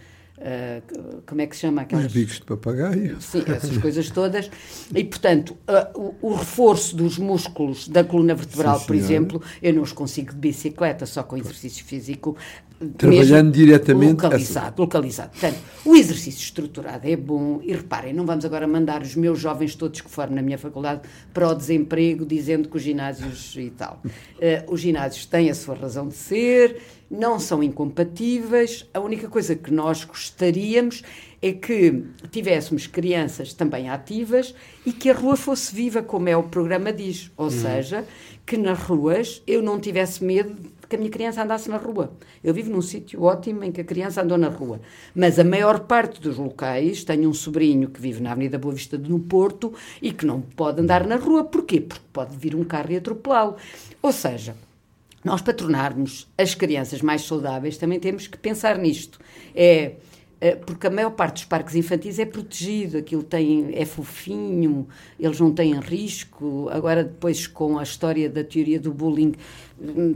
Uh, 0.43 1.23
como 1.25 1.41
é 1.41 1.47
que 1.47 1.55
se 1.55 1.63
chama 1.63 1.83
aquelas... 1.83 2.07
Os 2.07 2.13
bicos 2.13 2.35
de 2.35 2.45
papagaio. 2.45 3.21
Sim, 3.21 3.45
essas 3.47 3.79
coisas 3.79 4.11
todas. 4.11 4.51
E, 4.93 5.05
portanto, 5.05 5.57
uh, 5.69 6.17
o, 6.21 6.31
o, 6.31 6.35
reforço 6.35 6.97
dos 6.97 7.17
músculos 7.17 7.87
da 7.87 8.03
coluna 8.03 8.35
vertebral, 8.35 8.81
Sim, 8.81 8.87
por 8.87 8.97
exemplo, 8.97 9.43
eu 9.63 9.73
não 9.73 9.83
os 9.83 9.93
consigo 9.93 10.33
de 10.33 10.39
bicicleta, 10.39 11.07
só 11.07 11.23
com 11.23 11.37
exercício 11.37 11.85
físico. 11.85 12.37
Trabalhando 12.97 13.53
diretamente. 13.53 14.23
Localizado, 14.23 14.67
essa... 14.67 14.75
localizado. 14.79 15.31
Portanto, 15.31 15.59
o 15.85 15.97
exercício 15.97 16.41
estruturado 16.41 17.09
é 17.09 17.17
bom. 17.17 17.61
E 17.63 17.73
reparem, 17.73 18.13
não 18.13 18.27
vamos 18.27 18.45
agora 18.45 18.67
mandar 18.67 19.03
os 19.03 19.15
meus 19.17 19.39
jovens 19.39 19.75
todos 19.75 20.01
que 20.01 20.11
foram 20.11 20.35
na 20.35 20.43
minha 20.43 20.59
faculdade 20.59 21.03
para 21.33 21.49
o 21.49 21.55
desemprego, 21.55 22.25
dizendo 22.25 22.69
que 22.69 22.77
os 22.77 22.83
ginásios 22.83 23.55
e 23.57 23.71
tal. 23.71 24.01
Uh, 24.05 24.73
os 24.73 24.81
ginásios 24.81 25.27
têm 25.27 25.51
a 25.51 25.55
sua 25.55 25.75
razão 25.75 26.09
de 26.09 26.15
ser 26.15 26.81
não 27.13 27.39
são 27.39 27.63
incompatíveis. 27.63 28.89
A 28.95 28.99
única 28.99 29.29
coisa 29.29 29.55
que 29.55 29.71
nós 29.71 30.03
gostaríamos 30.03 31.03
é 31.43 31.53
que 31.53 32.05
tivéssemos 32.31 32.87
crianças 32.87 33.53
também 33.53 33.91
ativas 33.91 34.55
e 34.87 34.93
que 34.93 35.11
a 35.11 35.13
rua 35.13 35.37
fosse 35.37 35.75
viva, 35.75 36.01
como 36.01 36.29
é 36.29 36.37
o 36.37 36.45
programa 36.45 36.93
diz. 36.93 37.33
Ou 37.37 37.47
hum. 37.47 37.51
seja, 37.51 38.07
que 38.47 38.57
nas 38.57 38.79
ruas 38.79 39.43
eu 39.45 39.61
não 39.61 39.81
tivesse 39.81 40.23
medo 40.23 40.55
de 40.55 40.87
que 40.89 40.95
a 40.95 40.99
minha 40.99 41.11
criança 41.11 41.43
andasse 41.43 41.69
na 41.69 41.79
rua. 41.79 42.13
Eu 42.45 42.55
vivo 42.55 42.71
num 42.71 42.81
sítio 42.81 43.23
ótimo 43.23 43.65
em 43.65 43.73
que 43.73 43.81
a 43.81 43.85
criança 43.85 44.23
andou 44.23 44.39
na 44.39 44.49
rua. 44.49 44.81
Mas 45.15 45.37
a 45.39 45.45
maior 45.45 45.81
parte 45.81 46.21
dos 46.21 46.37
locais, 46.37 47.03
tenho 47.03 47.29
um 47.29 47.35
sobrinho 47.35 47.91
que 47.91 48.01
vive 48.01 48.23
na 48.23 48.31
Avenida 48.31 48.57
Boa 48.57 48.75
Vista 48.75 48.97
no 48.97 49.19
Porto 49.19 49.75
e 50.01 50.13
que 50.13 50.25
não 50.25 50.41
pode 50.41 50.81
andar 50.81 51.05
na 51.07 51.17
rua. 51.17 51.43
Porquê? 51.43 51.81
Porque 51.81 52.05
pode 52.13 52.37
vir 52.37 52.55
um 52.55 52.63
carro 52.63 52.93
e 52.93 52.97
atropelá-lo. 52.97 53.57
Ou 54.01 54.13
seja, 54.13 54.55
nós, 55.25 55.41
para 55.41 55.55
tornarmos 55.55 56.29
as 56.39 56.55
crianças 56.55 57.01
mais 57.01 57.23
saudáveis, 57.23 57.79
também 57.79 57.99
temos 57.99 58.29
que 58.29 58.37
pensar 58.37 58.79
nisto. 58.79 59.19
É, 59.55 59.65
é 59.75 59.97
porque 60.51 60.89
a 60.89 60.91
maior 60.91 61.11
parte 61.11 61.35
dos 61.35 61.45
parques 61.45 61.77
infantis 61.77 62.19
é 62.19 62.25
protegido, 62.25 62.99
aquilo 62.99 63.23
tem, 63.23 63.71
é 63.75 63.85
fofinho, 63.85 64.89
eles 65.19 65.39
não 65.39 65.53
têm 65.53 65.79
risco. 65.79 66.69
Agora, 66.73 67.05
depois, 67.05 67.47
com 67.47 67.79
a 67.79 67.85
história 67.85 68.29
da 68.29 68.43
teoria 68.43 68.81
do 68.81 68.93
bullying, 68.93 69.35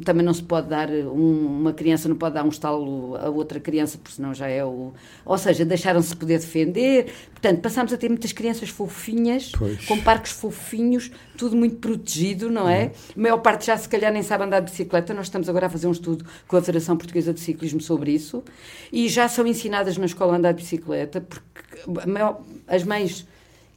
também 0.05 0.25
não 0.25 0.33
se 0.33 0.42
pode 0.42 0.69
dar, 0.69 0.88
um, 0.90 1.47
uma 1.61 1.73
criança 1.73 2.09
não 2.09 2.16
pode 2.16 2.35
dar 2.35 2.45
um 2.45 2.49
estalo 2.49 3.16
a 3.16 3.29
outra 3.29 3.59
criança, 3.59 3.99
porque 3.99 4.14
senão 4.14 4.33
já 4.33 4.47
é 4.47 4.64
o. 4.64 4.92
Ou 5.25 5.38
seja, 5.38 5.64
deixaram-se 5.64 6.14
poder 6.14 6.38
defender. 6.38 7.12
Portanto, 7.33 7.61
passámos 7.61 7.92
a 7.92 7.97
ter 7.97 8.09
muitas 8.09 8.33
crianças 8.33 8.69
fofinhas, 8.69 9.53
pois. 9.59 9.85
com 9.87 10.01
parques 10.01 10.33
fofinhos, 10.33 11.11
tudo 11.37 11.57
muito 11.57 11.77
protegido, 11.77 12.51
não 12.51 12.69
é? 12.69 12.85
Uhum. 12.85 12.90
A 13.16 13.21
maior 13.21 13.38
parte 13.38 13.66
já 13.66 13.77
se 13.77 13.88
calhar 13.88 14.12
nem 14.12 14.23
sabe 14.23 14.45
andar 14.45 14.61
de 14.61 14.71
bicicleta. 14.71 15.12
Nós 15.12 15.27
estamos 15.27 15.49
agora 15.49 15.66
a 15.66 15.71
fazer 15.71 15.87
um 15.87 15.92
estudo 15.92 16.25
com 16.47 16.57
a 16.57 16.61
Federação 16.61 16.97
Portuguesa 16.97 17.33
de 17.33 17.40
Ciclismo 17.40 17.81
sobre 17.81 18.12
isso 18.12 18.45
e 18.92 19.09
já 19.09 19.29
são 19.29 19.47
ensinadas 19.47 19.97
na 19.97 20.07
escola 20.07 20.35
a 20.35 20.37
andar 20.37 20.53
de 20.53 20.62
bicicleta, 20.62 21.21
porque 21.21 22.07
maior, 22.07 22.40
as 22.69 22.85
mães, 22.85 23.27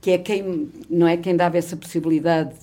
que 0.02 0.12
é 0.12 0.18
quem, 0.18 0.70
não 0.90 1.08
é 1.08 1.18
quem 1.18 1.36
dava 1.36 1.58
essa 1.58 1.76
possibilidade 1.76 2.54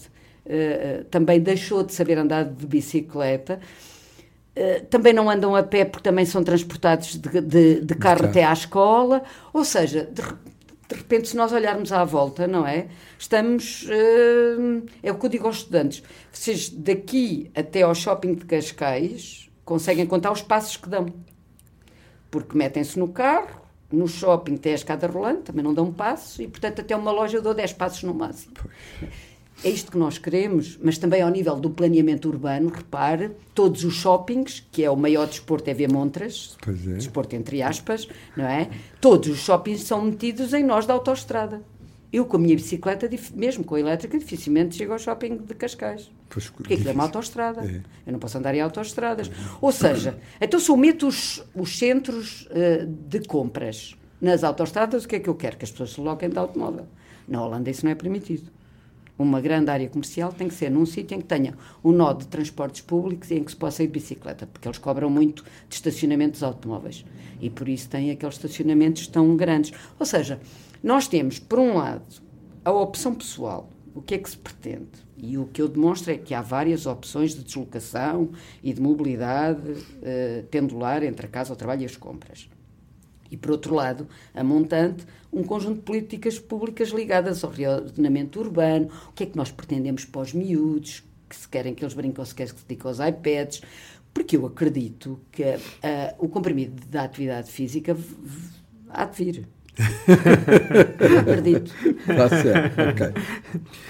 uh, 0.46 1.04
também 1.04 1.40
deixou 1.40 1.82
de 1.82 1.92
saber 1.92 2.18
andar 2.18 2.44
de 2.44 2.66
bicicleta. 2.66 3.60
Uh, 4.56 4.84
também 4.86 5.12
não 5.12 5.28
andam 5.28 5.54
a 5.54 5.62
pé 5.62 5.84
porque 5.84 6.08
também 6.08 6.24
são 6.24 6.42
transportados 6.42 7.16
de, 7.16 7.40
de, 7.40 7.80
de 7.80 7.94
carro 7.94 8.24
até 8.24 8.44
à 8.44 8.52
escola. 8.52 9.22
Ou 9.52 9.64
seja, 9.64 10.04
de, 10.04 10.22
de, 10.22 10.94
repente, 10.94 11.28
se 11.28 11.36
nós 11.36 11.52
olharmos 11.52 11.92
à 11.92 12.04
volta, 12.04 12.46
não 12.46 12.66
é? 12.66 12.86
Estamos. 13.18 13.84
Uh, 13.84 14.86
é 15.02 15.12
o 15.12 15.18
que 15.18 15.26
eu 15.26 15.30
digo 15.30 15.46
aos 15.46 15.56
estudantes. 15.58 16.02
Vocês, 16.32 16.70
daqui 16.70 17.50
até 17.54 17.82
ao 17.82 17.94
shopping 17.94 18.34
de 18.34 18.44
Cascais, 18.44 19.50
conseguem 19.64 20.06
contar 20.06 20.32
os 20.32 20.42
passos 20.42 20.76
que 20.76 20.88
dão. 20.88 21.06
Porque 22.30 22.56
metem-se 22.56 22.98
no 22.98 23.08
carro, 23.08 23.62
no 23.90 24.08
shopping 24.08 24.56
tem 24.56 24.72
a 24.72 24.74
escada 24.74 25.06
rolante, 25.06 25.42
também 25.42 25.62
não 25.62 25.72
dão 25.72 25.92
passos, 25.92 26.38
e 26.38 26.48
portanto, 26.48 26.80
até 26.80 26.96
uma 26.96 27.10
loja 27.10 27.38
eu 27.38 27.42
dou 27.42 27.54
10 27.54 27.72
passos 27.74 28.02
no 28.02 28.14
máximo. 28.14 28.54
Pois. 28.54 29.25
É 29.64 29.70
isto 29.70 29.90
que 29.90 29.98
nós 29.98 30.18
queremos, 30.18 30.78
mas 30.82 30.98
também 30.98 31.22
ao 31.22 31.30
nível 31.30 31.56
do 31.56 31.70
planeamento 31.70 32.28
urbano, 32.28 32.68
repare, 32.68 33.30
todos 33.54 33.84
os 33.84 33.94
shoppings, 33.94 34.62
que 34.70 34.84
é 34.84 34.90
o 34.90 34.96
maior 34.96 35.26
desporto 35.26 35.68
é 35.70 35.74
ver 35.74 35.90
montras, 35.90 36.56
é. 36.66 36.92
desporto 36.94 37.34
entre 37.34 37.62
aspas, 37.62 38.06
não 38.36 38.44
é? 38.44 38.68
Todos 39.00 39.28
os 39.28 39.38
shoppings 39.38 39.82
são 39.82 40.02
metidos 40.02 40.52
em 40.52 40.62
nós 40.62 40.84
da 40.84 40.92
autoestrada. 40.92 41.62
Eu, 42.12 42.24
com 42.24 42.36
a 42.36 42.40
minha 42.40 42.54
bicicleta, 42.54 43.08
mesmo 43.34 43.64
com 43.64 43.74
a 43.74 43.80
elétrica, 43.80 44.18
dificilmente 44.18 44.76
chego 44.76 44.92
ao 44.92 44.98
shopping 44.98 45.38
de 45.38 45.54
Cascais. 45.54 46.10
Pois, 46.30 46.48
porque 46.48 46.74
aquilo 46.74 46.90
é 46.90 46.92
uma 46.92 47.04
autoestrada. 47.04 47.62
É. 47.62 47.80
Eu 48.06 48.12
não 48.12 48.18
posso 48.18 48.38
andar 48.38 48.54
em 48.54 48.60
autoestradas. 48.60 49.30
Ou 49.60 49.72
seja, 49.72 50.18
então 50.40 50.60
se 50.60 50.70
eu 50.70 50.76
meto 50.76 51.08
os, 51.08 51.44
os 51.54 51.78
centros 51.78 52.46
uh, 52.46 52.86
de 52.86 53.20
compras 53.26 53.96
nas 54.20 54.44
autoestradas, 54.44 55.04
o 55.04 55.08
que 55.08 55.16
é 55.16 55.20
que 55.20 55.28
eu 55.28 55.34
quero? 55.34 55.56
Que 55.56 55.64
as 55.64 55.70
pessoas 55.70 55.92
se 55.92 56.00
loquem 56.00 56.28
de 56.28 56.38
automóvel. 56.38 56.86
Na 57.26 57.44
Holanda 57.44 57.68
isso 57.68 57.84
não 57.84 57.90
é 57.90 57.94
permitido 57.94 58.55
uma 59.18 59.40
grande 59.40 59.70
área 59.70 59.88
comercial 59.88 60.32
tem 60.32 60.48
que 60.48 60.54
ser 60.54 60.70
num 60.70 60.84
sítio 60.84 61.16
em 61.16 61.20
que 61.20 61.26
tenha 61.26 61.54
um 61.82 61.92
nó 61.92 62.12
de 62.12 62.26
transportes 62.26 62.82
públicos 62.82 63.30
e 63.30 63.36
em 63.36 63.44
que 63.44 63.50
se 63.50 63.56
possa 63.56 63.82
ir 63.82 63.86
de 63.86 63.94
bicicleta, 63.94 64.46
porque 64.46 64.68
eles 64.68 64.78
cobram 64.78 65.08
muito 65.08 65.44
de 65.68 65.74
estacionamentos 65.74 66.42
automóveis. 66.42 67.04
E 67.40 67.48
por 67.48 67.68
isso 67.68 67.88
têm 67.88 68.10
aqueles 68.10 68.34
estacionamentos 68.36 69.06
tão 69.06 69.36
grandes. 69.36 69.72
Ou 69.98 70.06
seja, 70.06 70.40
nós 70.82 71.08
temos, 71.08 71.38
por 71.38 71.58
um 71.58 71.76
lado, 71.76 72.04
a 72.64 72.72
opção 72.72 73.14
pessoal, 73.14 73.70
o 73.94 74.02
que 74.02 74.14
é 74.14 74.18
que 74.18 74.28
se 74.28 74.36
pretende? 74.36 75.06
E 75.16 75.38
o 75.38 75.46
que 75.46 75.62
eu 75.62 75.68
demonstro 75.68 76.12
é 76.12 76.18
que 76.18 76.34
há 76.34 76.42
várias 76.42 76.84
opções 76.84 77.34
de 77.34 77.42
deslocação 77.42 78.30
e 78.62 78.72
de 78.72 78.80
mobilidade 78.80 79.70
uh, 79.70 80.44
pendular 80.50 81.02
entre 81.02 81.26
a 81.26 81.28
casa, 81.28 81.54
o 81.54 81.56
trabalho 81.56 81.82
e 81.82 81.86
as 81.86 81.96
compras. 81.96 82.50
E, 83.36 83.38
por 83.38 83.50
outro 83.50 83.74
lado, 83.74 84.08
a 84.34 84.42
montante, 84.42 85.06
um 85.30 85.44
conjunto 85.44 85.76
de 85.76 85.82
políticas 85.82 86.38
públicas 86.38 86.88
ligadas 86.88 87.44
ao 87.44 87.50
reordenamento 87.50 88.40
urbano, 88.40 88.88
o 89.10 89.12
que 89.12 89.24
é 89.24 89.26
que 89.26 89.36
nós 89.36 89.50
pretendemos 89.50 90.06
para 90.06 90.22
os 90.22 90.32
miúdos, 90.32 91.04
que 91.28 91.36
se 91.36 91.46
querem 91.46 91.74
que 91.74 91.84
eles 91.84 91.92
brinquem 91.92 92.18
ou 92.18 92.24
se 92.24 92.34
querem 92.34 92.54
que 92.54 92.58
se 92.58 92.66
dediquem 92.66 92.88
aos 92.88 92.98
iPads, 92.98 93.60
porque 94.14 94.38
eu 94.38 94.46
acredito 94.46 95.20
que 95.30 95.42
uh, 95.42 95.58
o 96.18 96.28
comprimido 96.30 96.82
da 96.86 97.02
atividade 97.02 97.50
física 97.50 97.94
há 98.88 99.04
de 99.04 99.24
vir. 99.24 99.48
acredito. 101.20 101.74
Está 101.84 102.28
certo, 102.30 102.80
ok. 102.80 103.22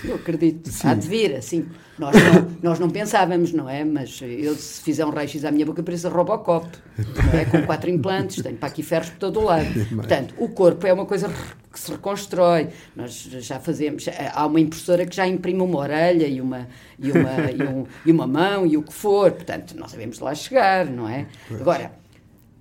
Eu 0.05 0.15
acredito. 0.17 0.69
Sim. 0.69 0.89
Há 0.89 0.95
de 0.95 1.07
vir, 1.07 1.37
assim. 1.37 1.69
Nós 1.99 2.15
não, 2.15 2.57
nós 2.63 2.79
não 2.79 2.91
pensávamos, 2.91 3.53
não 3.53 3.69
é? 3.69 3.85
Mas 3.85 4.21
eu, 4.23 4.55
se 4.55 4.83
fizer 4.83 5.05
um 5.05 5.11
raio-x 5.11 5.45
à 5.45 5.51
minha 5.51 5.65
boca, 5.65 5.83
pareço 5.83 6.09
Robocop, 6.09 6.69
não 6.99 7.39
é? 7.39 7.45
Com 7.45 7.63
quatro 7.63 7.91
implantes, 7.91 8.43
tenho 8.43 8.57
para 8.57 8.69
aqui 8.69 8.83
ferros 8.83 9.11
por 9.11 9.19
todo 9.19 9.41
o 9.41 9.45
lado. 9.45 9.67
Portanto, 9.95 10.35
o 10.39 10.49
corpo 10.49 10.87
é 10.87 10.93
uma 10.93 11.07
coisa 11.07 11.29
que 11.73 11.81
se 11.81 11.91
reconstrói. 11.91 12.69
Nós 12.95 13.13
já 13.13 13.59
fazemos. 13.59 14.07
Há 14.35 14.47
uma 14.47 14.61
impressora 14.61 15.07
que 15.07 15.17
já 15.17 15.27
imprime 15.27 15.61
uma 15.63 15.79
orelha 15.79 16.27
e 16.27 16.41
uma, 16.41 16.69
e 16.99 17.11
uma, 17.11 17.51
e 17.51 17.63
um, 17.63 17.87
e 18.05 18.13
uma 18.13 18.27
mão 18.27 18.67
e 18.67 18.77
o 18.77 18.83
que 18.83 18.93
for. 18.93 19.33
Portanto, 19.33 19.75
nós 19.77 19.91
sabemos 19.91 20.19
lá 20.19 20.35
chegar, 20.35 20.87
não 20.87 21.09
é? 21.09 21.27
Agora 21.51 21.93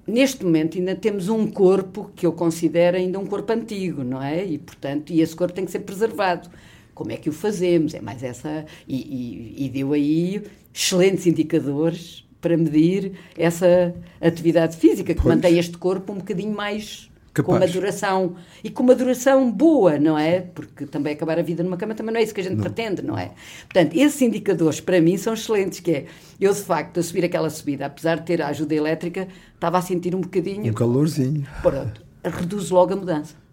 neste 0.08 0.46
momento 0.46 0.78
ainda 0.78 0.96
temos 0.96 1.30
um 1.30 1.48
corpo 1.48 2.12
que 2.16 2.26
eu 2.26 2.32
considero 2.32 2.96
ainda 2.96 3.18
um 3.18 3.26
corpo 3.26 3.52
antigo, 3.52 4.04
não 4.04 4.22
é? 4.22 4.46
E, 4.46 4.58
portanto, 4.60 5.12
e 5.12 5.20
esse 5.20 5.36
corpo 5.36 5.54
tem 5.54 5.66
que 5.66 5.72
ser 5.72 5.80
preservado. 5.80 6.50
Como 6.96 7.12
é 7.12 7.18
que 7.18 7.30
o 7.30 7.34
fazemos? 7.34 7.94
É 7.94 8.02
mais 8.02 8.24
essa. 8.24 8.66
E, 8.88 8.96
e, 8.96 9.66
e 9.66 9.70
deu 9.70 9.92
aí 9.92 10.42
excelentes 10.74 11.28
indicadores 11.28 12.26
para 12.40 12.56
medir 12.56 13.14
essa 13.38 13.94
atividade 14.22 14.78
física, 14.78 15.14
que 15.14 15.22
pois. 15.22 15.36
mantém 15.36 15.60
este 15.60 15.78
corpo 15.78 16.14
um 16.14 16.18
bocadinho 16.18 16.56
mais 16.56 17.10
Capaz. 17.34 17.46
com 17.46 17.66
uma 17.66 17.68
duração 17.68 18.36
e 18.64 18.70
com 18.70 18.84
uma 18.84 18.96
duração 18.96 19.52
boa, 19.52 20.00
não 20.00 20.18
é? 20.18 20.42
Porque 20.42 20.86
também 20.86 21.14
acabar 21.14 21.38
a 21.38 21.42
vida 21.42 21.64
numa 21.64 21.76
cama 21.76 21.96
também 21.96 22.14
não 22.14 22.20
é 22.20 22.24
isso 22.24 22.34
que 22.34 22.42
a 22.42 22.44
gente 22.44 22.56
não. 22.56 22.64
pretende, 22.64 23.02
não 23.02 23.18
é? 23.18 23.32
Portanto, 23.68 23.96
esses 23.96 24.22
indicadores 24.22 24.80
para 24.80 25.02
mim 25.02 25.18
são 25.18 25.34
excelentes, 25.34 25.80
que 25.82 25.92
é, 25.92 26.06
eu 26.40 26.54
de 26.54 26.62
facto 26.62 27.00
a 27.00 27.04
subir 27.04 27.26
aquela 27.26 27.50
subida, 27.50 27.88
apesar 27.88 28.20
de 28.20 28.26
ter 28.26 28.42
a 28.42 28.48
ajuda 28.48 28.74
elétrica, 28.74 29.28
estava 29.54 29.80
a 29.80 29.82
sentir 29.82 30.16
um 30.16 30.22
bocadinho... 30.22 30.72
Um 30.72 30.74
calorzinho. 30.74 31.46
Pronto, 31.62 32.02
reduz 32.24 32.70
logo 32.70 32.94
a 32.94 32.96
mudança 32.96 33.45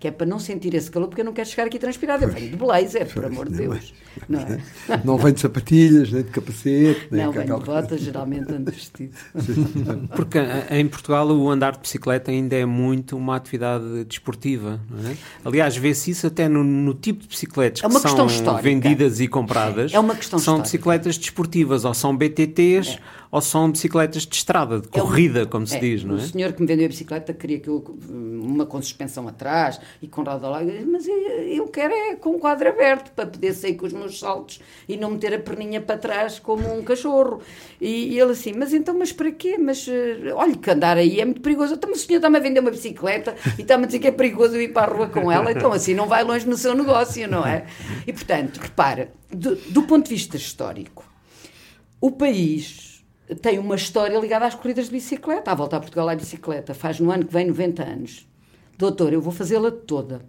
que 0.00 0.08
é 0.08 0.10
para 0.10 0.26
não 0.26 0.38
sentir 0.38 0.74
esse 0.74 0.90
calor, 0.90 1.08
porque 1.08 1.20
eu 1.20 1.24
não 1.26 1.34
quero 1.34 1.46
chegar 1.46 1.66
aqui 1.66 1.78
transpirado. 1.78 2.24
Eu 2.24 2.30
venho 2.30 2.48
de 2.48 2.56
blazer, 2.56 3.06
por 3.12 3.22
amor 3.22 3.50
de 3.50 3.58
Deus. 3.58 3.92
Não, 4.26 4.40
é? 4.40 4.58
não 5.04 5.18
vem 5.18 5.34
de 5.34 5.40
sapatilhas, 5.40 6.10
nem 6.10 6.22
de 6.22 6.30
capacete. 6.30 7.08
Nem 7.10 7.26
não, 7.26 7.32
venho 7.32 7.58
de 7.58 7.64
botas, 7.66 8.00
geralmente 8.00 8.50
ando 8.50 8.70
vestido. 8.70 9.12
Porque 10.16 10.38
em 10.70 10.88
Portugal 10.88 11.28
o 11.30 11.50
andar 11.50 11.72
de 11.72 11.80
bicicleta 11.80 12.30
ainda 12.30 12.56
é 12.56 12.64
muito 12.64 13.14
uma 13.14 13.36
atividade 13.36 14.04
desportiva. 14.04 14.80
É? 15.06 15.14
Aliás, 15.44 15.76
vê-se 15.76 16.12
isso 16.12 16.26
até 16.26 16.48
no, 16.48 16.64
no, 16.64 16.94
tipo 16.94 17.20
de 17.20 17.28
bicicletas 17.28 17.84
é 17.84 17.86
que 17.86 18.08
são 18.08 18.26
histórica. 18.26 18.62
vendidas 18.62 19.20
e 19.20 19.28
compradas. 19.28 19.92
É 19.92 20.00
uma 20.00 20.14
questão 20.14 20.38
São 20.38 20.54
histórica. 20.54 20.62
bicicletas 20.62 21.18
desportivas, 21.18 21.84
ou 21.84 21.92
são 21.92 22.16
BTTs, 22.16 22.96
é 22.96 22.98
ou 23.30 23.40
são 23.40 23.70
bicicletas 23.70 24.26
de 24.26 24.34
estrada, 24.34 24.80
de 24.80 24.88
é 24.88 25.00
corrida, 25.00 25.46
como 25.46 25.66
se 25.66 25.76
é, 25.76 25.78
diz, 25.80 26.02
não 26.02 26.16
é? 26.16 26.18
O 26.18 26.20
senhor 26.20 26.52
que 26.52 26.60
me 26.60 26.66
vendeu 26.66 26.86
a 26.86 26.88
bicicleta 26.88 27.32
queria 27.32 27.60
que 27.60 27.68
eu, 27.68 27.96
uma 28.08 28.66
com 28.66 28.80
suspensão 28.82 29.28
atrás 29.28 29.80
e 30.00 30.08
com 30.08 30.22
roda 30.22 30.48
lá, 30.48 30.60
mas 30.86 31.06
eu, 31.06 31.66
quero 31.68 31.92
é 31.92 32.16
com 32.16 32.30
o 32.30 32.38
quadro 32.38 32.68
aberto 32.68 33.12
para 33.12 33.26
poder 33.26 33.52
sair 33.52 33.74
com 33.74 33.86
os 33.86 33.92
meus 33.92 34.18
saltos 34.18 34.60
e 34.88 34.96
não 34.96 35.10
meter 35.10 35.34
a 35.34 35.38
perninha 35.38 35.80
para 35.80 35.98
trás 35.98 36.38
como 36.38 36.72
um 36.72 36.82
cachorro. 36.82 37.40
E, 37.80 38.14
e 38.14 38.20
ele 38.20 38.32
assim, 38.32 38.52
mas 38.56 38.72
então, 38.72 38.96
mas 38.96 39.12
para 39.12 39.30
quê? 39.30 39.56
Mas 39.58 39.86
uh, 39.86 40.34
olha 40.34 40.56
que 40.56 40.70
andar 40.70 40.96
aí 40.96 41.20
é 41.20 41.24
muito 41.24 41.40
perigoso. 41.40 41.74
Então, 41.74 41.90
o 41.90 41.96
senhor 41.96 42.18
está-me 42.18 42.38
a 42.38 42.40
vender 42.40 42.60
uma 42.60 42.70
bicicleta 42.70 43.34
e 43.58 43.62
está-me 43.62 43.84
a 43.84 43.86
dizer 43.86 43.98
que 43.98 44.08
é 44.08 44.12
perigoso 44.12 44.56
eu 44.56 44.62
ir 44.62 44.72
para 44.72 44.90
a 44.90 44.94
rua 44.94 45.08
com 45.08 45.30
ela, 45.30 45.52
então 45.52 45.72
assim 45.72 45.94
não 45.94 46.06
vai 46.06 46.24
longe 46.24 46.46
no 46.46 46.56
seu 46.56 46.74
negócio, 46.74 47.28
não 47.28 47.46
é? 47.46 47.66
E 48.06 48.12
portanto, 48.12 48.58
repara, 48.58 49.12
do, 49.30 49.56
do 49.56 49.82
ponto 49.82 50.04
de 50.04 50.14
vista 50.14 50.36
histórico, 50.36 51.04
o 52.00 52.10
país 52.10 52.90
tem 53.36 53.58
uma 53.58 53.76
história 53.76 54.18
ligada 54.18 54.46
às 54.46 54.54
corridas 54.54 54.86
de 54.86 54.92
bicicleta. 54.92 55.50
À 55.50 55.54
volta 55.54 55.76
a 55.76 55.80
Portugal 55.80 56.08
à 56.08 56.14
bicicleta. 56.14 56.74
Faz 56.74 56.98
no 56.98 57.10
ano 57.10 57.24
que 57.24 57.32
vem 57.32 57.46
90 57.46 57.82
anos. 57.82 58.29
Doutor, 58.80 59.12
eu 59.12 59.20
vou 59.20 59.30
fazê-la 59.30 59.70
toda. 59.70 60.22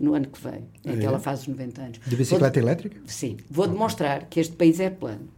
No 0.00 0.14
ano 0.14 0.28
que 0.28 0.40
vem, 0.42 0.66
em 0.82 0.96
que 0.96 1.04
é? 1.04 1.04
ela 1.04 1.18
faz 1.18 1.42
os 1.42 1.48
90 1.48 1.82
anos. 1.82 2.00
De 2.06 2.16
bicicleta 2.16 2.58
vou, 2.58 2.68
elétrica? 2.68 3.00
Sim. 3.04 3.36
Vou 3.50 3.66
demonstrar 3.66 4.24
que 4.30 4.40
este 4.40 4.56
país 4.56 4.80
é 4.80 4.88
plano. 4.88 5.28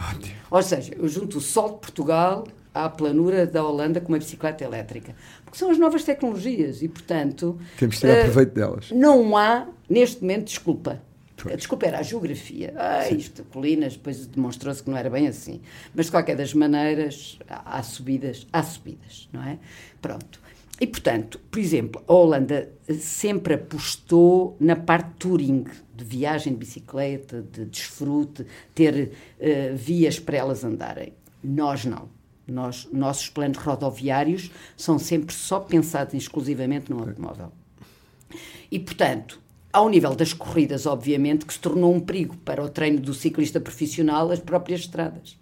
Ótimo. 0.00 0.36
Ou 0.48 0.62
seja, 0.62 0.94
eu 0.94 1.08
junto 1.08 1.38
o 1.38 1.40
sol 1.40 1.70
de 1.70 1.78
Portugal 1.78 2.46
à 2.72 2.88
planura 2.88 3.44
da 3.44 3.64
Holanda 3.64 4.00
com 4.00 4.12
uma 4.12 4.18
bicicleta 4.18 4.62
elétrica. 4.62 5.16
Porque 5.44 5.58
são 5.58 5.68
as 5.68 5.78
novas 5.78 6.04
tecnologias 6.04 6.80
e, 6.80 6.86
portanto. 6.86 7.58
Temos 7.76 7.96
que 7.96 8.02
tirar 8.02 8.20
uh, 8.20 8.24
proveito 8.26 8.54
delas. 8.54 8.90
Não 8.92 9.36
há, 9.36 9.66
neste 9.88 10.20
momento, 10.20 10.44
desculpa. 10.44 11.02
Pois. 11.36 11.56
Desculpa, 11.56 11.86
era 11.86 11.98
a 11.98 12.02
geografia. 12.02 12.72
Ah, 12.76 13.10
isto, 13.10 13.42
colinas, 13.44 13.94
depois 13.94 14.26
demonstrou-se 14.26 14.80
que 14.80 14.88
não 14.88 14.96
era 14.96 15.10
bem 15.10 15.26
assim. 15.26 15.60
Mas, 15.92 16.06
de 16.06 16.12
qualquer 16.12 16.36
das 16.36 16.54
maneiras, 16.54 17.36
há 17.48 17.82
subidas, 17.82 18.46
há 18.52 18.62
subidas, 18.62 19.28
não 19.32 19.42
é? 19.42 19.58
Pronto. 20.00 20.45
E, 20.80 20.86
portanto, 20.86 21.40
por 21.50 21.58
exemplo, 21.58 22.02
a 22.06 22.12
Holanda 22.12 22.70
sempre 22.98 23.54
apostou 23.54 24.56
na 24.60 24.76
parte 24.76 25.10
touring, 25.18 25.64
de 25.94 26.04
viagem 26.04 26.52
de 26.52 26.58
bicicleta, 26.58 27.40
de 27.40 27.64
desfrute, 27.64 28.46
ter 28.74 29.12
uh, 29.40 29.76
vias 29.76 30.18
para 30.18 30.36
elas 30.36 30.64
andarem. 30.64 31.14
Nós 31.42 31.84
não. 31.86 32.08
Nós, 32.46 32.86
nossos 32.92 33.28
planos 33.28 33.58
rodoviários 33.58 34.50
são 34.76 34.98
sempre 34.98 35.34
só 35.34 35.58
pensados 35.58 36.14
exclusivamente 36.14 36.90
no 36.90 37.00
automóvel. 37.00 37.50
E, 38.70 38.78
portanto, 38.78 39.40
ao 39.72 39.88
nível 39.88 40.14
das 40.14 40.32
corridas, 40.32 40.86
obviamente, 40.86 41.44
que 41.46 41.52
se 41.52 41.58
tornou 41.58 41.94
um 41.94 42.00
perigo 42.00 42.36
para 42.38 42.62
o 42.62 42.68
treino 42.68 43.00
do 43.00 43.14
ciclista 43.14 43.60
profissional 43.60 44.30
as 44.30 44.40
próprias 44.40 44.80
estradas. 44.80 45.38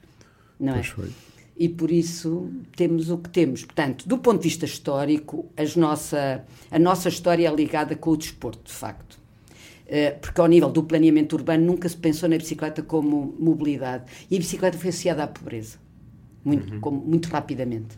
Não 0.59 0.72
é? 0.72 0.76
Pois 0.76 0.87
foi. 0.87 1.11
E 1.57 1.68
por 1.68 1.90
isso 1.90 2.50
temos 2.76 3.11
o 3.11 3.18
que 3.18 3.30
temos. 3.30 3.64
Portanto, 3.64 4.09
do 4.09 4.18
ponto 4.18 4.38
de 4.38 4.48
vista 4.48 4.64
histórico, 4.64 5.46
nossa, 5.76 6.44
a 6.70 6.78
nossa 6.78 7.09
história 7.09 7.48
é 7.48 7.55
ligada 7.55 7.94
com 7.94 8.11
o 8.11 8.16
desporto, 8.16 8.64
de 8.64 8.72
facto. 8.72 9.18
Eh, 9.86 10.12
porque 10.12 10.40
ao 10.40 10.46
nível 10.46 10.70
do 10.70 10.82
planeamento 10.82 11.36
urbano 11.36 11.64
nunca 11.64 11.88
se 11.88 11.96
pensou 11.96 12.28
na 12.28 12.36
bicicleta 12.36 12.82
como 12.82 13.34
mobilidade. 13.38 14.05
E 14.30 14.36
a 14.36 14.38
bicicleta 14.38 14.78
foi 14.78 14.88
associada 14.88 15.22
à 15.22 15.26
pobreza, 15.26 15.78
muito, 16.44 16.74
uhum. 16.74 16.80
como, 16.80 17.00
muito 17.00 17.28
rapidamente. 17.28 17.96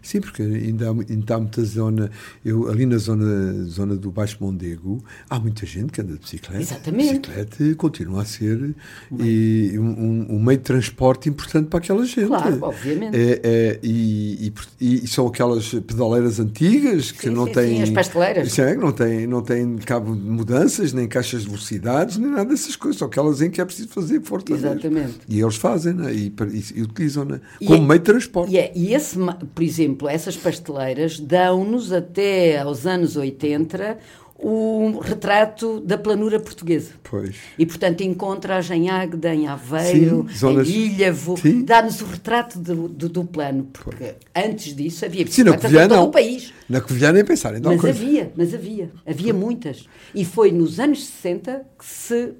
Sim, 0.00 0.20
porque 0.20 0.42
ainda 0.42 0.90
há, 0.90 0.94
ainda 1.10 1.34
há 1.34 1.38
muita 1.38 1.64
zona. 1.64 2.10
Eu, 2.44 2.70
ali 2.70 2.86
na 2.86 2.98
zona, 2.98 3.64
zona 3.64 3.96
do 3.96 4.10
Baixo 4.10 4.38
Mondego, 4.40 5.02
há 5.28 5.38
muita 5.38 5.66
gente 5.66 5.92
que 5.92 6.00
anda 6.00 6.14
de 6.14 6.20
bicicleta. 6.20 6.62
Exatamente. 6.62 7.30
Bicicleta 7.30 7.74
continua 7.76 8.22
a 8.22 8.24
ser 8.24 8.74
e, 9.18 9.72
um, 9.78 10.26
um, 10.30 10.42
meio 10.42 10.58
de 10.58 10.64
transporte 10.64 11.28
importante 11.28 11.68
para 11.68 11.78
aquela 11.78 12.04
gente. 12.04 12.26
Claro, 12.26 12.58
obviamente. 12.62 13.16
É, 13.16 13.40
é, 13.42 13.80
e, 13.82 14.52
e, 14.80 15.04
e, 15.04 15.08
são 15.08 15.26
aquelas 15.26 15.68
pedaleiras 15.68 16.40
antigas 16.40 17.12
que 17.12 17.28
sim, 17.28 17.30
não 17.30 17.46
sim, 17.46 17.52
têm. 17.52 17.76
Sim, 17.76 17.82
as 17.82 17.90
pasteleiras. 17.90 18.58
É, 18.58 18.76
não 18.76 18.92
têm, 18.92 19.26
não 19.26 19.42
têm 19.42 19.76
cabo 19.78 20.14
de 20.14 20.22
mudanças, 20.22 20.92
nem 20.92 21.08
caixas 21.08 21.42
de 21.42 21.48
velocidades, 21.48 22.16
nem 22.18 22.30
nada 22.30 22.50
dessas 22.50 22.76
coisas. 22.76 22.98
São 22.98 23.08
aquelas 23.08 23.40
em 23.40 23.50
que 23.50 23.60
é 23.60 23.64
preciso 23.64 23.88
fazer 23.88 24.20
fortaleza. 24.22 24.68
Exatamente. 24.68 25.20
E 25.28 25.40
eles 25.40 25.56
fazem 25.56 25.94
né? 25.94 26.12
e, 26.12 26.26
e, 26.28 26.78
e 26.78 26.82
utilizam-na 26.82 27.40
como 27.66 27.84
é, 27.84 27.86
meio 27.86 27.98
de 27.98 28.04
transporte. 28.04 28.56
É, 28.56 28.72
e 28.74 28.94
esse, 28.94 29.16
por 29.54 29.62
exemplo, 29.62 29.81
exemplo, 29.82 30.08
essas 30.08 30.36
pasteleiras 30.36 31.18
dão-nos 31.18 31.92
até 31.92 32.58
aos 32.60 32.86
anos 32.86 33.16
80 33.16 33.98
o 34.42 34.98
retrato 34.98 35.80
da 35.80 35.96
planura 35.96 36.40
portuguesa. 36.40 36.90
Pois. 37.04 37.36
E, 37.56 37.64
portanto, 37.64 38.00
encontra 38.00 38.60
em 38.74 38.90
Águeda, 38.90 39.32
em 39.32 39.46
Aveiro, 39.46 40.26
sim, 40.28 40.36
zonas... 40.36 40.68
em 40.68 40.72
Ilhavo, 40.72 41.36
dá-nos 41.64 42.00
o 42.00 42.06
retrato 42.06 42.58
do, 42.58 42.88
do, 42.88 43.08
do 43.08 43.24
plano, 43.24 43.68
porque 43.72 44.14
pois. 44.32 44.44
antes 44.46 44.74
disso 44.74 45.04
havia 45.04 45.24
bicicletas 45.24 45.72
em 45.72 45.88
todo 45.88 46.02
o 46.02 46.10
país. 46.10 46.52
Na 46.68 46.80
Covilhã 46.80 47.12
nem 47.12 47.24
pensar, 47.24 47.54
então 47.54 47.70
Mas 47.70 47.80
coisa. 47.80 47.96
havia, 47.96 48.32
mas 48.34 48.52
havia, 48.52 48.90
havia 49.06 49.32
muitas. 49.32 49.86
E 50.12 50.24
foi 50.24 50.50
nos 50.50 50.80
anos 50.80 51.06
60 51.06 51.64
que 51.78 51.84
se... 51.84 52.32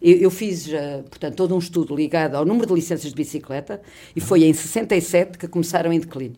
Eu, 0.00 0.16
eu 0.16 0.30
fiz, 0.30 0.72
eh, 0.72 1.02
portanto, 1.10 1.34
todo 1.34 1.54
um 1.54 1.58
estudo 1.58 1.94
ligado 1.94 2.36
ao 2.36 2.46
número 2.46 2.66
de 2.66 2.74
licenças 2.74 3.10
de 3.10 3.14
bicicleta 3.14 3.82
e 4.16 4.20
foi 4.20 4.44
em 4.44 4.52
67 4.52 5.36
que 5.36 5.46
começaram 5.46 5.92
em 5.92 6.00
declínio. 6.00 6.36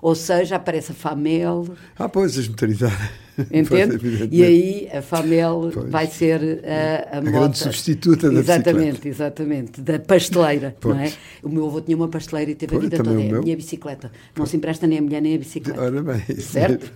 Ou 0.00 0.14
seja, 0.14 0.56
aparece 0.56 0.92
a 0.92 0.94
FAMEL. 0.94 1.66
Ah, 1.98 2.08
pois, 2.08 2.38
as 2.38 2.48
motoridades. 2.48 3.28
Entende? 3.52 3.98
Pois, 4.18 4.28
e 4.32 4.42
aí 4.42 4.88
a 4.92 5.00
FAMEL 5.00 5.70
pois. 5.72 5.90
vai 5.90 6.06
ser 6.06 6.60
a, 6.64 7.16
a, 7.16 7.18
a 7.18 7.20
grande 7.20 7.58
substituta 7.58 8.30
da 8.30 8.40
Exatamente, 8.40 9.08
exatamente. 9.08 9.80
Da 9.80 9.98
pasteleira, 9.98 10.76
pois. 10.80 10.96
não 10.96 11.02
é? 11.02 11.12
O 11.42 11.48
meu 11.48 11.66
avô 11.66 11.80
tinha 11.80 11.96
uma 11.96 12.08
pasteleira 12.08 12.50
e 12.50 12.54
teve 12.54 12.76
a 12.76 12.78
vida 12.80 12.96
toda. 12.96 13.10
É 13.10 13.30
a 13.30 13.40
minha 13.40 13.56
bicicleta. 13.56 14.10
Não 14.36 14.44
se 14.44 14.56
empresta 14.56 14.86
nem 14.86 14.98
a 14.98 15.02
mulher 15.02 15.22
nem 15.22 15.34
a 15.34 15.38
bicicleta. 15.38 15.80
Ora 15.80 16.02
bem. 16.02 16.20
Certo? 16.40 16.90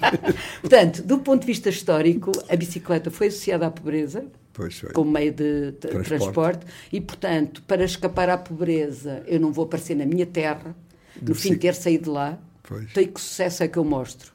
Portanto, 0.60 1.02
do 1.02 1.18
ponto 1.18 1.40
de 1.42 1.46
vista 1.46 1.68
histórico, 1.68 2.32
a 2.48 2.56
bicicleta 2.56 3.10
foi 3.10 3.26
associada 3.26 3.66
à 3.66 3.70
pobreza. 3.70 4.24
como 4.94 5.10
meio 5.10 5.32
de 5.32 5.72
transporte. 5.72 6.08
transporte. 6.08 6.66
e 6.92 7.00
portanto 7.00 7.62
para 7.66 7.84
escapar 7.84 8.28
à 8.28 8.36
pobreza 8.36 9.22
eu 9.26 9.40
não 9.40 9.50
vou 9.50 9.64
aparecer 9.64 9.94
na 9.94 10.04
minha 10.04 10.26
terra 10.26 10.76
no 11.26 11.34
fim 11.34 11.54
ter 11.56 11.74
saído 11.74 12.04
de 12.04 12.10
lá, 12.10 12.38
Pois. 12.62 12.92
Tem 12.92 13.06
que 13.08 13.20
sucesso 13.20 13.62
é 13.64 13.68
que 13.68 13.76
eu 13.76 13.84
mostro? 13.84 14.32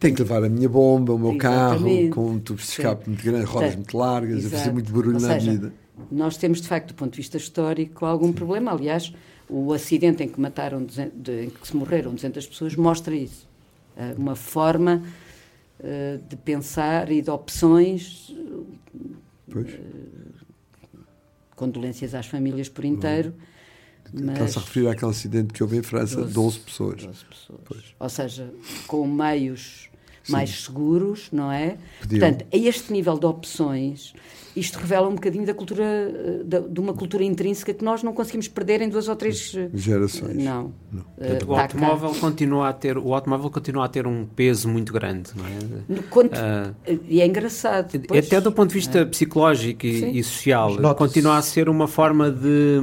Tenho 0.00 0.14
que 0.14 0.22
levar 0.22 0.42
a 0.42 0.48
minha 0.48 0.68
bomba, 0.68 1.12
o 1.14 1.18
meu 1.18 1.32
Exatamente. 1.32 2.08
carro, 2.10 2.10
com 2.10 2.38
tubos 2.40 2.64
de 2.64 2.70
escape 2.70 3.04
Sim. 3.04 3.10
muito 3.12 3.24
grandes, 3.24 3.48
rodas 3.48 3.76
muito 3.76 3.96
largas, 3.96 4.38
a 4.38 4.42
fazer 4.42 4.54
exato. 4.56 4.72
muito 4.72 4.92
barulho 4.92 5.14
Ou 5.16 5.20
na 5.20 5.20
seja, 5.20 5.34
avenida. 5.50 5.72
Nós 6.10 6.36
temos, 6.36 6.60
de 6.60 6.68
facto, 6.68 6.88
do 6.88 6.94
ponto 6.94 7.12
de 7.12 7.16
vista 7.18 7.36
histórico, 7.36 8.04
algum 8.04 8.32
problema. 8.32 8.72
Aliás, 8.72 9.12
o 9.48 9.72
acidente 9.72 10.22
em 10.22 10.28
que 10.28 10.40
mataram, 10.40 10.82
200 10.82 11.22
de- 11.22 11.44
em 11.44 11.50
que 11.50 11.66
se 11.68 11.76
morreram 11.76 12.12
200 12.14 12.46
pessoas 12.46 12.74
mostra 12.76 13.14
isso. 13.14 13.46
Eh, 13.96 14.14
Uma 14.16 14.34
forma 14.34 15.02
eh, 15.80 16.18
de 16.28 16.34
pensar 16.36 17.10
e 17.12 17.20
de 17.22 17.30
opções, 17.30 18.34
Pois. 19.50 19.68
condolências 21.54 22.14
às 22.14 22.26
famílias 22.26 22.68
por 22.68 22.84
inteiro, 22.84 23.34
mas 24.12 24.32
Está-se 24.34 24.58
a 24.58 24.60
referir 24.62 24.88
àquele 24.88 25.10
acidente 25.10 25.52
que 25.52 25.62
houve 25.62 25.76
em 25.76 25.82
França, 25.82 26.16
12, 26.16 26.32
12 26.32 26.58
pessoas. 26.60 27.04
12 27.04 27.24
pessoas. 27.24 27.84
Ou 27.98 28.08
seja, 28.08 28.50
com 28.86 29.06
meios 29.06 29.88
mais 30.28 30.64
seguros, 30.64 31.28
não 31.32 31.50
é? 31.50 31.76
Portanto, 32.06 32.44
a 32.52 32.56
este 32.56 32.92
nível 32.92 33.18
de 33.18 33.24
opções, 33.24 34.12
isto 34.54 34.76
revela 34.78 35.08
um 35.08 35.14
bocadinho 35.14 35.46
da 35.46 35.54
cultura, 35.54 35.84
de 36.68 36.80
uma 36.80 36.92
cultura 36.92 37.24
intrínseca 37.24 37.72
que 37.72 37.82
nós 37.82 38.02
não 38.02 38.12
conseguimos 38.12 38.46
perder 38.46 38.82
em 38.82 38.90
duas 38.90 39.08
ou 39.08 39.16
três. 39.16 39.54
eh, 39.56 39.70
Gerações. 39.72 40.36
Não. 40.36 40.74
Eh, 41.18 41.28
Portanto, 41.28 41.42
o 41.44 41.54
tá 41.54 41.68
cá. 41.68 41.86
automóvel 41.86 42.20
continua 42.20 42.68
a 42.68 42.72
ter 42.74 42.98
o 42.98 43.14
automóvel 43.14 43.48
continua 43.50 43.86
a 43.86 43.88
ter 43.88 44.06
um 44.06 44.26
peso 44.26 44.68
muito 44.68 44.92
grande, 44.92 45.30
não 45.34 45.46
é? 45.46 45.50
No- 45.88 46.02
quando- 46.04 46.34
Ah, 46.34 46.74
e 47.08 47.22
é 47.22 47.26
engraçado. 47.26 47.92
depois- 47.96 48.26
Até 48.26 48.38
do 48.38 48.52
ponto 48.52 48.68
de 48.68 48.74
vista 48.74 49.06
psicológico 49.06 49.86
e, 49.86 50.00
Sim. 50.00 50.10
e 50.10 50.22
social, 50.22 50.94
continua 50.94 51.38
a 51.38 51.42
ser 51.42 51.70
uma 51.70 51.88
forma 51.88 52.30
de, 52.30 52.80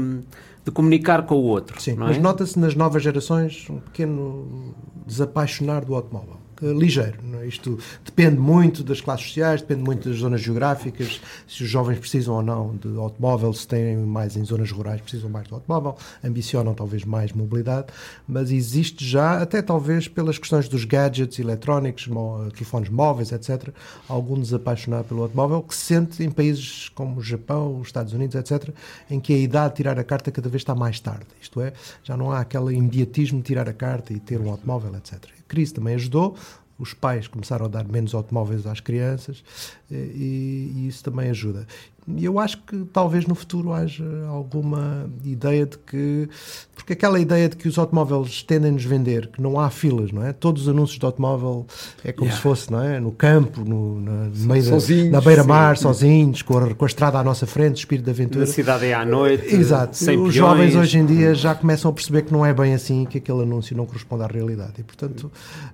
de 0.65 0.71
comunicar 0.71 1.25
com 1.27 1.35
o 1.35 1.43
outro. 1.43 1.79
Sim, 1.79 1.93
mas 1.95 2.17
é? 2.17 2.19
nota-se 2.19 2.57
nas 2.57 2.73
novas 2.75 3.03
gerações 3.03 3.67
um 3.69 3.79
pequeno 3.79 4.73
desapaixonar 5.05 5.85
do 5.85 5.93
automóvel. 5.93 6.37
Eh, 6.61 6.71
Ligeiro, 6.71 7.17
é? 7.41 7.45
isto 7.45 7.77
depende 8.03 8.37
muito 8.37 8.83
das 8.83 9.01
classes 9.01 9.27
sociais, 9.27 9.61
depende 9.61 9.81
muito 9.81 10.07
das 10.09 10.17
zonas 10.19 10.41
geográficas, 10.41 11.19
se 11.47 11.63
os 11.63 11.69
jovens 11.69 11.99
precisam 11.99 12.35
ou 12.35 12.41
não 12.41 12.75
de 12.75 12.95
automóvel, 12.97 13.51
se 13.53 13.67
têm 13.67 13.97
mais 13.97 14.35
em 14.37 14.43
zonas 14.45 14.71
rurais, 14.71 15.01
precisam 15.01 15.29
mais 15.29 15.47
de 15.47 15.53
automóvel, 15.53 15.97
ambicionam 16.23 16.73
talvez 16.73 17.03
mais 17.03 17.31
mobilidade, 17.33 17.87
mas 18.27 18.51
existe 18.51 19.05
já, 19.05 19.41
até 19.41 19.61
talvez 19.61 20.07
pelas 20.07 20.37
questões 20.37 20.69
dos 20.69 20.85
gadgets 20.85 21.39
eletrónicos, 21.39 22.07
mo- 22.07 22.49
telefones 22.51 22.89
móveis, 22.89 23.31
etc., 23.31 23.69
algum 24.07 24.39
desapaixonar 24.39 25.03
pelo 25.03 25.23
automóvel 25.23 25.61
que 25.61 25.75
se 25.75 25.85
sente 25.85 26.23
em 26.23 26.31
países 26.31 26.89
como 26.89 27.19
o 27.19 27.21
Japão, 27.21 27.79
os 27.79 27.87
Estados 27.87 28.13
Unidos, 28.13 28.35
etc., 28.35 28.69
em 29.09 29.19
que 29.19 29.33
a 29.33 29.37
idade 29.37 29.71
de 29.71 29.75
tirar 29.77 29.99
a 29.99 30.03
carta 30.03 30.31
cada 30.31 30.49
vez 30.49 30.61
está 30.61 30.73
mais 30.73 30.99
tarde. 30.99 31.25
Isto 31.41 31.61
é, 31.61 31.73
já 32.03 32.15
não 32.15 32.31
há 32.31 32.39
aquele 32.39 32.75
imediatismo 32.75 33.39
de 33.39 33.45
tirar 33.45 33.67
a 33.67 33.73
carta 33.73 34.13
e 34.13 34.19
ter 34.19 34.39
um 34.39 34.49
automóvel, 34.49 34.95
etc. 34.95 35.19
Crise 35.55 35.73
também 35.73 35.95
ajudou. 35.95 36.35
Os 36.77 36.93
pais 36.93 37.25
começaram 37.25 37.65
a 37.65 37.69
dar 37.69 37.87
menos 37.87 38.13
automóveis 38.13 38.67
às 38.67 38.81
crianças 38.81 39.41
e, 39.89 40.71
e 40.75 40.87
isso 40.87 41.03
também 41.03 41.29
ajuda. 41.29 41.65
E 42.07 42.23
eu 42.23 42.37
acho 42.37 42.59
que 42.59 42.85
talvez 42.93 43.25
no 43.25 43.33
futuro 43.33 43.73
haja 43.73 44.05
alguma 44.27 45.09
ideia 45.23 45.65
de 45.65 45.75
que. 45.79 46.29
Porque 46.75 46.93
aquela 46.93 47.19
ideia 47.19 47.49
de 47.49 47.55
que 47.55 47.67
os 47.67 47.79
automóveis 47.79 48.43
tendem 48.43 48.69
a 48.69 48.73
nos 48.73 48.83
vender, 48.83 49.27
que 49.27 49.41
não 49.41 49.59
há 49.59 49.71
filas, 49.71 50.11
não 50.11 50.23
é? 50.23 50.31
Todos 50.31 50.63
os 50.63 50.69
anúncios 50.69 50.99
de 50.99 51.05
automóvel 51.05 51.65
é 52.03 52.11
como 52.11 52.31
se 52.31 52.37
fosse, 52.39 52.71
não 52.71 52.79
é? 52.79 52.99
No 52.99 53.11
campo, 53.11 53.61
no, 53.67 53.99
na, 54.01 54.29
meio 54.35 54.63
da, 54.63 55.09
na 55.09 55.21
beira-mar, 55.21 55.77
sozinhos, 55.77 56.43
com 56.43 56.59
a, 56.59 56.75
com 56.75 56.85
a 56.85 56.87
estrada 56.87 57.17
à 57.17 57.23
nossa 57.23 57.47
frente, 57.47 57.77
espírito 57.77 58.05
de 58.05 58.11
aventura. 58.11 58.45
Na 58.45 58.51
cidade 58.51 58.85
é 58.85 58.93
à 58.93 59.03
noite, 59.03 59.55
Exato. 59.55 59.97
sem 59.97 60.15
Os 60.15 60.21
peões. 60.21 60.35
jovens 60.35 60.75
hoje 60.75 60.99
em 60.99 61.05
dia 61.07 61.33
já 61.33 61.55
começam 61.55 61.89
a 61.89 61.93
perceber 61.93 62.21
que 62.21 62.31
não 62.31 62.45
é 62.45 62.53
bem 62.53 62.75
assim, 62.75 63.05
que 63.05 63.17
aquele 63.17 63.41
anúncio 63.41 63.75
não 63.75 63.87
corresponde 63.87 64.23
à 64.23 64.27
realidade. 64.27 64.73
E, 64.77 64.83
portanto, 64.83 65.31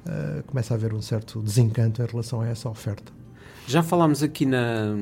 eh, 0.08 0.44
começa 0.48 0.74
a 0.74 0.78
haver 0.78 0.94
um 0.94 1.02
certo 1.02 1.42
desencanto 1.42 2.02
em 2.02 2.06
relação 2.06 2.40
a 2.40 2.48
essa 2.48 2.70
oferta. 2.70 3.12
Já 3.68 3.82
falámos 3.82 4.22
aqui 4.22 4.46
na- 4.46 4.96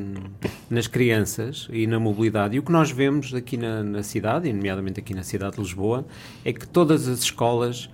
nas 0.70 0.86
crianças 0.88 1.68
e 1.72 1.88
na 1.88 2.00
mobilidade, 2.00 2.56
e 2.56 2.60
o 2.60 2.64
que 2.64 2.72
nós 2.72 2.92
vemos 2.92 3.34
aqui 3.34 3.58
na, 3.58 3.82
na 3.84 4.04
cidade, 4.04 4.48
e 4.48 4.54
nomeadamente 4.54 5.00
aqui 5.00 5.14
na 5.14 5.24
cidade 5.24 5.56
de 5.56 5.62
Lisboa, 5.62 6.06
é 6.46 6.54
que 6.54 6.68
todas 6.68 7.08
as 7.08 7.20
escolas 7.20 7.90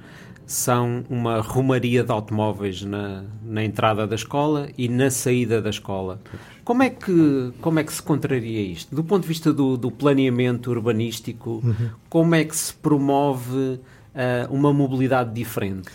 são 0.45 1.03
uma 1.09 1.39
romaria 1.41 2.03
de 2.03 2.11
automóveis 2.11 2.83
na, 2.83 3.23
na 3.43 3.63
entrada 3.63 4.05
da 4.05 4.15
escola 4.15 4.69
e 4.77 4.87
na 4.87 5.09
saída 5.09 5.61
da 5.61 5.69
escola. 5.69 6.19
Como 6.63 6.83
é 6.83 6.89
que, 6.89 7.51
como 7.61 7.79
é 7.79 7.83
que 7.83 7.93
se 7.93 8.01
contraria 8.01 8.61
isto? 8.61 8.93
Do 8.93 9.03
ponto 9.03 9.23
de 9.23 9.27
vista 9.27 9.51
do, 9.53 9.75
do 9.77 9.89
planeamento 9.89 10.69
urbanístico, 10.69 11.63
como 12.09 12.35
é 12.35 12.43
que 12.43 12.55
se 12.55 12.73
promove 12.73 13.79
ah, 14.13 14.47
uma 14.51 14.71
mobilidade 14.73 15.33
diferente? 15.33 15.89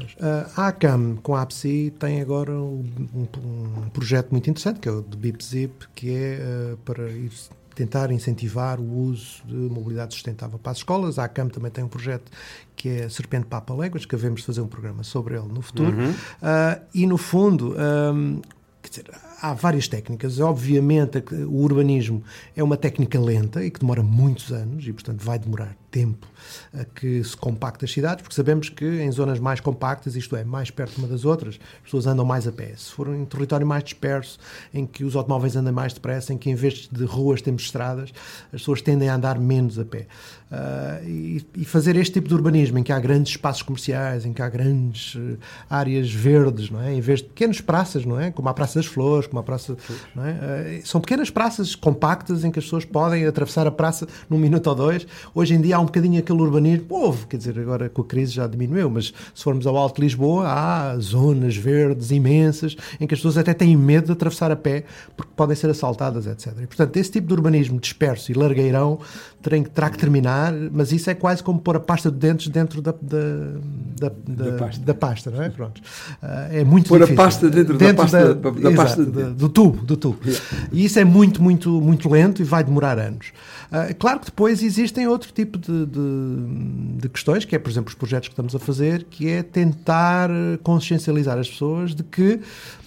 Uh, 0.00 0.50
a 0.56 0.68
ACAM, 0.68 1.16
com 1.22 1.34
a 1.34 1.42
APSI, 1.42 1.92
tem 1.98 2.20
agora 2.20 2.52
um, 2.52 2.84
um- 3.14 3.88
projeto 3.90 4.30
muito 4.32 4.50
interessante, 4.50 4.80
que 4.80 4.88
é 4.88 4.92
o 4.92 5.00
do 5.00 5.16
BIPZIP, 5.16 5.86
que 5.94 6.10
é 6.10 6.72
uh, 6.72 6.76
para 6.78 7.08
ir 7.10 7.30
tentar 7.74 8.10
incentivar 8.12 8.80
o 8.80 8.84
uso 8.84 9.42
de 9.44 9.54
mobilidade 9.54 10.14
sustentável 10.14 10.58
para 10.58 10.72
as 10.72 10.78
escolas. 10.78 11.18
A 11.18 11.24
ACAM 11.24 11.48
também 11.48 11.70
tem 11.70 11.82
um 11.84 11.88
projeto 11.88 12.30
que 12.76 12.88
é 12.88 13.08
Serpente 13.08 13.46
Papa 13.46 13.74
Léguas, 13.74 14.06
que 14.06 14.14
havemos 14.14 14.40
de 14.40 14.46
fazer 14.46 14.60
um 14.60 14.68
programa 14.68 15.02
sobre 15.02 15.36
ele 15.36 15.48
no 15.48 15.60
futuro. 15.60 15.96
Uh, 15.96 16.80
e, 16.94 17.06
no 17.06 17.16
fundo, 17.18 17.74
um, 18.14 18.40
dizer, 18.88 19.10
há 19.40 19.52
várias 19.54 19.88
técnicas. 19.88 20.38
Obviamente, 20.40 21.22
o 21.46 21.62
urbanismo 21.62 22.22
é 22.56 22.62
uma 22.62 22.76
técnica 22.76 23.20
lenta 23.20 23.64
e 23.64 23.70
que 23.70 23.80
demora 23.80 24.02
muitos 24.02 24.52
anos 24.52 24.86
e, 24.86 24.92
portanto, 24.92 25.22
vai 25.22 25.38
demorar 25.38 25.76
tempo 25.94 26.26
a 26.78 26.84
que 26.84 27.22
se 27.22 27.36
compacte 27.36 27.84
as 27.84 27.92
cidades, 27.92 28.22
porque 28.22 28.34
sabemos 28.34 28.68
que 28.68 28.84
em 28.84 29.10
zonas 29.12 29.38
mais 29.38 29.60
compactas, 29.60 30.16
isto 30.16 30.34
é, 30.34 30.42
mais 30.42 30.70
perto 30.70 30.98
uma 30.98 31.06
das 31.06 31.24
outras, 31.24 31.58
as 31.76 31.82
pessoas 31.84 32.06
andam 32.06 32.24
mais 32.24 32.48
a 32.48 32.52
pé. 32.52 32.74
Se 32.76 32.90
for 32.90 33.14
em 33.14 33.24
território 33.24 33.64
mais 33.64 33.84
disperso, 33.84 34.38
em 34.72 34.84
que 34.84 35.04
os 35.04 35.14
automóveis 35.14 35.54
andam 35.54 35.72
mais 35.72 35.92
depressa, 35.92 36.32
em 36.32 36.38
que 36.38 36.50
em 36.50 36.54
vez 36.56 36.88
de 36.90 37.04
ruas 37.04 37.40
temos 37.40 37.62
estradas, 37.62 38.12
as 38.46 38.60
pessoas 38.60 38.82
tendem 38.82 39.08
a 39.08 39.14
andar 39.14 39.38
menos 39.38 39.78
a 39.78 39.84
pé. 39.84 40.06
Ah, 40.56 41.00
e, 41.02 41.44
e 41.56 41.64
fazer 41.64 41.96
este 41.96 42.14
tipo 42.14 42.28
de 42.28 42.34
urbanismo, 42.34 42.78
em 42.78 42.82
que 42.82 42.92
há 42.92 42.98
grandes 43.00 43.32
espaços 43.32 43.62
comerciais, 43.62 44.24
em 44.24 44.32
que 44.32 44.40
há 44.40 44.48
grandes 44.48 45.16
eh, 45.16 45.36
áreas 45.68 46.12
verdes, 46.12 46.70
não 46.70 46.80
é? 46.80 46.94
em 46.94 47.00
vez 47.00 47.20
de 47.20 47.26
pequenas 47.26 47.60
praças, 47.60 48.04
não 48.04 48.20
é? 48.20 48.30
como 48.30 48.48
a 48.48 48.54
Praça 48.54 48.78
das 48.78 48.86
Flores, 48.86 49.26
como 49.26 49.40
a 49.40 49.42
Praça. 49.42 49.76
Não 50.14 50.24
é? 50.24 50.30
Ah, 50.30 50.80
são 50.84 51.00
pequenas 51.00 51.28
praças 51.28 51.74
compactas 51.74 52.44
em 52.44 52.52
que 52.52 52.58
as 52.58 52.64
pessoas 52.66 52.84
podem 52.84 53.26
atravessar 53.26 53.66
a 53.66 53.70
praça 53.70 54.06
num 54.30 54.38
minuto 54.38 54.68
ou 54.68 54.76
dois. 54.76 55.06
Hoje 55.34 55.54
em 55.54 55.60
dia 55.60 55.76
há 55.76 55.80
um 55.84 55.86
bocadinho 55.86 56.18
aquele 56.18 56.40
urbanismo, 56.40 56.86
houve, 56.90 57.26
quer 57.26 57.36
dizer, 57.36 57.58
agora 57.58 57.88
com 57.88 58.02
a 58.02 58.04
crise 58.04 58.32
já 58.32 58.46
diminuiu, 58.46 58.90
mas 58.90 59.12
se 59.34 59.42
formos 59.44 59.66
ao 59.66 59.76
Alto 59.76 59.96
de 59.96 60.02
Lisboa, 60.02 60.46
há 60.48 60.98
zonas 60.98 61.56
verdes 61.56 62.10
imensas 62.10 62.76
em 63.00 63.06
que 63.06 63.14
as 63.14 63.20
pessoas 63.20 63.38
até 63.38 63.54
têm 63.54 63.76
medo 63.76 64.06
de 64.06 64.12
atravessar 64.12 64.50
a 64.50 64.56
pé 64.56 64.84
porque 65.16 65.32
podem 65.36 65.54
ser 65.56 65.70
assaltadas, 65.70 66.26
etc. 66.26 66.52
E, 66.62 66.66
portanto, 66.66 66.96
esse 66.96 67.10
tipo 67.12 67.28
de 67.28 67.34
urbanismo 67.34 67.78
disperso 67.78 68.32
e 68.32 68.34
largueirão 68.34 68.98
terá, 69.42 69.56
terá 69.62 69.90
que 69.90 69.98
terminar, 69.98 70.52
mas 70.72 70.90
isso 70.92 71.08
é 71.10 71.14
quase 71.14 71.42
como 71.42 71.58
pôr 71.60 71.76
a 71.76 71.80
pasta 71.80 72.10
de 72.10 72.16
dentes 72.18 72.48
dentro 72.48 72.80
da, 72.82 72.92
da, 73.00 73.18
da, 74.00 74.12
da, 74.26 74.44
Da 74.50 74.58
pasta. 74.58 74.84
da 74.84 74.94
pasta, 74.94 75.30
não 75.30 75.42
é? 75.42 75.48
Pronto. 75.50 75.80
Ah, 76.22 76.48
é 76.50 76.64
muito 76.64 76.88
Pôr 76.88 76.96
a 77.02 77.04
difícil. 77.04 77.16
pasta 77.16 77.50
dentro 77.50 77.76
da 77.78 77.94
pasta- 77.94 78.34
da 78.34 78.50
exato, 78.50 78.74
pasta 78.76 79.04
de 79.04 79.10
da- 79.10 79.20
dentro. 79.20 79.34
do 79.34 79.48
tubo, 79.48 79.84
do 79.84 79.96
tubo. 79.96 80.18
E 80.72 80.84
isso 80.84 80.98
é 80.98 81.04
muito, 81.04 81.42
muito, 81.42 81.70
muito 81.80 82.08
lento 82.08 82.40
e 82.40 82.44
vai 82.44 82.64
demorar 82.64 82.98
anos. 82.98 83.26
Ah, 83.76 83.92
claro 83.92 84.20
que 84.20 84.26
depois 84.26 84.62
existem 84.62 85.08
outro 85.08 85.32
tipo 85.32 85.58
de, 85.58 85.84
de, 85.86 87.00
de 87.00 87.08
questões, 87.08 87.44
que 87.44 87.56
é, 87.56 87.58
por 87.58 87.68
exemplo, 87.68 87.88
os 87.88 87.94
projetos 87.96 88.28
que 88.28 88.32
estamos 88.32 88.54
a 88.54 88.60
fazer, 88.60 89.02
que 89.10 89.28
é 89.28 89.42
tentar 89.42 90.30
consciencializar 90.62 91.36
as 91.36 91.50
pessoas 91.50 91.92
de 91.92 92.04
que 92.04 92.38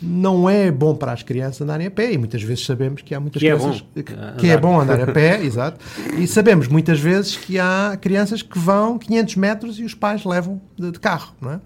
não 0.02 0.50
é 0.50 0.72
bom 0.72 0.96
para 0.96 1.12
as 1.12 1.24
crianças 1.24 1.60
andarem 1.60 1.88
a 1.88 1.92
pé, 1.92 2.14
e 2.14 2.18
muitas 2.18 2.42
vezes 2.42 2.66
sabemos 2.66 3.02
que 3.02 3.14
há 3.14 3.20
muitas 3.20 3.42
Que 3.42 3.50
é 3.50 3.56
crianças 3.58 3.82
bom, 3.82 4.02
que, 4.02 4.14
ah, 4.14 4.36
que 4.38 4.50
é 4.50 4.56
bom 4.56 4.80
andar 4.80 5.02
a 5.02 5.12
pé, 5.12 5.44
exato, 5.44 5.84
e 6.18 6.26
sabemos 6.26 6.70
muitas 6.70 7.02
vezes 7.02 7.36
que 7.36 7.60
há 7.60 7.98
crianças 8.00 8.42
que 8.42 8.58
vão 8.58 8.98
500 8.98 9.36
metros 9.36 9.80
e 9.80 9.84
os 9.84 9.94
pais 9.94 10.24
levam 10.24 10.62
de, 10.78 10.92
de 10.92 11.00
carro, 11.02 11.36
não 11.42 11.52
é? 11.52 11.60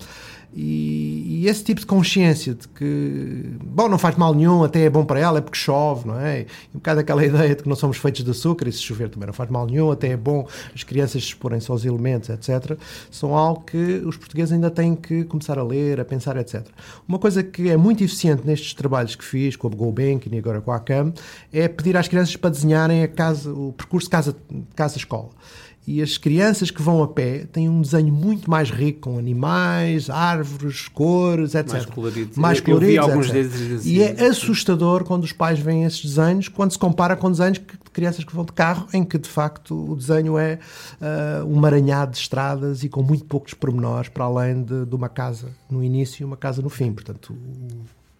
E, 0.54 1.42
e 1.42 1.48
esse 1.48 1.64
tipo 1.64 1.80
de 1.80 1.86
consciência 1.86 2.54
de 2.54 2.68
que, 2.68 3.56
bom, 3.64 3.88
não 3.88 3.98
faz 3.98 4.18
mal 4.18 4.34
nenhum, 4.34 4.64
até 4.64 4.84
é 4.84 4.90
bom 4.90 5.06
para 5.06 5.20
ela, 5.20 5.38
é 5.38 5.42
porque 5.42 5.58
chove, 5.58 6.08
não 6.08 6.20
é? 6.20 6.42
E 6.42 6.46
um 6.76 6.80
bocado 6.80 7.00
aquela 7.00 7.24
ideia 7.26 7.56
de 7.56 7.64
que 7.64 7.70
não 7.70 7.76
somos 7.76 7.98
feitos 7.98 8.24
de 8.24 8.32
açúcar 8.32 8.68
e 8.68 8.72
se 8.72 8.82
chover 8.82 9.10
também 9.10 9.28
não 9.28 9.34
faz 9.34 9.50
mal 9.50 9.66
nenhum, 9.66 9.92
até 9.92 10.10
é 10.10 10.18
bom 10.18 10.46
as 10.76 10.84
crianças 10.84 11.24
exporem-se 11.24 11.72
aos 11.72 11.86
elementos, 11.86 12.30
etc. 12.30 12.78
São 13.10 13.36
algo 13.36 13.62
que 13.62 14.02
os 14.06 14.18
portugueses 14.18 14.52
ainda 14.52 14.70
têm 14.70 14.96
que 14.96 15.24
começar 15.24 15.58
a 15.58 15.64
ler, 15.64 16.00
a 16.02 16.06
pensar, 16.06 16.36
etc. 16.36 16.68
Uma 17.08 17.18
coisa 17.18 17.42
que 17.42 17.70
é 17.70 17.78
muito 17.78 18.04
eficiente 18.04 18.46
nestes 18.46 18.74
trabalhos 18.74 19.16
que 19.16 19.24
fiz 19.24 19.56
com 19.56 19.68
a 19.68 19.72
GoBank 19.72 20.30
e 20.30 20.38
agora 20.38 20.60
com 20.60 20.72
a 20.72 20.80
CAM 20.80 21.14
é 21.54 21.68
pedir 21.68 21.96
às 21.96 22.08
crianças 22.10 22.36
para 22.36 22.50
desenharem 22.50 23.04
a 23.04 23.08
casa, 23.08 23.52
o 23.52 23.72
percurso 23.72 24.10
casa-escola. 24.10 24.66
Casa 24.76 24.98
-escola. 24.98 25.30
E 25.88 26.00
as 26.00 26.16
crianças 26.16 26.70
que 26.70 26.80
vão 26.82 27.02
a 27.02 27.08
pé 27.08 27.46
têm 27.52 27.68
um 27.68 27.82
desenho 27.82 28.14
muito 28.14 28.50
mais 28.50 28.70
rico, 28.70 29.10
com 29.10 29.18
animais, 29.18 30.12
árvores, 30.12 30.88
cores, 30.88 31.56
etc. 31.56 31.72
Mais 31.74 31.86
coloridos. 31.88 32.38
Mais 32.38 32.58
Eu- 32.60 32.62
eu 32.76 32.80
vi 32.80 32.96
coloridos, 32.96 33.10
alguns 33.10 33.26
assim. 33.80 33.90
E 33.90 34.02
é 34.04 34.28
assustador 34.28 35.04
quando 35.04 35.24
os 35.24 35.32
pais 35.34 35.60
veem 35.60 35.84
esses 35.84 36.04
desenhos, 36.06 36.48
quando 36.48 36.72
se 36.72 36.78
compara 36.80 37.16
com 37.16 37.32
desenhos 37.32 37.58
que, 37.58 37.76
crianças 37.92 38.24
que 38.24 38.34
vão 38.34 38.46
de 38.46 38.54
carro, 38.54 38.88
em 38.94 39.04
que 39.04 39.18
de 39.18 39.28
facto 39.28 39.74
o 39.92 39.96
desenho 39.96 40.38
é 40.38 40.60
uh, 41.02 41.46
um 41.48 41.56
maranhado 41.60 42.12
de 42.12 42.20
estradas 42.20 42.84
e 42.84 42.90
com 42.90 43.02
muito 43.02 43.26
poucos 43.26 43.56
pormenores, 43.56 44.08
para 44.08 44.26
além 44.26 44.64
de, 44.64 44.86
de 44.86 44.96
uma 44.96 45.10
casa 45.10 45.48
no 45.70 45.84
início 45.84 46.22
e 46.22 46.26
uma 46.26 46.38
casa 46.38 46.62
no 46.62 46.70
fim. 46.70 46.92
Portanto, 46.94 47.36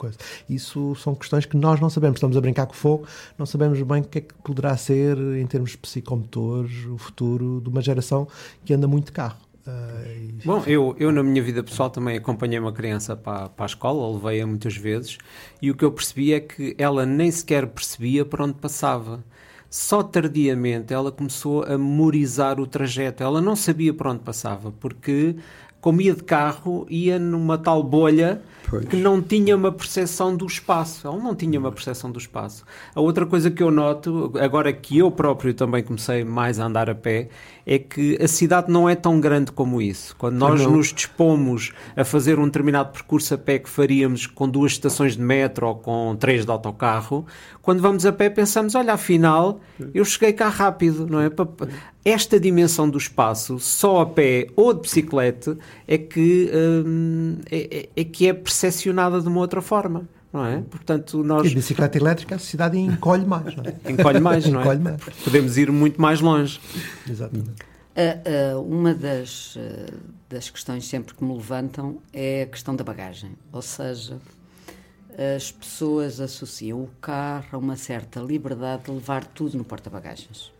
coisa. 0.02 0.18
Isso 0.50 0.96
são 0.96 1.14
questões 1.14 1.46
que 1.46 1.56
nós 1.56 1.80
não 1.80 1.90
sabemos. 1.90 2.18
Estamos 2.18 2.36
a 2.36 2.42
brincar 2.42 2.66
com 2.66 2.74
fogo, 2.74 3.06
não 3.38 3.46
sabemos 3.46 3.80
bem 3.84 4.02
o 4.02 4.04
que 4.04 4.18
é 4.18 4.22
que 4.22 4.34
poderá 4.44 4.76
ser, 4.76 5.18
em 5.18 5.46
termos 5.46 5.76
psicomotores, 5.76 6.86
o 6.86 6.98
futuro 6.98 7.62
de 7.64 7.70
uma 7.70 7.82
geração 7.82 8.28
que 8.66 8.74
anda 8.74 8.88
muito 8.88 9.06
de 9.06 9.12
carro. 9.12 9.38
Uh, 9.62 10.42
Bom, 10.44 10.64
eu, 10.66 10.96
eu 10.98 11.12
na 11.12 11.22
minha 11.22 11.42
vida 11.42 11.64
pessoal 11.64 11.92
também 11.92 12.18
acompanhei 12.18 12.58
uma 12.58 12.74
criança 12.74 13.16
para, 13.16 13.48
para 13.50 13.66
a 13.66 13.68
escola, 13.68 14.12
levei-a 14.12 14.48
muitas 14.48 14.76
vezes, 14.76 15.20
e 15.62 15.70
o 15.70 15.76
que 15.76 15.86
eu 15.86 15.92
percebi 15.92 16.34
é 16.34 16.40
que 16.40 16.76
ela 16.80 17.06
nem 17.06 17.30
sequer 17.30 17.68
percebia 17.68 18.26
por 18.26 18.42
onde 18.42 18.56
passava. 18.56 19.24
Só 19.70 20.04
tardiamente 20.04 20.94
ela 20.94 21.14
começou 21.14 21.64
a 21.64 21.78
memorizar 21.78 22.60
o 22.60 22.68
trajeto. 22.68 23.24
Ela 23.24 23.40
não 23.42 23.56
sabia 23.56 23.94
por 23.94 24.08
onde 24.08 24.20
passava, 24.20 24.70
porque 24.70 25.38
como 25.82 26.00
ia 26.00 26.14
de 26.14 26.24
carro, 26.24 26.86
ia 26.90 27.18
numa 27.18 27.58
tal 27.58 27.84
bolha 27.84 28.42
Pois. 28.70 28.86
que 28.86 28.96
não 28.96 29.22
tinha 29.22 29.54
uma 29.58 29.72
percepção 29.72 30.34
do 30.34 30.46
espaço. 30.46 31.06
Ele 31.06 31.22
não 31.22 31.36
tinha 31.36 31.60
uma 31.60 31.72
percepção 31.72 32.10
do 32.10 32.20
espaço. 32.20 32.64
A 32.96 33.02
outra 33.02 33.26
coisa 33.26 33.52
que 33.52 33.62
eu 33.62 33.70
noto, 33.70 34.32
agora 34.40 34.72
que 34.72 35.00
eu 35.00 35.12
próprio 35.12 35.54
também 35.54 35.84
comecei 35.84 36.24
mais 36.24 36.60
a 36.60 36.66
andar 36.68 36.90
a 36.90 36.96
pé, 36.96 37.28
é 37.66 37.78
que 37.78 38.18
a 38.22 38.28
cidade 38.28 38.72
não 38.72 38.88
é 38.88 38.96
tão 38.96 39.20
grande 39.20 39.52
como 39.52 39.82
isso. 39.82 40.16
Quando 40.18 40.36
nós 40.36 40.66
nos 40.66 40.94
dispomos 40.94 41.74
a 41.96 42.06
fazer 42.06 42.40
um 42.40 42.46
determinado 42.46 42.92
percurso 42.92 43.34
a 43.34 43.38
pé 43.38 43.60
que 43.60 43.70
faríamos 43.70 44.26
com 44.26 44.48
duas 44.48 44.72
estações 44.74 45.18
de 45.18 45.22
metro 45.22 45.68
ou 45.68 45.76
com 45.76 46.16
três 46.18 46.46
de 46.46 46.52
autocarro, 46.52 47.26
quando 47.62 47.82
vamos 47.82 48.06
a 48.06 48.12
pé 48.12 48.30
pensamos, 48.30 48.74
olha, 48.74 48.94
afinal, 48.94 49.60
eu 49.94 50.06
cheguei 50.06 50.34
cá 50.34 50.48
rápido, 50.48 51.06
não 51.08 51.20
é? 51.20 51.30
Esta 52.04 52.40
dimensão 52.40 52.90
do 52.90 52.98
espaço, 52.98 53.60
só 53.60 54.02
a 54.02 54.06
pé 54.06 54.48
ou 54.56 54.74
de 54.74 54.82
bicicleta, 54.82 55.58
é 55.88 55.98
que, 55.98 56.52
hum, 56.86 57.38
é, 57.50 57.90
é, 57.96 58.02
é 58.02 58.04
que 58.04 58.28
é 58.28 58.34
percepcionada 58.34 59.22
de 59.22 59.28
uma 59.28 59.40
outra 59.40 59.62
forma. 59.62 60.08
Não 60.32 60.46
é? 60.46 60.62
Portanto, 60.62 61.24
nós... 61.24 61.52
E 61.52 61.54
bicicleta 61.54 61.98
elétrica 61.98 62.36
a 62.36 62.40
cidade 62.40 62.78
encolhe 62.80 63.26
mais, 63.26 63.54
não 63.56 63.66
é? 63.66 63.76
Encolhe 63.92 64.20
mais, 64.20 64.46
não 64.48 64.60
é? 64.60 64.64
Encolhe 64.64 64.80
mais. 64.80 65.02
Podemos 65.24 65.58
ir 65.58 65.70
muito 65.72 66.02
mais 66.02 66.22
longe. 66.22 66.60
Exatamente. 67.10 67.52
Uh, 67.52 68.56
uh, 68.56 68.62
uma 68.62 68.94
das, 68.94 69.58
uh, 69.58 69.60
das 70.30 70.50
questões 70.50 70.88
sempre 70.88 71.14
que 71.14 71.22
me 71.22 71.34
levantam 71.34 71.98
é 72.14 72.44
a 72.44 72.46
questão 72.46 72.74
da 72.74 72.84
bagagem. 72.84 73.32
Ou 73.52 73.62
seja, 73.62 74.18
as 75.36 75.52
pessoas 75.52 76.22
associam 76.22 76.82
o 76.82 76.90
carro 77.02 77.48
a 77.52 77.58
uma 77.58 77.76
certa 77.76 78.22
liberdade 78.22 78.86
de 78.86 78.92
levar 78.92 79.26
tudo 79.26 79.58
no 79.58 79.66
porta-bagagens. 79.66 80.52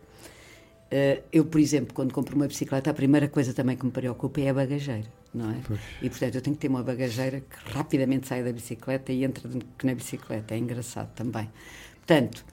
Eu, 1.32 1.44
por 1.44 1.60
exemplo, 1.60 1.94
quando 1.94 2.12
compro 2.12 2.36
uma 2.36 2.46
bicicleta, 2.46 2.90
a 2.90 2.94
primeira 2.94 3.28
coisa 3.28 3.54
também 3.54 3.76
que 3.76 3.84
me 3.84 3.92
preocupa 3.92 4.40
é 4.40 4.50
a 4.50 4.54
bagageira 4.54 5.08
não 5.34 5.50
é? 5.50 5.60
Pois. 5.66 5.80
E 6.00 6.10
portanto 6.10 6.34
eu 6.34 6.42
tenho 6.42 6.54
que 6.54 6.60
ter 6.62 6.68
uma 6.68 6.82
bagageira 6.82 7.40
que 7.40 7.72
rapidamente 7.72 8.28
saia 8.28 8.44
da 8.44 8.52
bicicleta 8.52 9.12
e 9.12 9.24
entre 9.24 9.48
na 9.82 9.94
bicicleta. 9.94 10.54
É 10.54 10.58
engraçado 10.58 11.10
também. 11.14 11.48
Portanto, 11.96 12.44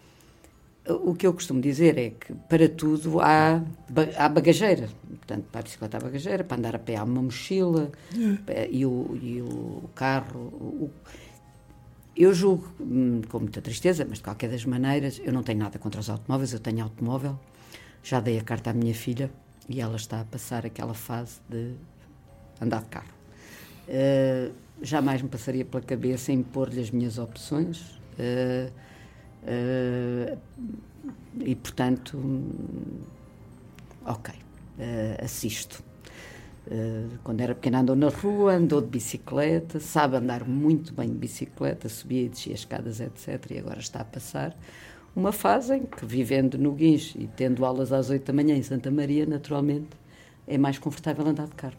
o 0.88 1.14
que 1.14 1.28
eu 1.28 1.34
costumo 1.34 1.62
dizer 1.62 1.98
é 1.98 2.12
que 2.12 2.34
para 2.34 2.70
tudo 2.70 3.20
há, 3.20 3.62
há 4.18 4.30
bagageira. 4.30 4.90
Portanto, 5.08 5.46
para 5.52 5.60
a 5.60 5.64
bicicleta 5.64 5.98
há 5.98 6.00
bagageira, 6.00 6.44
para 6.44 6.58
andar 6.58 6.76
a 6.76 6.80
pé 6.80 6.96
há 6.96 7.04
uma 7.04 7.22
mochila 7.22 7.92
é. 8.48 8.70
e, 8.72 8.86
o, 8.86 9.20
e 9.22 9.42
o 9.42 9.90
carro. 9.94 10.40
O, 10.40 10.92
eu 12.16 12.34
julgo, 12.34 12.68
hum, 12.82 13.22
com 13.30 13.40
muita 13.40 13.62
tristeza, 13.62 14.06
mas 14.08 14.18
de 14.18 14.24
qualquer 14.24 14.50
das 14.50 14.66
maneiras, 14.66 15.22
eu 15.24 15.32
não 15.32 15.42
tenho 15.42 15.60
nada 15.60 15.80
contra 15.80 16.02
os 16.02 16.10
automóveis, 16.10 16.52
eu 16.54 16.60
tenho 16.60 16.84
automóvel. 16.84 17.40
Já 18.04 18.20
dei 18.20 18.38
a 18.40 18.42
carta 18.42 18.70
à 18.72 18.74
minha 18.74 18.94
filha 18.94 19.30
e 19.68 19.80
ela 19.80 19.96
está 19.96 20.22
a 20.22 20.26
passar 20.26 20.66
aquela 20.66 20.94
fase 20.94 21.40
de 21.48 21.74
andar 22.60 22.82
de 22.82 22.88
carro. 22.88 23.20
Uh, 23.88 24.54
jamais 24.82 25.22
me 25.22 25.30
passaria 25.30 25.66
pela 25.66 25.84
cabeça 25.84 26.32
impor-lhe 26.32 26.80
as 26.80 26.92
minhas 26.92 27.18
opções 27.18 28.00
uh, 28.20 28.72
uh, 29.44 30.38
e, 31.40 31.56
portanto, 31.56 32.20
ok, 34.06 34.34
assisto. 35.24 35.84
quando 37.24 37.42
era 37.42 37.56
pequena 37.56 37.80
andou 37.80 37.96
na 37.96 38.10
rua, 38.10 38.54
andou 38.54 38.82
de 38.82 38.88
bicicleta, 38.88 39.80
sabe 39.80 40.18
andar 40.18 40.48
muito 40.48 40.94
bem 40.94 41.10
de 41.10 41.16
bicicleta, 41.16 41.90
subia 41.90 42.26
e 42.26 42.30
descia 42.30 42.54
escadas, 42.54 43.00
etc. 43.00 43.52
E 43.52 43.58
agora 43.60 43.80
está 43.80 44.02
a 44.02 44.06
passar 44.06 44.56
uma 45.16 45.32
fase 45.32 45.76
em 45.76 45.86
que, 45.86 46.06
vivendo 46.06 46.58
no 46.58 46.72
Guincho 46.74 47.18
e 47.20 47.28
tendo 47.28 47.66
aulas 47.66 47.92
às 47.92 48.10
8 48.10 48.26
da 48.26 48.34
manhã 48.34 48.56
em 48.56 48.64
Santa 48.64 48.92
Maria, 48.92 49.26
naturalmente, 49.26 49.90
é 50.48 50.58
mais 50.58 50.78
confortável 50.78 51.26
andar 51.28 51.48
de 51.48 51.56
carro. 51.56 51.78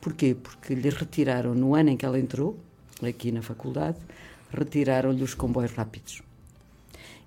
Porquê? 0.00 0.34
Porque 0.34 0.74
lhe 0.74 0.88
retiraram, 0.88 1.54
no 1.54 1.74
ano 1.74 1.90
em 1.90 1.96
que 1.96 2.06
ela 2.06 2.18
entrou, 2.18 2.58
aqui 3.02 3.30
na 3.30 3.42
faculdade, 3.42 3.98
retiraram-lhe 4.50 5.22
os 5.22 5.34
comboios 5.34 5.72
rápidos. 5.72 6.22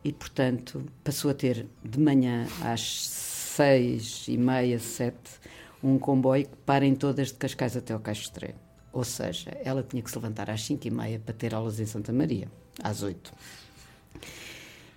E, 0.03 0.11
portanto, 0.11 0.83
passou 1.03 1.31
a 1.31 1.33
ter 1.33 1.65
de 1.83 1.99
manhã 1.99 2.47
às 2.61 3.07
seis 3.07 4.25
e 4.27 4.37
meia, 4.37 4.79
sete, 4.79 5.39
um 5.81 5.99
comboio 5.99 6.45
que 6.45 6.55
para 6.65 6.85
em 6.85 6.95
todas 6.95 7.27
de 7.27 7.35
Cascais 7.35 7.77
até 7.77 7.93
ao 7.93 7.99
Caixo. 7.99 8.31
Ou 8.91 9.03
seja, 9.03 9.51
ela 9.63 9.83
tinha 9.83 10.01
que 10.01 10.09
se 10.09 10.17
levantar 10.17 10.49
às 10.49 10.63
cinco 10.63 10.87
e 10.87 10.91
meia 10.91 11.19
para 11.19 11.33
ter 11.33 11.53
aulas 11.53 11.79
em 11.79 11.85
Santa 11.85 12.11
Maria, 12.11 12.47
às 12.81 13.01
oito. 13.01 13.33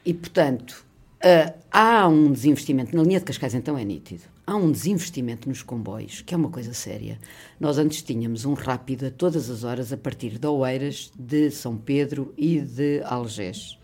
E, 0.06 0.14
portanto, 0.14 0.86
uh, 1.16 1.52
há 1.70 2.08
um 2.08 2.32
desinvestimento. 2.32 2.96
Na 2.96 3.02
linha 3.02 3.18
de 3.18 3.26
Cascais, 3.26 3.54
então, 3.54 3.76
é 3.76 3.84
nítido 3.84 4.22
há 4.46 4.54
um 4.54 4.70
desinvestimento 4.70 5.48
nos 5.48 5.62
comboios, 5.62 6.22
que 6.22 6.32
é 6.32 6.36
uma 6.36 6.48
coisa 6.48 6.72
séria. 6.72 7.18
Nós 7.58 7.78
antes 7.78 8.00
tínhamos 8.00 8.44
um 8.44 8.54
rápido 8.54 9.06
a 9.06 9.10
todas 9.10 9.50
as 9.50 9.64
horas 9.64 9.92
a 9.92 9.96
partir 9.96 10.38
de 10.38 10.46
Oeiras, 10.46 11.10
de 11.18 11.50
São 11.50 11.76
Pedro 11.76 12.32
e 12.36 12.60
de 12.60 13.02
Algés. 13.04 13.76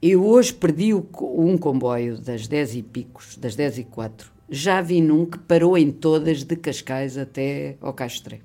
Eu 0.00 0.26
hoje 0.26 0.54
perdi 0.54 0.94
um 0.94 1.56
comboio 1.58 2.18
das 2.18 2.48
10 2.48 2.76
e 2.76 2.82
picos, 2.82 3.36
das 3.36 3.54
10 3.54 3.78
e 3.78 3.84
4. 3.84 4.32
Já 4.48 4.80
vi 4.80 5.00
num 5.00 5.26
que 5.26 5.38
parou 5.38 5.76
em 5.76 5.92
todas 5.92 6.42
de 6.42 6.56
Cascais 6.56 7.18
até 7.18 7.76
ao 7.80 7.92
Castre. 7.92 8.42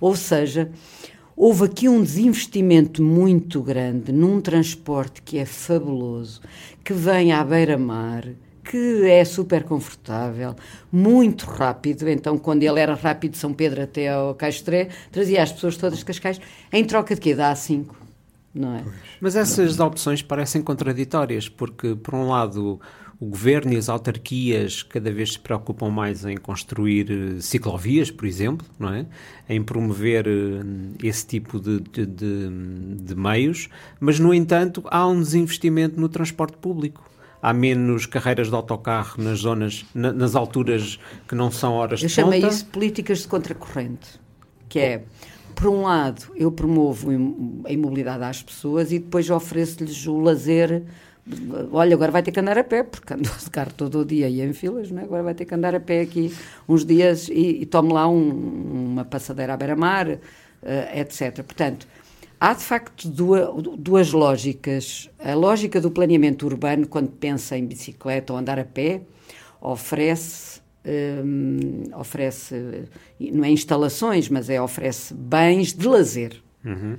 Ou 0.00 0.16
seja, 0.16 0.72
houve 1.36 1.64
aqui 1.64 1.88
um 1.88 2.02
desinvestimento 2.02 3.02
muito 3.02 3.62
grande 3.62 4.12
num 4.12 4.40
transporte 4.40 5.22
que 5.22 5.38
é 5.38 5.44
fabuloso, 5.44 6.40
que 6.84 6.92
vem 6.92 7.32
à 7.32 7.42
beira-mar, 7.44 8.24
que 8.64 9.04
é 9.06 9.24
super 9.24 9.64
confortável, 9.64 10.54
muito 10.90 11.46
rápido. 11.46 12.08
Então, 12.08 12.38
quando 12.38 12.62
ele 12.62 12.78
era 12.78 12.94
rápido 12.94 13.32
de 13.32 13.38
São 13.38 13.52
Pedro 13.52 13.82
até 13.82 14.08
ao 14.08 14.34
Caixotré, 14.34 14.88
trazia 15.10 15.42
as 15.42 15.52
pessoas 15.52 15.76
todas 15.76 15.98
de 15.98 16.04
Cascais 16.04 16.40
em 16.72 16.84
troca 16.84 17.14
de 17.14 17.20
quê? 17.20 17.34
Dá 17.34 17.54
cinco, 17.54 17.96
não 18.54 18.76
é? 18.76 18.84
Mas 19.20 19.34
essas 19.34 19.80
opções 19.80 20.22
parecem 20.22 20.62
contraditórias, 20.62 21.48
porque, 21.48 21.94
por 21.96 22.14
um 22.14 22.28
lado, 22.28 22.80
o 23.22 23.26
governo 23.26 23.72
e 23.72 23.76
as 23.76 23.88
autarquias 23.88 24.82
cada 24.82 25.12
vez 25.12 25.34
se 25.34 25.38
preocupam 25.38 25.90
mais 25.90 26.24
em 26.24 26.36
construir 26.36 27.08
eh, 27.08 27.40
ciclovias, 27.40 28.10
por 28.10 28.26
exemplo, 28.26 28.66
não 28.76 28.92
é? 28.92 29.06
em 29.48 29.62
promover 29.62 30.26
eh, 30.26 31.06
esse 31.06 31.24
tipo 31.24 31.60
de, 31.60 31.78
de, 31.78 32.04
de, 32.04 32.50
de 33.00 33.14
meios, 33.14 33.68
mas, 34.00 34.18
no 34.18 34.34
entanto, 34.34 34.82
há 34.86 35.06
um 35.06 35.20
desinvestimento 35.20 36.00
no 36.00 36.08
transporte 36.08 36.56
público 36.56 37.08
há 37.40 37.52
menos 37.52 38.06
carreiras 38.06 38.48
de 38.48 38.56
autocarro 38.56 39.22
nas 39.22 39.38
zonas, 39.40 39.84
na, 39.94 40.12
nas 40.12 40.34
alturas 40.34 40.98
que 41.28 41.36
não 41.36 41.48
são 41.48 41.74
horas 41.74 42.02
eu 42.02 42.08
de 42.08 42.14
ponta. 42.16 42.28
Eu 42.28 42.40
chamei 42.40 42.50
isso 42.50 42.66
políticas 42.66 43.20
de 43.20 43.28
contracorrente, 43.28 44.20
que 44.68 44.80
é, 44.80 45.04
por 45.54 45.68
um 45.68 45.82
lado, 45.82 46.24
eu 46.34 46.50
promovo 46.50 47.08
a 47.64 47.72
imobilidade 47.72 48.24
às 48.24 48.42
pessoas 48.42 48.90
e 48.90 48.98
depois 48.98 49.30
ofereço-lhes 49.30 50.08
o 50.08 50.18
lazer 50.18 50.82
olha, 51.72 51.94
agora 51.94 52.10
vai 52.10 52.22
ter 52.22 52.32
que 52.32 52.40
andar 52.40 52.58
a 52.58 52.64
pé, 52.64 52.82
porque 52.82 53.14
ando 53.14 53.30
de 53.30 53.50
carro 53.50 53.72
todo 53.76 54.00
o 54.00 54.04
dia 54.04 54.28
e 54.28 54.40
em 54.40 54.52
filas, 54.52 54.90
não 54.90 55.02
é? 55.02 55.04
agora 55.04 55.22
vai 55.22 55.34
ter 55.34 55.44
que 55.44 55.54
andar 55.54 55.74
a 55.74 55.80
pé 55.80 56.00
aqui 56.00 56.34
uns 56.68 56.84
dias 56.84 57.28
e, 57.28 57.62
e 57.62 57.66
tome 57.66 57.92
lá 57.92 58.08
um, 58.08 58.92
uma 58.92 59.04
passadeira 59.04 59.54
à 59.54 59.56
beira-mar, 59.56 60.08
uh, 60.08 60.18
etc. 60.94 61.42
Portanto, 61.42 61.86
Há, 62.44 62.54
de 62.54 62.64
facto, 62.64 63.08
duas, 63.08 63.48
duas 63.78 64.10
lógicas. 64.10 65.08
A 65.20 65.32
lógica 65.32 65.80
do 65.80 65.92
planeamento 65.92 66.44
urbano, 66.44 66.88
quando 66.88 67.08
pensa 67.12 67.56
em 67.56 67.64
bicicleta 67.64 68.32
ou 68.32 68.38
andar 68.40 68.58
a 68.58 68.64
pé, 68.64 69.02
oferece, 69.60 70.60
hum, 71.24 71.84
oferece 71.96 72.88
não 73.20 73.44
é 73.44 73.50
instalações, 73.50 74.28
mas 74.28 74.50
é 74.50 74.60
oferece 74.60 75.14
bens 75.14 75.72
de 75.72 75.86
lazer. 75.86 76.42
Uhum. 76.64 76.96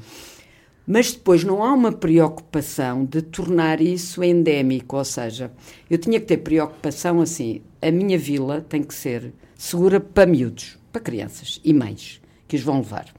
Mas 0.85 1.13
depois 1.13 1.43
não 1.43 1.63
há 1.63 1.73
uma 1.73 1.91
preocupação 1.91 3.05
de 3.05 3.21
tornar 3.21 3.79
isso 3.79 4.23
endémico, 4.23 4.97
ou 4.97 5.05
seja, 5.05 5.51
eu 5.89 5.97
tinha 5.97 6.19
que 6.19 6.25
ter 6.25 6.37
preocupação 6.37 7.21
assim, 7.21 7.61
a 7.81 7.89
minha 7.89 8.17
vila 8.17 8.61
tem 8.61 8.83
que 8.83 8.93
ser 8.93 9.33
segura 9.55 9.99
para 9.99 10.29
miúdos, 10.29 10.77
para 10.91 11.01
crianças 11.01 11.61
e 11.63 11.73
mães 11.73 12.21
que 12.47 12.57
os 12.57 12.61
vão 12.61 12.79
levar 12.79 13.13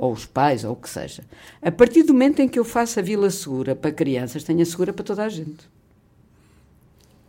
ou 0.00 0.12
os 0.12 0.24
pais, 0.24 0.64
ou 0.64 0.72
o 0.72 0.76
que 0.76 0.88
seja. 0.88 1.22
A 1.60 1.70
partir 1.70 2.02
do 2.04 2.14
momento 2.14 2.40
em 2.40 2.48
que 2.48 2.58
eu 2.58 2.64
faço 2.64 2.98
a 2.98 3.02
vila 3.02 3.28
segura 3.30 3.76
para 3.76 3.92
crianças, 3.92 4.42
tenho 4.42 4.62
a 4.62 4.64
segura 4.64 4.94
para 4.94 5.04
toda 5.04 5.22
a 5.22 5.28
gente. 5.28 5.68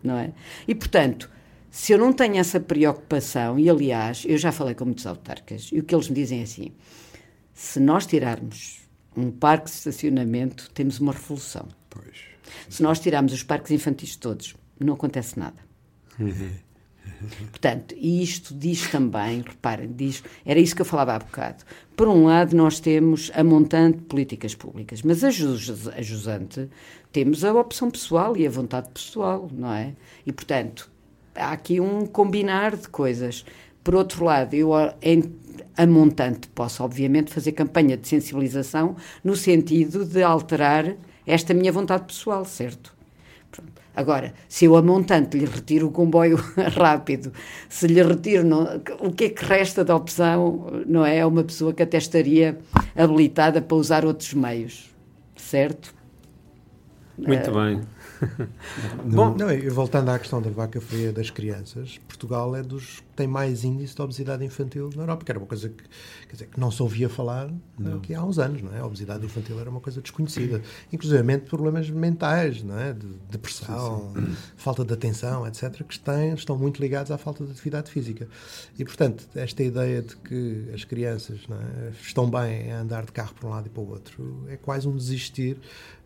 não 0.01 0.17
é? 0.17 0.31
E, 0.65 0.73
portanto, 0.73 1.29
se 1.69 1.91
eu 1.91 1.97
não 1.97 2.13
tenho 2.13 2.37
essa 2.37 2.61
preocupação, 2.61 3.59
e 3.59 3.69
aliás, 3.69 4.23
eu 4.25 4.37
já 4.37 4.53
falei 4.53 4.73
com 4.73 4.85
muitos 4.85 5.05
autarcas, 5.05 5.69
e 5.71 5.79
o 5.79 5.83
que 5.83 5.93
eles 5.93 6.07
me 6.07 6.15
dizem 6.15 6.39
é 6.39 6.43
assim: 6.43 6.71
se 7.53 7.77
nós 7.79 8.05
tirarmos 8.05 8.80
um 9.15 9.31
parque 9.31 9.65
de 9.65 9.71
estacionamento, 9.71 10.69
temos 10.71 10.99
uma 10.99 11.11
revolução. 11.11 11.67
Pois. 11.89 12.17
Se 12.69 12.81
nós 12.81 12.99
tirarmos 12.99 13.33
os 13.33 13.43
parques 13.43 13.71
infantis 13.71 14.15
todos, 14.15 14.55
não 14.79 14.93
acontece 14.93 15.37
nada. 15.37 15.57
Portanto, 17.51 17.93
e 17.97 18.21
isto 18.23 18.53
diz 18.53 18.89
também, 18.89 19.41
reparem, 19.41 19.91
diz, 19.91 20.23
era 20.45 20.59
isso 20.59 20.75
que 20.75 20.81
eu 20.81 20.85
falava 20.85 21.13
há 21.13 21.19
bocado. 21.19 21.63
Por 21.95 22.07
um 22.07 22.25
lado, 22.25 22.55
nós 22.55 22.79
temos 22.79 23.31
a 23.35 23.43
montante 23.43 23.99
de 23.99 24.05
políticas 24.05 24.55
públicas, 24.55 25.01
mas 25.03 25.23
a, 25.23 25.29
jus, 25.29 25.87
a 25.89 26.01
jusante 26.01 26.67
temos 27.11 27.43
a 27.43 27.53
opção 27.53 27.91
pessoal 27.91 28.35
e 28.35 28.47
a 28.47 28.49
vontade 28.49 28.89
pessoal, 28.89 29.49
não 29.53 29.71
é? 29.71 29.93
E, 30.25 30.31
portanto, 30.31 30.89
há 31.35 31.51
aqui 31.51 31.79
um 31.79 32.05
combinar 32.05 32.75
de 32.75 32.87
coisas. 32.87 33.45
Por 33.83 33.95
outro 33.95 34.25
lado, 34.25 34.53
eu 34.55 34.71
em, 35.01 35.35
a 35.81 35.87
montante 35.87 36.47
posso, 36.49 36.83
obviamente, 36.83 37.33
fazer 37.33 37.53
campanha 37.53 37.97
de 37.97 38.07
sensibilização 38.07 38.95
no 39.23 39.35
sentido 39.35 40.05
de 40.05 40.21
alterar 40.21 40.95
esta 41.25 41.55
minha 41.55 41.71
vontade 41.71 42.03
pessoal, 42.05 42.45
certo? 42.45 42.95
Agora, 43.95 44.31
se 44.47 44.65
eu 44.65 44.75
a 44.75 44.81
montante 44.81 45.37
lhe 45.37 45.45
retiro 45.45 45.87
o 45.87 45.91
comboio 45.91 46.37
rápido, 46.77 47.33
se 47.67 47.87
lhe 47.87 48.01
retiro, 48.03 48.43
não, 48.43 48.79
o 48.99 49.11
que 49.11 49.25
é 49.25 49.29
que 49.29 49.43
resta 49.43 49.83
da 49.83 49.95
opção, 49.95 50.67
não 50.85 51.03
é? 51.03 51.17
É 51.17 51.25
uma 51.25 51.43
pessoa 51.43 51.73
que 51.73 51.81
até 51.81 51.97
estaria 51.97 52.59
habilitada 52.95 53.59
para 53.59 53.75
usar 53.75 54.05
outros 54.05 54.35
meios, 54.35 54.93
certo? 55.35 55.95
Muito 57.17 57.49
uh, 57.49 57.53
bem. 57.55 57.81
Bom, 59.05 59.35
não, 59.35 59.73
voltando 59.73 60.09
à 60.09 60.19
questão 60.19 60.41
da 60.41 60.49
vaca 60.49 60.79
fria 60.79 61.11
das 61.11 61.29
crianças, 61.29 61.99
Portugal 62.07 62.55
é 62.55 62.61
dos 62.61 62.99
que 62.99 63.15
tem 63.15 63.27
mais 63.27 63.63
índice 63.63 63.95
de 63.95 64.01
obesidade 64.01 64.43
infantil 64.45 64.89
na 64.95 65.03
Europa, 65.03 65.25
que 65.25 65.31
era 65.31 65.39
uma 65.39 65.47
coisa 65.47 65.69
que, 65.69 65.83
quer 66.27 66.33
dizer, 66.33 66.47
que 66.47 66.59
não 66.59 66.71
se 66.71 66.81
ouvia 66.81 67.09
falar 67.09 67.51
não. 67.77 67.97
aqui 67.97 68.13
há 68.13 68.23
uns 68.23 68.39
anos, 68.39 68.61
não 68.61 68.73
é? 68.73 68.79
A 68.79 68.85
obesidade 68.85 69.25
infantil 69.25 69.59
era 69.59 69.69
uma 69.69 69.79
coisa 69.79 70.01
desconhecida, 70.01 70.61
inclusive 70.91 71.21
problemas 71.39 71.89
mentais, 71.89 72.63
não 72.63 72.79
é? 72.79 72.93
De 72.93 73.07
depressão, 73.29 74.13
sim, 74.15 74.25
sim. 74.25 74.35
falta 74.55 74.85
de 74.85 74.93
atenção, 74.93 75.47
etc., 75.47 75.83
que 75.83 75.99
têm, 75.99 76.33
estão 76.33 76.57
muito 76.57 76.79
ligados 76.79 77.11
à 77.11 77.17
falta 77.17 77.43
de 77.43 77.51
atividade 77.51 77.91
física. 77.91 78.27
E, 78.77 78.85
portanto, 78.85 79.27
esta 79.35 79.63
ideia 79.63 80.01
de 80.01 80.15
que 80.17 80.69
as 80.73 80.83
crianças 80.83 81.39
é? 81.49 81.91
estão 82.01 82.29
bem 82.29 82.71
a 82.71 82.81
andar 82.81 83.05
de 83.05 83.11
carro 83.11 83.33
para 83.33 83.47
um 83.47 83.51
lado 83.51 83.67
e 83.67 83.69
para 83.69 83.81
o 83.81 83.89
outro 83.89 84.45
é 84.47 84.57
quase 84.57 84.87
um 84.87 84.95
desistir 84.95 85.57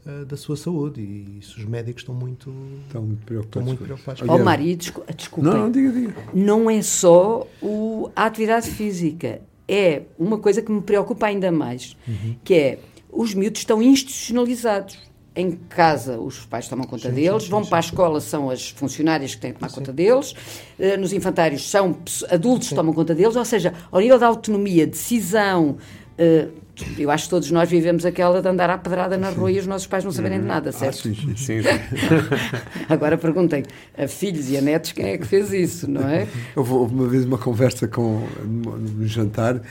uh, 0.05 0.25
da 0.25 0.37
sua 0.37 0.55
saúde 0.55 1.01
e 1.01 1.39
isso 1.39 1.59
os 1.59 1.65
médicos 1.65 2.01
estão 2.03 2.15
muito, 2.15 2.53
estão 2.87 3.01
muito 3.01 3.25
preocupados. 3.25 3.47
Estão 3.47 3.63
muito 3.63 3.83
preocupados. 3.83 4.21
Oh, 4.27 4.37
Maria, 4.37 4.75
desculpa. 4.75 5.49
Não, 5.49 5.57
não, 5.57 5.71
diga, 5.71 5.91
diga. 5.91 6.15
Não 6.33 6.69
é 6.69 6.81
só 6.81 7.47
o, 7.61 8.09
a 8.15 8.25
atividade 8.25 8.69
física. 8.69 9.41
É 9.67 10.03
uma 10.19 10.37
coisa 10.37 10.61
que 10.61 10.71
me 10.71 10.81
preocupa 10.81 11.25
ainda 11.25 11.51
mais, 11.51 11.97
uhum. 12.07 12.35
que 12.43 12.53
é 12.53 12.79
os 13.11 13.33
miúdos 13.33 13.61
estão 13.61 13.81
institucionalizados. 13.81 15.03
Em 15.37 15.51
casa, 15.51 16.17
os 16.17 16.45
pais 16.45 16.65
tomam 16.69 16.85
conta 16.85 17.09
sim, 17.09 17.15
deles, 17.15 17.43
sim, 17.43 17.49
vão 17.49 17.61
sim, 17.61 17.69
para 17.69 17.79
a 17.79 17.81
escola, 17.81 18.21
são 18.21 18.49
as 18.49 18.69
funcionárias 18.69 19.35
que 19.35 19.41
têm 19.41 19.51
que 19.51 19.59
tomar 19.59 19.69
conta 19.69 19.91
deles, 19.91 20.31
uh, 20.31 20.97
nos 20.97 21.11
infantários, 21.11 21.69
são 21.69 21.97
adultos 22.29 22.69
que 22.69 22.75
tomam 22.75 22.93
conta 22.93 23.13
deles, 23.13 23.35
ou 23.35 23.43
seja, 23.43 23.73
ao 23.91 23.99
nível 23.99 24.17
da 24.17 24.27
autonomia, 24.27 24.87
decisão, 24.87 25.71
uh, 26.17 26.64
eu 26.97 27.09
acho 27.11 27.25
que 27.25 27.29
todos 27.29 27.51
nós 27.51 27.69
vivemos 27.69 28.05
aquela 28.05 28.41
de 28.41 28.47
andar 28.47 28.69
à 28.69 28.77
pedrada 28.77 29.17
na 29.17 29.29
rua 29.29 29.51
e 29.51 29.59
os 29.59 29.67
nossos 29.67 29.87
pais 29.87 30.03
não 30.03 30.11
saberem 30.11 30.37
de 30.37 30.43
uhum. 30.43 30.49
nada, 30.49 30.71
certo? 30.71 30.99
Ah, 30.99 31.01
sim, 31.01 31.15
sim. 31.15 31.35
sim. 31.35 31.61
Agora 32.89 33.17
perguntem 33.17 33.63
a 33.97 34.07
filhos 34.07 34.49
e 34.49 34.57
a 34.57 34.61
netos 34.61 34.91
quem 34.91 35.05
é 35.05 35.17
que 35.17 35.25
fez 35.25 35.53
isso, 35.53 35.89
não 35.89 36.07
é? 36.07 36.27
Houve 36.55 36.93
uma 36.93 37.07
vez 37.07 37.25
uma 37.25 37.37
conversa 37.37 37.87
com, 37.87 38.27
num 38.43 39.07
jantar 39.07 39.61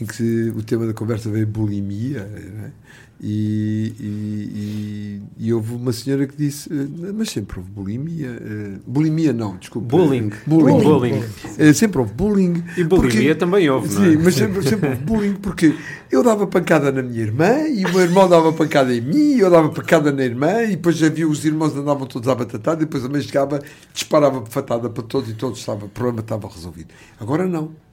em 0.00 0.06
que 0.06 0.50
o 0.50 0.62
tema 0.62 0.86
da 0.86 0.92
conversa 0.92 1.30
veio 1.30 1.46
bulimia, 1.46 2.20
é? 2.20 2.70
E, 3.18 3.94
e, 3.98 5.22
e, 5.40 5.46
e, 5.46 5.54
houve 5.54 5.74
uma 5.74 5.90
senhora 5.90 6.26
que 6.26 6.36
disse, 6.36 6.70
eh, 6.70 7.12
mas 7.14 7.30
sempre 7.30 7.58
houve 7.58 7.70
bulimia. 7.70 8.28
Uh, 8.28 8.80
bulimia 8.86 9.32
não, 9.32 9.56
desculpa. 9.56 9.88
Bullying. 9.88 10.30
Bullying. 10.46 10.82
bullying. 10.82 11.20
bullying. 11.20 11.70
Uh, 11.70 11.74
sempre 11.74 11.98
houve 12.00 12.12
bullying. 12.12 12.62
E 12.76 12.84
bulimia 12.84 12.86
porque, 12.86 13.34
também 13.34 13.70
houve, 13.70 13.88
sim, 13.88 14.00
não 14.00 14.04
é? 14.04 14.16
mas 14.16 14.34
sempre, 14.34 14.68
sempre 14.68 14.90
houve 14.90 15.02
bullying 15.02 15.32
porque 15.32 15.74
eu 16.10 16.22
dava 16.22 16.46
pancada 16.46 16.92
na 16.92 17.02
minha 17.02 17.22
irmã 17.22 17.66
e 17.66 17.86
o 17.86 17.90
meu 17.90 18.02
irmão 18.02 18.28
dava 18.28 18.52
pancada 18.52 18.94
em 18.94 19.00
mim 19.00 19.36
e 19.36 19.40
eu 19.40 19.50
dava 19.50 19.70
pancada 19.70 20.12
na 20.12 20.22
irmã 20.22 20.64
e 20.64 20.76
depois 20.76 21.02
havia 21.02 21.26
os 21.26 21.42
irmãos 21.42 21.74
andavam 21.74 22.06
todos 22.06 22.28
à 22.28 22.34
batatada 22.34 22.82
e 22.82 22.84
depois 22.84 23.02
a 23.02 23.08
mãe 23.08 23.22
chegava, 23.22 23.62
disparava 23.94 24.44
fatada 24.44 24.90
para 24.90 25.02
todos 25.02 25.30
e 25.30 25.34
todos 25.34 25.58
estava, 25.58 25.86
o 25.86 25.88
problema 25.88 26.20
estava 26.20 26.46
resolvido. 26.48 26.88
Agora 27.18 27.46
não. 27.46 27.85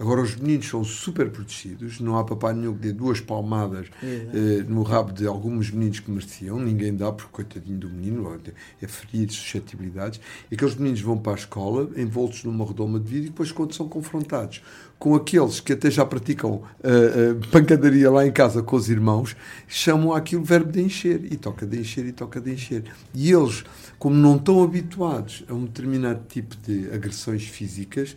Agora 0.00 0.22
os 0.22 0.34
meninos 0.34 0.66
são 0.66 0.82
super 0.82 1.28
protegidos, 1.28 2.00
não 2.00 2.16
há 2.16 2.24
papai 2.24 2.54
nenhum 2.54 2.72
que 2.72 2.80
dê 2.80 2.90
duas 2.90 3.20
palmadas 3.20 3.86
eh, 4.02 4.64
no 4.66 4.82
rabo 4.82 5.12
de 5.12 5.26
alguns 5.26 5.70
meninos 5.70 6.00
que 6.00 6.10
mereciam, 6.10 6.58
ninguém 6.58 6.96
dá, 6.96 7.12
porque 7.12 7.30
coitadinho 7.30 7.76
do 7.76 7.90
menino, 7.90 8.40
é 8.80 8.86
ferir 8.86 9.30
suscetibilidades. 9.30 10.18
E 10.50 10.54
aqueles 10.54 10.74
meninos 10.74 11.02
vão 11.02 11.18
para 11.18 11.32
a 11.32 11.34
escola, 11.34 11.90
envoltos 11.98 12.44
numa 12.44 12.64
redoma 12.64 12.98
de 12.98 13.10
vidro, 13.10 13.26
e 13.26 13.28
depois, 13.28 13.52
quando 13.52 13.74
são 13.74 13.90
confrontados 13.90 14.62
com 14.98 15.14
aqueles 15.14 15.60
que 15.60 15.74
até 15.74 15.90
já 15.90 16.06
praticam 16.06 16.52
uh, 16.52 16.62
uh, 17.32 17.48
pancadaria 17.50 18.10
lá 18.10 18.26
em 18.26 18.32
casa 18.32 18.62
com 18.62 18.76
os 18.76 18.88
irmãos, 18.88 19.36
chamam 19.68 20.14
aquilo 20.14 20.42
verbo 20.42 20.72
de 20.72 20.80
encher, 20.80 21.30
e 21.30 21.36
toca 21.36 21.66
de 21.66 21.78
encher, 21.78 22.06
e 22.06 22.12
toca 22.12 22.40
de 22.40 22.50
encher. 22.50 22.84
E 23.14 23.30
eles, 23.30 23.64
como 23.98 24.16
não 24.16 24.36
estão 24.36 24.62
habituados 24.62 25.44
a 25.46 25.52
um 25.52 25.66
determinado 25.66 26.22
tipo 26.26 26.56
de 26.56 26.90
agressões 26.90 27.44
físicas, 27.44 28.16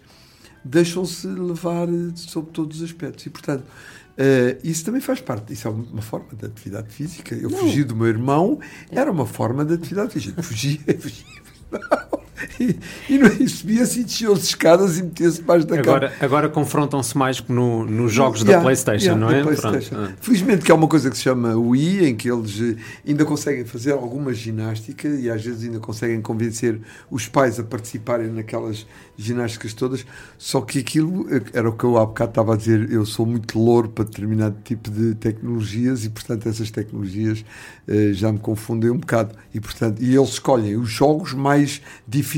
deixam-se 0.63 1.27
levar 1.27 1.87
sobre 2.15 2.51
todos 2.51 2.77
os 2.77 2.83
aspectos. 2.83 3.25
E, 3.25 3.29
portanto, 3.29 3.63
uh, 3.63 4.59
isso 4.63 4.85
também 4.85 5.01
faz 5.01 5.19
parte. 5.21 5.53
Isso 5.53 5.67
é 5.67 5.71
uma 5.71 6.01
forma 6.01 6.29
de 6.33 6.45
atividade 6.45 6.89
física. 6.89 7.35
Eu 7.35 7.49
não. 7.49 7.57
fugi 7.59 7.83
do 7.83 7.95
meu 7.95 8.07
irmão, 8.07 8.59
era 8.89 9.11
uma 9.11 9.25
forma 9.25 9.65
de 9.65 9.73
atividade 9.73 10.13
física. 10.13 10.41
Fugia, 10.41 10.79
fugia. 10.99 11.25
Não. 11.71 12.22
E, 12.59 12.75
e, 13.09 13.43
e 13.43 13.47
subia-se 13.47 14.01
e 14.01 14.03
descia 14.03 14.31
as 14.31 14.43
escadas 14.43 14.97
e 14.97 15.03
metia-se 15.03 15.37
debaixo 15.37 15.65
da 15.65 15.79
agora, 15.79 16.09
cama. 16.09 16.25
Agora 16.25 16.49
confrontam-se 16.49 17.17
mais 17.17 17.41
no, 17.47 17.85
nos 17.85 18.11
jogos 18.11 18.41
yeah, 18.41 18.57
da 18.57 18.63
PlayStation, 18.63 19.05
yeah, 19.05 19.21
não 19.21 19.31
é? 19.31 19.41
PlayStation. 19.41 20.13
Felizmente 20.19 20.65
que 20.65 20.71
há 20.71 20.75
uma 20.75 20.87
coisa 20.87 21.09
que 21.09 21.17
se 21.17 21.23
chama 21.23 21.55
Wii, 21.55 22.05
em 22.05 22.15
que 22.15 22.29
eles 22.29 22.59
eh, 22.61 22.75
ainda 23.07 23.25
conseguem 23.25 23.65
fazer 23.65 23.93
alguma 23.93 24.33
ginástica 24.33 25.07
e 25.07 25.29
às 25.29 25.43
vezes 25.43 25.63
ainda 25.63 25.79
conseguem 25.79 26.21
convencer 26.21 26.79
os 27.09 27.27
pais 27.27 27.59
a 27.59 27.63
participarem 27.63 28.27
naquelas 28.27 28.85
ginásticas 29.17 29.73
todas. 29.73 30.05
Só 30.37 30.61
que 30.61 30.79
aquilo 30.79 31.27
eh, 31.33 31.41
era 31.53 31.69
o 31.69 31.73
que 31.73 31.83
eu 31.83 31.97
há 31.97 32.05
bocado 32.05 32.31
estava 32.31 32.53
a 32.53 32.57
dizer, 32.57 32.91
eu 32.91 33.05
sou 33.05 33.25
muito 33.25 33.57
louro 33.59 33.89
para 33.89 34.05
determinado 34.05 34.57
tipo 34.63 34.89
de 34.89 35.15
tecnologias 35.15 36.05
e, 36.05 36.09
portanto, 36.09 36.47
essas 36.47 36.69
tecnologias 36.69 37.43
eh, 37.87 38.11
já 38.13 38.31
me 38.31 38.39
confundem 38.39 38.89
um 38.89 38.97
bocado. 38.97 39.35
E, 39.53 39.59
portanto, 39.59 40.01
e 40.01 40.15
eles 40.15 40.29
escolhem 40.29 40.75
os 40.75 40.89
jogos 40.89 41.33
mais 41.33 41.81
difíceis 42.07 42.32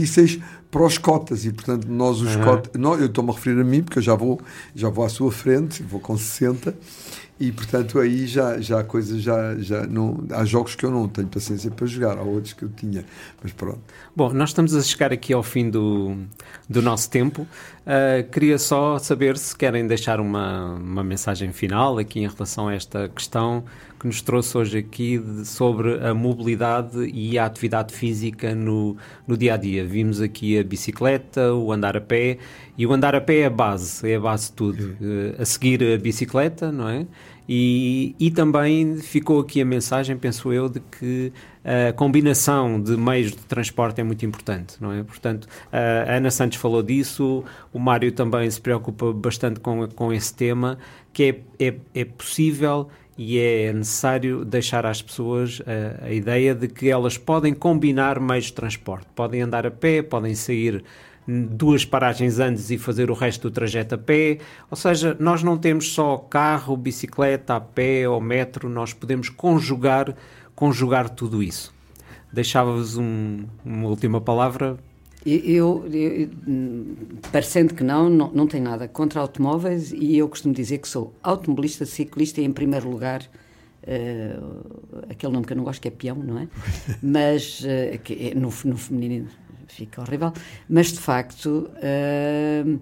para 0.72 0.84
os 0.84 0.98
cotas. 0.98 1.46
E 1.46 1.54
portanto 1.54 1.88
nós 1.88 2.22
os 2.22 2.36
uhum. 2.36 2.43
cotas, 2.43 2.80
não, 2.80 2.96
eu 2.96 3.06
estou-me 3.06 3.32
a 3.32 3.34
referir 3.34 3.60
a 3.60 3.64
mim 3.64 3.82
porque 3.82 4.00
eu 4.00 4.04
já 4.04 4.16
vou 4.16 4.39
já 4.76 4.89
vou 4.89 5.06
à 5.06 5.10
sua 5.10 5.32
frente 5.32 5.82
vou 5.84 6.00
com 6.00 6.18
60 6.18 6.76
e 7.39 7.52
portanto 7.52 8.00
aí 8.00 8.28
já 8.28 8.60
já 8.60 8.84
coisas 8.84 9.22
já 9.22 9.56
já 9.58 9.86
não 9.86 10.26
há 10.32 10.46
jogos 10.46 10.76
que 10.76 10.86
eu 10.86 10.91
não 10.91 11.08
tenho 11.08 11.28
paciência 11.28 11.70
para 11.72 11.86
jogar 11.86 12.18
há 12.18 12.22
outros 12.22 12.54
que 12.54 12.64
eu 12.64 12.70
tinha 12.70 13.06
mas 13.41 13.52
pronto. 13.52 13.80
Bom 14.16 14.34
nós 14.34 14.50
estamos 14.50 14.76
a 14.76 14.82
chegar 14.82 15.14
aqui 15.14 15.34
ao 15.34 15.43
fim 15.43 15.70
do, 15.70 16.16
do 16.70 16.82
nosso 16.82 17.10
tempo 17.10 17.48
uh, 17.86 18.29
queria 18.29 18.57
só 18.57 18.97
saber 18.99 19.38
se 19.38 19.55
querem 19.55 19.88
deixar 19.88 20.19
uma 20.19 20.73
uma 20.75 21.03
mensagem 21.03 21.51
final 21.51 21.97
aqui 21.97 22.19
em 22.19 22.27
relação 22.27 22.67
a 22.67 22.73
esta 22.73 23.09
questão 23.09 23.63
que 23.99 24.07
nos 24.07 24.21
trouxe 24.21 24.57
hoje 24.57 24.77
aqui 24.79 25.17
de, 25.17 25.45
sobre 25.45 26.05
a 26.05 26.13
mobilidade 26.13 27.05
e 27.05 27.39
a 27.39 27.45
atividade 27.45 27.93
física 27.93 28.53
no, 28.53 28.97
no 29.27 29.38
dia 29.38 29.53
a 29.53 29.57
dia 29.57 29.86
vimos 29.86 30.21
aqui 30.21 30.59
a 30.59 30.63
bicicleta 30.63 31.53
o 31.53 31.71
andar 31.71 31.95
a 31.95 32.01
pé 32.01 32.38
e 32.77 32.86
o 32.86 32.91
andar 32.91 33.15
a 33.15 33.21
pé 33.21 33.39
é 33.39 33.45
a 33.45 33.49
base, 33.49 34.09
é 34.11 34.15
a 34.15 34.19
base 34.19 34.47
de 34.47 34.53
tudo. 34.53 34.97
Uh, 34.99 35.41
a 35.41 35.45
seguir 35.45 35.81
a 35.81 35.97
bicicleta, 35.97 36.71
não 36.71 36.89
é? 36.89 37.05
E, 37.48 38.16
e 38.20 38.32
também 38.32 38.98
ficou 38.98 39.39
aqui 39.39 39.62
a 39.62 39.66
mensagem, 39.66 40.18
penso 40.18 40.52
eu, 40.52 40.68
de 40.68 40.80
que 40.80 41.32
a 41.64 41.93
combinação 41.93 42.82
de 42.82 42.98
meios 42.98 43.32
de 43.32 43.38
transporte 43.38 44.02
é 44.02 44.04
muito 44.04 44.26
importante, 44.26 44.78
não 44.80 44.91
é? 44.91 45.04
Portanto, 45.04 45.48
a 45.72 46.16
Ana 46.16 46.32
Santos 46.32 46.58
falou 46.58 46.82
disso, 46.82 47.43
o 47.72 47.80
Mário 47.80 48.12
também 48.12 48.50
se 48.50 48.60
preocupa 48.60 49.14
bastante 49.14 49.60
com, 49.60 49.88
com 49.89 50.12
esse 50.12 50.34
tema, 50.34 50.78
que 51.14 51.24
é, 51.60 51.68
é, 51.68 51.76
é 51.93 52.06
possível 52.06 52.89
e 53.18 53.39
é 53.39 53.72
necessário 53.72 54.43
deixar 54.43 54.86
às 54.86 55.02
pessoas 55.02 55.62
a, 55.66 56.06
a, 56.06 56.12
ideia 56.12 56.54
de 56.54 56.68
que 56.68 56.89
elas 56.89 57.18
podem 57.18 57.54
combinar 57.54 58.20
meios 58.20 58.46
de 58.46 58.54
transporte. 58.54 59.08
Podem 59.16 59.41
andar 59.41 59.66
a 59.66 59.72
pé, 59.72 60.02
podem 60.02 60.36
sair 60.36 60.84
duas 61.28 61.84
paragens 61.84 62.39
antes 62.39 62.69
e 62.69 62.78
fazer 62.78 63.09
o 63.09 63.13
resto 63.13 63.49
do 63.49 63.53
trajeto 63.53 63.95
a 63.95 63.97
pé. 63.97 64.39
Ou 64.69 64.78
seja, 64.78 65.15
nós 65.19 65.41
não 65.43 65.57
temos 65.57 65.93
só 65.93 66.17
carro, 66.17 66.78
bicicleta, 66.78 67.55
a 67.55 67.59
pé 67.59 68.07
ou 68.07 68.21
metro, 68.21 68.69
nós 68.69 68.93
podemos 68.93 69.30
conjugar, 69.30 70.15
conjugar 70.55 71.09
tudo 71.09 71.41
isso. 71.41 71.73
deixava-vos 72.32 72.97
um, 72.97 73.45
uma 73.63 73.88
última 73.88 74.21
palavra. 74.21 74.78
Eu, 75.26 75.39
eu, 75.39 75.88
eu, 75.91 76.30
parecendo 77.32 77.73
que 77.73 77.84
não, 77.84 78.09
não, 78.09 78.32
não 78.32 78.45
tem 78.45 78.61
nada 78.61 78.88
contra 78.88 79.19
automóveis 79.19 79.91
e 79.91 80.15
eu 80.15 80.30
costumo 80.30 80.53
dizer 80.53 80.78
que 80.78 80.88
sou 80.88 81.15
automobilista, 81.23 81.84
ciclista 81.84 82.41
e, 82.41 82.45
em 82.45 82.51
primeiro 82.51 82.88
lugar, 82.88 83.23
uh, 83.23 85.03
aquele 85.09 85.34
nome 85.34 85.47
que 85.47 85.53
eu 85.53 85.57
não 85.57 85.63
gosto 85.63 85.82
que 85.82 85.88
é 85.88 85.91
peão, 85.91 86.17
não 86.17 86.38
é? 86.38 86.47
Mas 87.01 87.61
uh, 87.61 87.97
que 88.03 88.30
é, 88.30 88.36
no, 88.36 88.53
no 88.65 88.78
feminino 88.78 89.28
fica 89.76 90.01
horrível, 90.01 90.32
mas 90.69 90.88
de 90.91 90.99
facto 90.99 91.69
uh, 91.69 92.80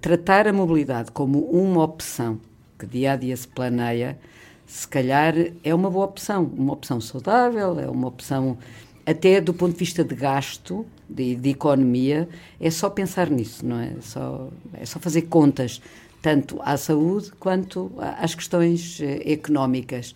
tratar 0.00 0.46
a 0.46 0.52
mobilidade 0.52 1.10
como 1.12 1.40
uma 1.50 1.82
opção 1.82 2.40
que 2.78 2.86
dia 2.86 3.12
a 3.12 3.16
dia 3.16 3.36
se 3.36 3.48
planeia, 3.48 4.18
se 4.66 4.86
calhar 4.86 5.34
é 5.64 5.74
uma 5.74 5.90
boa 5.90 6.04
opção, 6.04 6.44
uma 6.44 6.72
opção 6.72 7.00
saudável, 7.00 7.78
é 7.80 7.88
uma 7.88 8.06
opção 8.06 8.58
até 9.04 9.40
do 9.40 9.54
ponto 9.54 9.72
de 9.72 9.78
vista 9.78 10.04
de 10.04 10.14
gasto, 10.14 10.84
de, 11.08 11.34
de 11.34 11.48
economia, 11.48 12.28
é 12.60 12.70
só 12.70 12.90
pensar 12.90 13.30
nisso, 13.30 13.64
não 13.64 13.80
é? 13.80 13.94
É 13.96 14.00
só, 14.02 14.50
é 14.74 14.84
só 14.84 15.00
fazer 15.00 15.22
contas, 15.22 15.80
tanto 16.20 16.60
à 16.62 16.76
saúde 16.76 17.32
quanto 17.40 17.90
às 17.98 18.34
questões 18.34 19.00
eh, 19.00 19.32
económicas. 19.32 20.12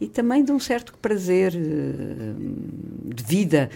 E 0.00 0.06
também 0.06 0.42
de 0.42 0.52
um 0.52 0.58
certo 0.58 0.94
prazer 1.02 1.52
eh, 1.54 3.14
de 3.14 3.22
vida. 3.22 3.68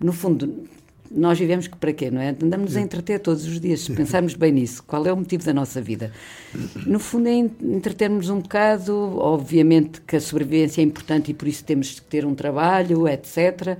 No 0.00 0.14
fundo, 0.14 0.64
nós 1.10 1.38
vivemos 1.38 1.66
que 1.66 1.76
para 1.76 1.92
quê, 1.92 2.10
não 2.10 2.20
é? 2.20 2.30
Andamos 2.30 2.76
a 2.76 2.80
entreter 2.80 3.20
todos 3.20 3.46
os 3.46 3.60
dias, 3.60 3.80
se 3.80 3.92
pensarmos 3.92 4.34
bem 4.34 4.52
nisso. 4.52 4.82
Qual 4.82 5.06
é 5.06 5.12
o 5.12 5.16
motivo 5.16 5.44
da 5.44 5.52
nossa 5.52 5.80
vida? 5.80 6.12
No 6.86 6.98
fundo, 6.98 7.28
é 7.28 7.34
entretermos 7.34 8.28
um 8.28 8.40
bocado, 8.40 8.94
obviamente 9.18 10.00
que 10.00 10.16
a 10.16 10.20
sobrevivência 10.20 10.80
é 10.80 10.84
importante 10.84 11.30
e 11.30 11.34
por 11.34 11.48
isso 11.48 11.64
temos 11.64 12.00
que 12.00 12.02
ter 12.02 12.24
um 12.24 12.34
trabalho, 12.34 13.08
etc. 13.08 13.78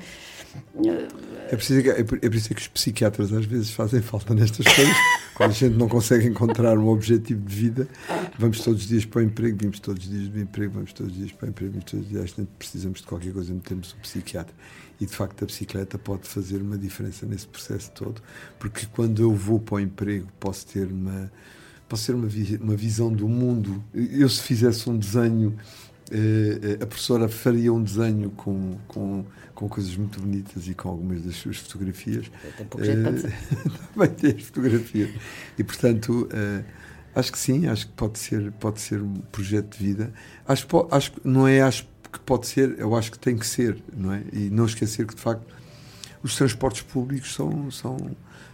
É 1.48 1.54
preciso, 1.54 1.90
é, 1.90 2.00
é 2.00 2.04
preciso 2.04 2.54
que 2.54 2.60
os 2.62 2.68
psiquiatras 2.68 3.32
às 3.32 3.44
vezes 3.44 3.70
fazem 3.70 4.02
falta 4.02 4.34
nestas 4.34 4.66
coisas. 4.66 4.96
Quando 5.34 5.50
a 5.50 5.54
gente 5.54 5.76
não 5.76 5.88
consegue 5.88 6.26
encontrar 6.26 6.78
um 6.78 6.88
objetivo 6.88 7.40
de 7.42 7.54
vida, 7.54 7.88
vamos 8.38 8.60
todos 8.60 8.82
os 8.82 8.88
dias 8.88 9.04
para 9.04 9.20
o 9.20 9.22
emprego, 9.22 9.56
vimos 9.60 9.78
todos 9.78 10.04
os 10.04 10.10
dias 10.10 10.28
do 10.28 10.40
emprego, 10.40 10.72
vamos 10.74 10.92
todos 10.92 11.12
os 11.12 11.18
dias 11.18 11.32
para 11.32 11.46
o 11.46 11.50
emprego, 11.50 11.72
vimos 11.72 11.84
todos 11.84 12.06
os 12.06 12.10
dias. 12.10 12.34
Precisamos 12.58 13.00
de 13.00 13.06
qualquer 13.06 13.32
coisa, 13.32 13.52
metemos 13.52 13.92
o 13.92 13.96
psiquiatra 13.96 14.54
e 15.00 15.06
de 15.06 15.12
facto 15.12 15.42
a 15.42 15.46
bicicleta 15.46 15.98
pode 15.98 16.26
fazer 16.26 16.60
uma 16.62 16.78
diferença 16.78 17.26
nesse 17.26 17.46
processo 17.46 17.90
todo, 17.92 18.22
porque 18.58 18.86
quando 18.86 19.20
eu 19.20 19.32
vou 19.32 19.60
para 19.60 19.74
o 19.74 19.80
emprego 19.80 20.26
posso 20.40 20.66
ter 20.66 20.86
uma 20.86 21.30
posso 21.88 22.06
ter 22.06 22.14
uma, 22.14 22.28
uma 22.60 22.76
visão 22.76 23.12
do 23.12 23.28
mundo. 23.28 23.82
Eu 23.94 24.28
se 24.28 24.42
fizesse 24.42 24.90
um 24.90 24.98
desenho 24.98 25.56
eh, 26.10 26.78
eh, 26.80 26.82
a 26.84 26.86
professora 26.86 27.28
faria 27.28 27.72
um 27.72 27.82
desenho 27.82 28.30
com, 28.30 28.76
com, 28.86 29.24
com 29.54 29.68
coisas 29.68 29.96
muito 29.96 30.20
bonitas 30.20 30.68
e 30.68 30.74
com 30.74 30.88
algumas 30.88 31.22
das 31.22 31.36
suas 31.36 31.56
fotografias. 31.58 32.30
Tem 32.56 32.66
pouco 32.66 32.84
jeito 32.84 33.02
Também 33.94 34.08
tem 34.10 34.36
as 34.36 34.42
fotografias. 34.42 35.10
E, 35.58 35.64
portanto, 35.64 36.28
uh, 36.32 36.64
acho 37.14 37.32
que 37.32 37.38
sim, 37.38 37.66
acho 37.66 37.88
que 37.88 37.92
pode 37.94 38.18
ser, 38.18 38.52
pode 38.52 38.80
ser 38.80 39.02
um 39.02 39.14
projeto 39.32 39.76
de 39.76 39.84
vida. 39.84 40.12
Acho, 40.46 40.66
acho 40.90 41.12
não 41.24 41.48
é 41.48 41.60
acho 41.60 41.88
que 42.12 42.20
pode 42.20 42.46
ser, 42.46 42.78
eu 42.78 42.94
acho 42.94 43.10
que 43.10 43.18
tem 43.18 43.36
que 43.36 43.46
ser, 43.46 43.82
não 43.96 44.12
é? 44.12 44.22
E 44.32 44.48
não 44.50 44.64
esquecer 44.66 45.06
que, 45.06 45.14
de 45.14 45.20
facto, 45.20 45.46
os 46.26 46.34
transportes 46.34 46.82
públicos 46.82 47.32
são, 47.32 47.70
são, 47.70 47.96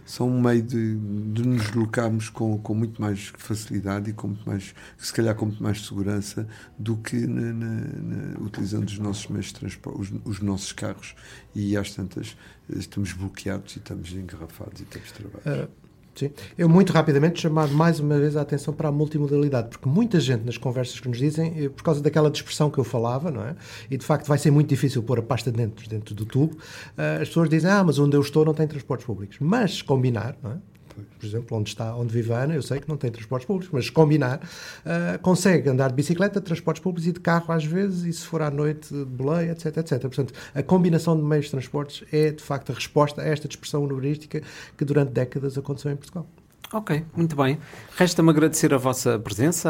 são 0.05 0.29
um 0.29 0.39
meio 0.39 0.61
de, 0.61 0.95
de 0.95 1.47
nos 1.47 1.63
deslocarmos 1.63 2.29
com, 2.29 2.57
com 2.59 2.75
muito 2.75 3.01
mais 3.01 3.33
facilidade 3.37 4.11
e 4.11 4.13
com 4.13 4.27
muito 4.27 4.47
mais, 4.47 4.75
se 4.97 5.11
calhar 5.11 5.35
com 5.35 5.47
muito 5.47 5.61
mais 5.61 5.83
segurança 5.83 6.47
do 6.77 6.95
que 6.97 7.15
na, 7.27 7.51
na, 7.51 7.75
na, 7.75 8.39
utilizando 8.39 8.87
os 8.87 8.99
nossos 8.99 9.27
meios 9.27 9.47
de 9.47 9.55
transporte, 9.55 9.99
os, 9.99 10.11
os, 10.23 10.39
nossos 10.39 10.71
carros 10.71 11.15
e 11.55 11.75
às 11.75 11.91
tantas 11.95 12.37
estamos 12.69 13.11
bloqueados 13.13 13.75
e 13.75 13.79
estamos 13.79 14.11
engarrafados 14.13 14.81
e 14.81 14.85
temos 14.85 15.11
trabalho. 15.11 15.65
Uh 15.65 15.82
Sim. 16.15 16.29
Eu, 16.57 16.69
muito 16.69 16.93
rapidamente, 16.93 17.41
chamar 17.41 17.67
mais 17.69 17.99
uma 17.99 18.19
vez 18.19 18.37
a 18.37 18.41
atenção 18.41 18.73
para 18.73 18.89
a 18.89 18.91
multimodalidade, 18.91 19.69
porque 19.69 19.89
muita 19.89 20.19
gente 20.19 20.43
nas 20.45 20.57
conversas 20.57 20.99
que 20.99 21.07
nos 21.07 21.17
dizem, 21.17 21.65
eh, 21.65 21.69
por 21.69 21.83
causa 21.83 22.01
daquela 22.01 22.29
dispersão 22.29 22.69
que 22.69 22.77
eu 22.77 22.83
falava, 22.83 23.31
não 23.31 23.41
é? 23.43 23.55
E 23.89 23.97
de 23.97 24.05
facto 24.05 24.27
vai 24.27 24.37
ser 24.37 24.51
muito 24.51 24.69
difícil 24.69 25.01
pôr 25.01 25.19
a 25.19 25.23
pasta 25.23 25.51
dentro, 25.51 25.87
dentro 25.89 26.13
do 26.13 26.25
tubo, 26.25 26.55
eh, 26.97 27.19
as 27.21 27.29
pessoas 27.29 27.49
dizem, 27.49 27.69
ah, 27.69 27.83
mas 27.83 27.97
onde 27.97 28.15
eu 28.15 28.21
estou 28.21 28.45
não 28.45 28.53
tem 28.53 28.67
transportes 28.67 29.05
públicos. 29.05 29.37
Mas 29.39 29.81
combinar, 29.81 30.35
não 30.43 30.51
é? 30.51 30.72
Por 31.19 31.25
exemplo, 31.25 31.57
onde 31.57 31.69
está, 31.69 31.95
onde 31.95 32.13
vive 32.13 32.33
a 32.33 32.43
Ana, 32.43 32.55
eu 32.55 32.61
sei 32.61 32.79
que 32.79 32.87
não 32.87 32.97
tem 32.97 33.11
transportes 33.11 33.45
públicos, 33.45 33.69
mas 33.73 33.89
combinar, 33.89 34.37
uh, 34.37 35.19
consegue 35.21 35.69
andar 35.69 35.89
de 35.89 35.95
bicicleta, 35.95 36.39
transportes 36.41 36.81
públicos 36.81 37.07
e 37.07 37.11
de 37.11 37.19
carro 37.19 37.51
às 37.51 37.65
vezes, 37.65 38.03
e 38.03 38.13
se 38.13 38.25
for 38.25 38.41
à 38.41 38.49
noite, 38.49 38.93
de 38.93 39.05
boleia, 39.05 39.51
etc, 39.51 39.77
etc. 39.77 40.01
Portanto, 40.01 40.33
a 40.53 40.63
combinação 40.63 41.15
de 41.15 41.23
meios 41.23 41.45
de 41.45 41.51
transportes 41.51 42.03
é, 42.11 42.31
de 42.31 42.43
facto, 42.43 42.71
a 42.71 42.75
resposta 42.75 43.21
a 43.21 43.25
esta 43.25 43.47
dispersão 43.47 43.83
urbanística 43.83 44.41
que 44.77 44.85
durante 44.85 45.11
décadas 45.11 45.57
aconteceu 45.57 45.91
em 45.91 45.95
Portugal. 45.95 46.27
Ok, 46.73 47.05
muito 47.15 47.35
bem. 47.35 47.59
Resta-me 47.95 48.31
agradecer 48.31 48.73
a 48.73 48.77
vossa 48.77 49.19
presença, 49.19 49.69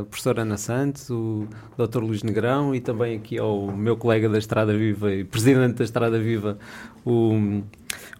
a 0.00 0.04
professora 0.04 0.42
Ana 0.42 0.58
Santos, 0.58 1.08
o 1.08 1.48
Dr. 1.78 2.00
Luís 2.00 2.22
Negrão 2.22 2.74
e 2.74 2.80
também 2.80 3.16
aqui 3.16 3.38
ao 3.38 3.72
meu 3.72 3.96
colega 3.96 4.28
da 4.28 4.36
Estrada 4.36 4.76
Viva 4.76 5.10
e 5.14 5.24
presidente 5.24 5.76
da 5.76 5.84
Estrada 5.84 6.18
Viva, 6.18 6.58
o, 7.06 7.62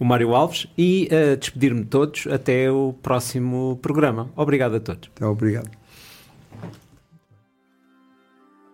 o 0.01 0.05
Mário 0.07 0.35
Alves, 0.35 0.67
e 0.79 1.11
a 1.13 1.37
despedir-me 1.37 1.83
de 1.83 1.89
todos 1.89 2.27
até 2.27 2.73
o 2.73 2.95
próximo 3.03 3.79
programa. 3.83 4.31
Obrigado 4.35 4.77
a 4.77 4.81
todos. 4.81 5.11
Obrigado. 5.21 5.82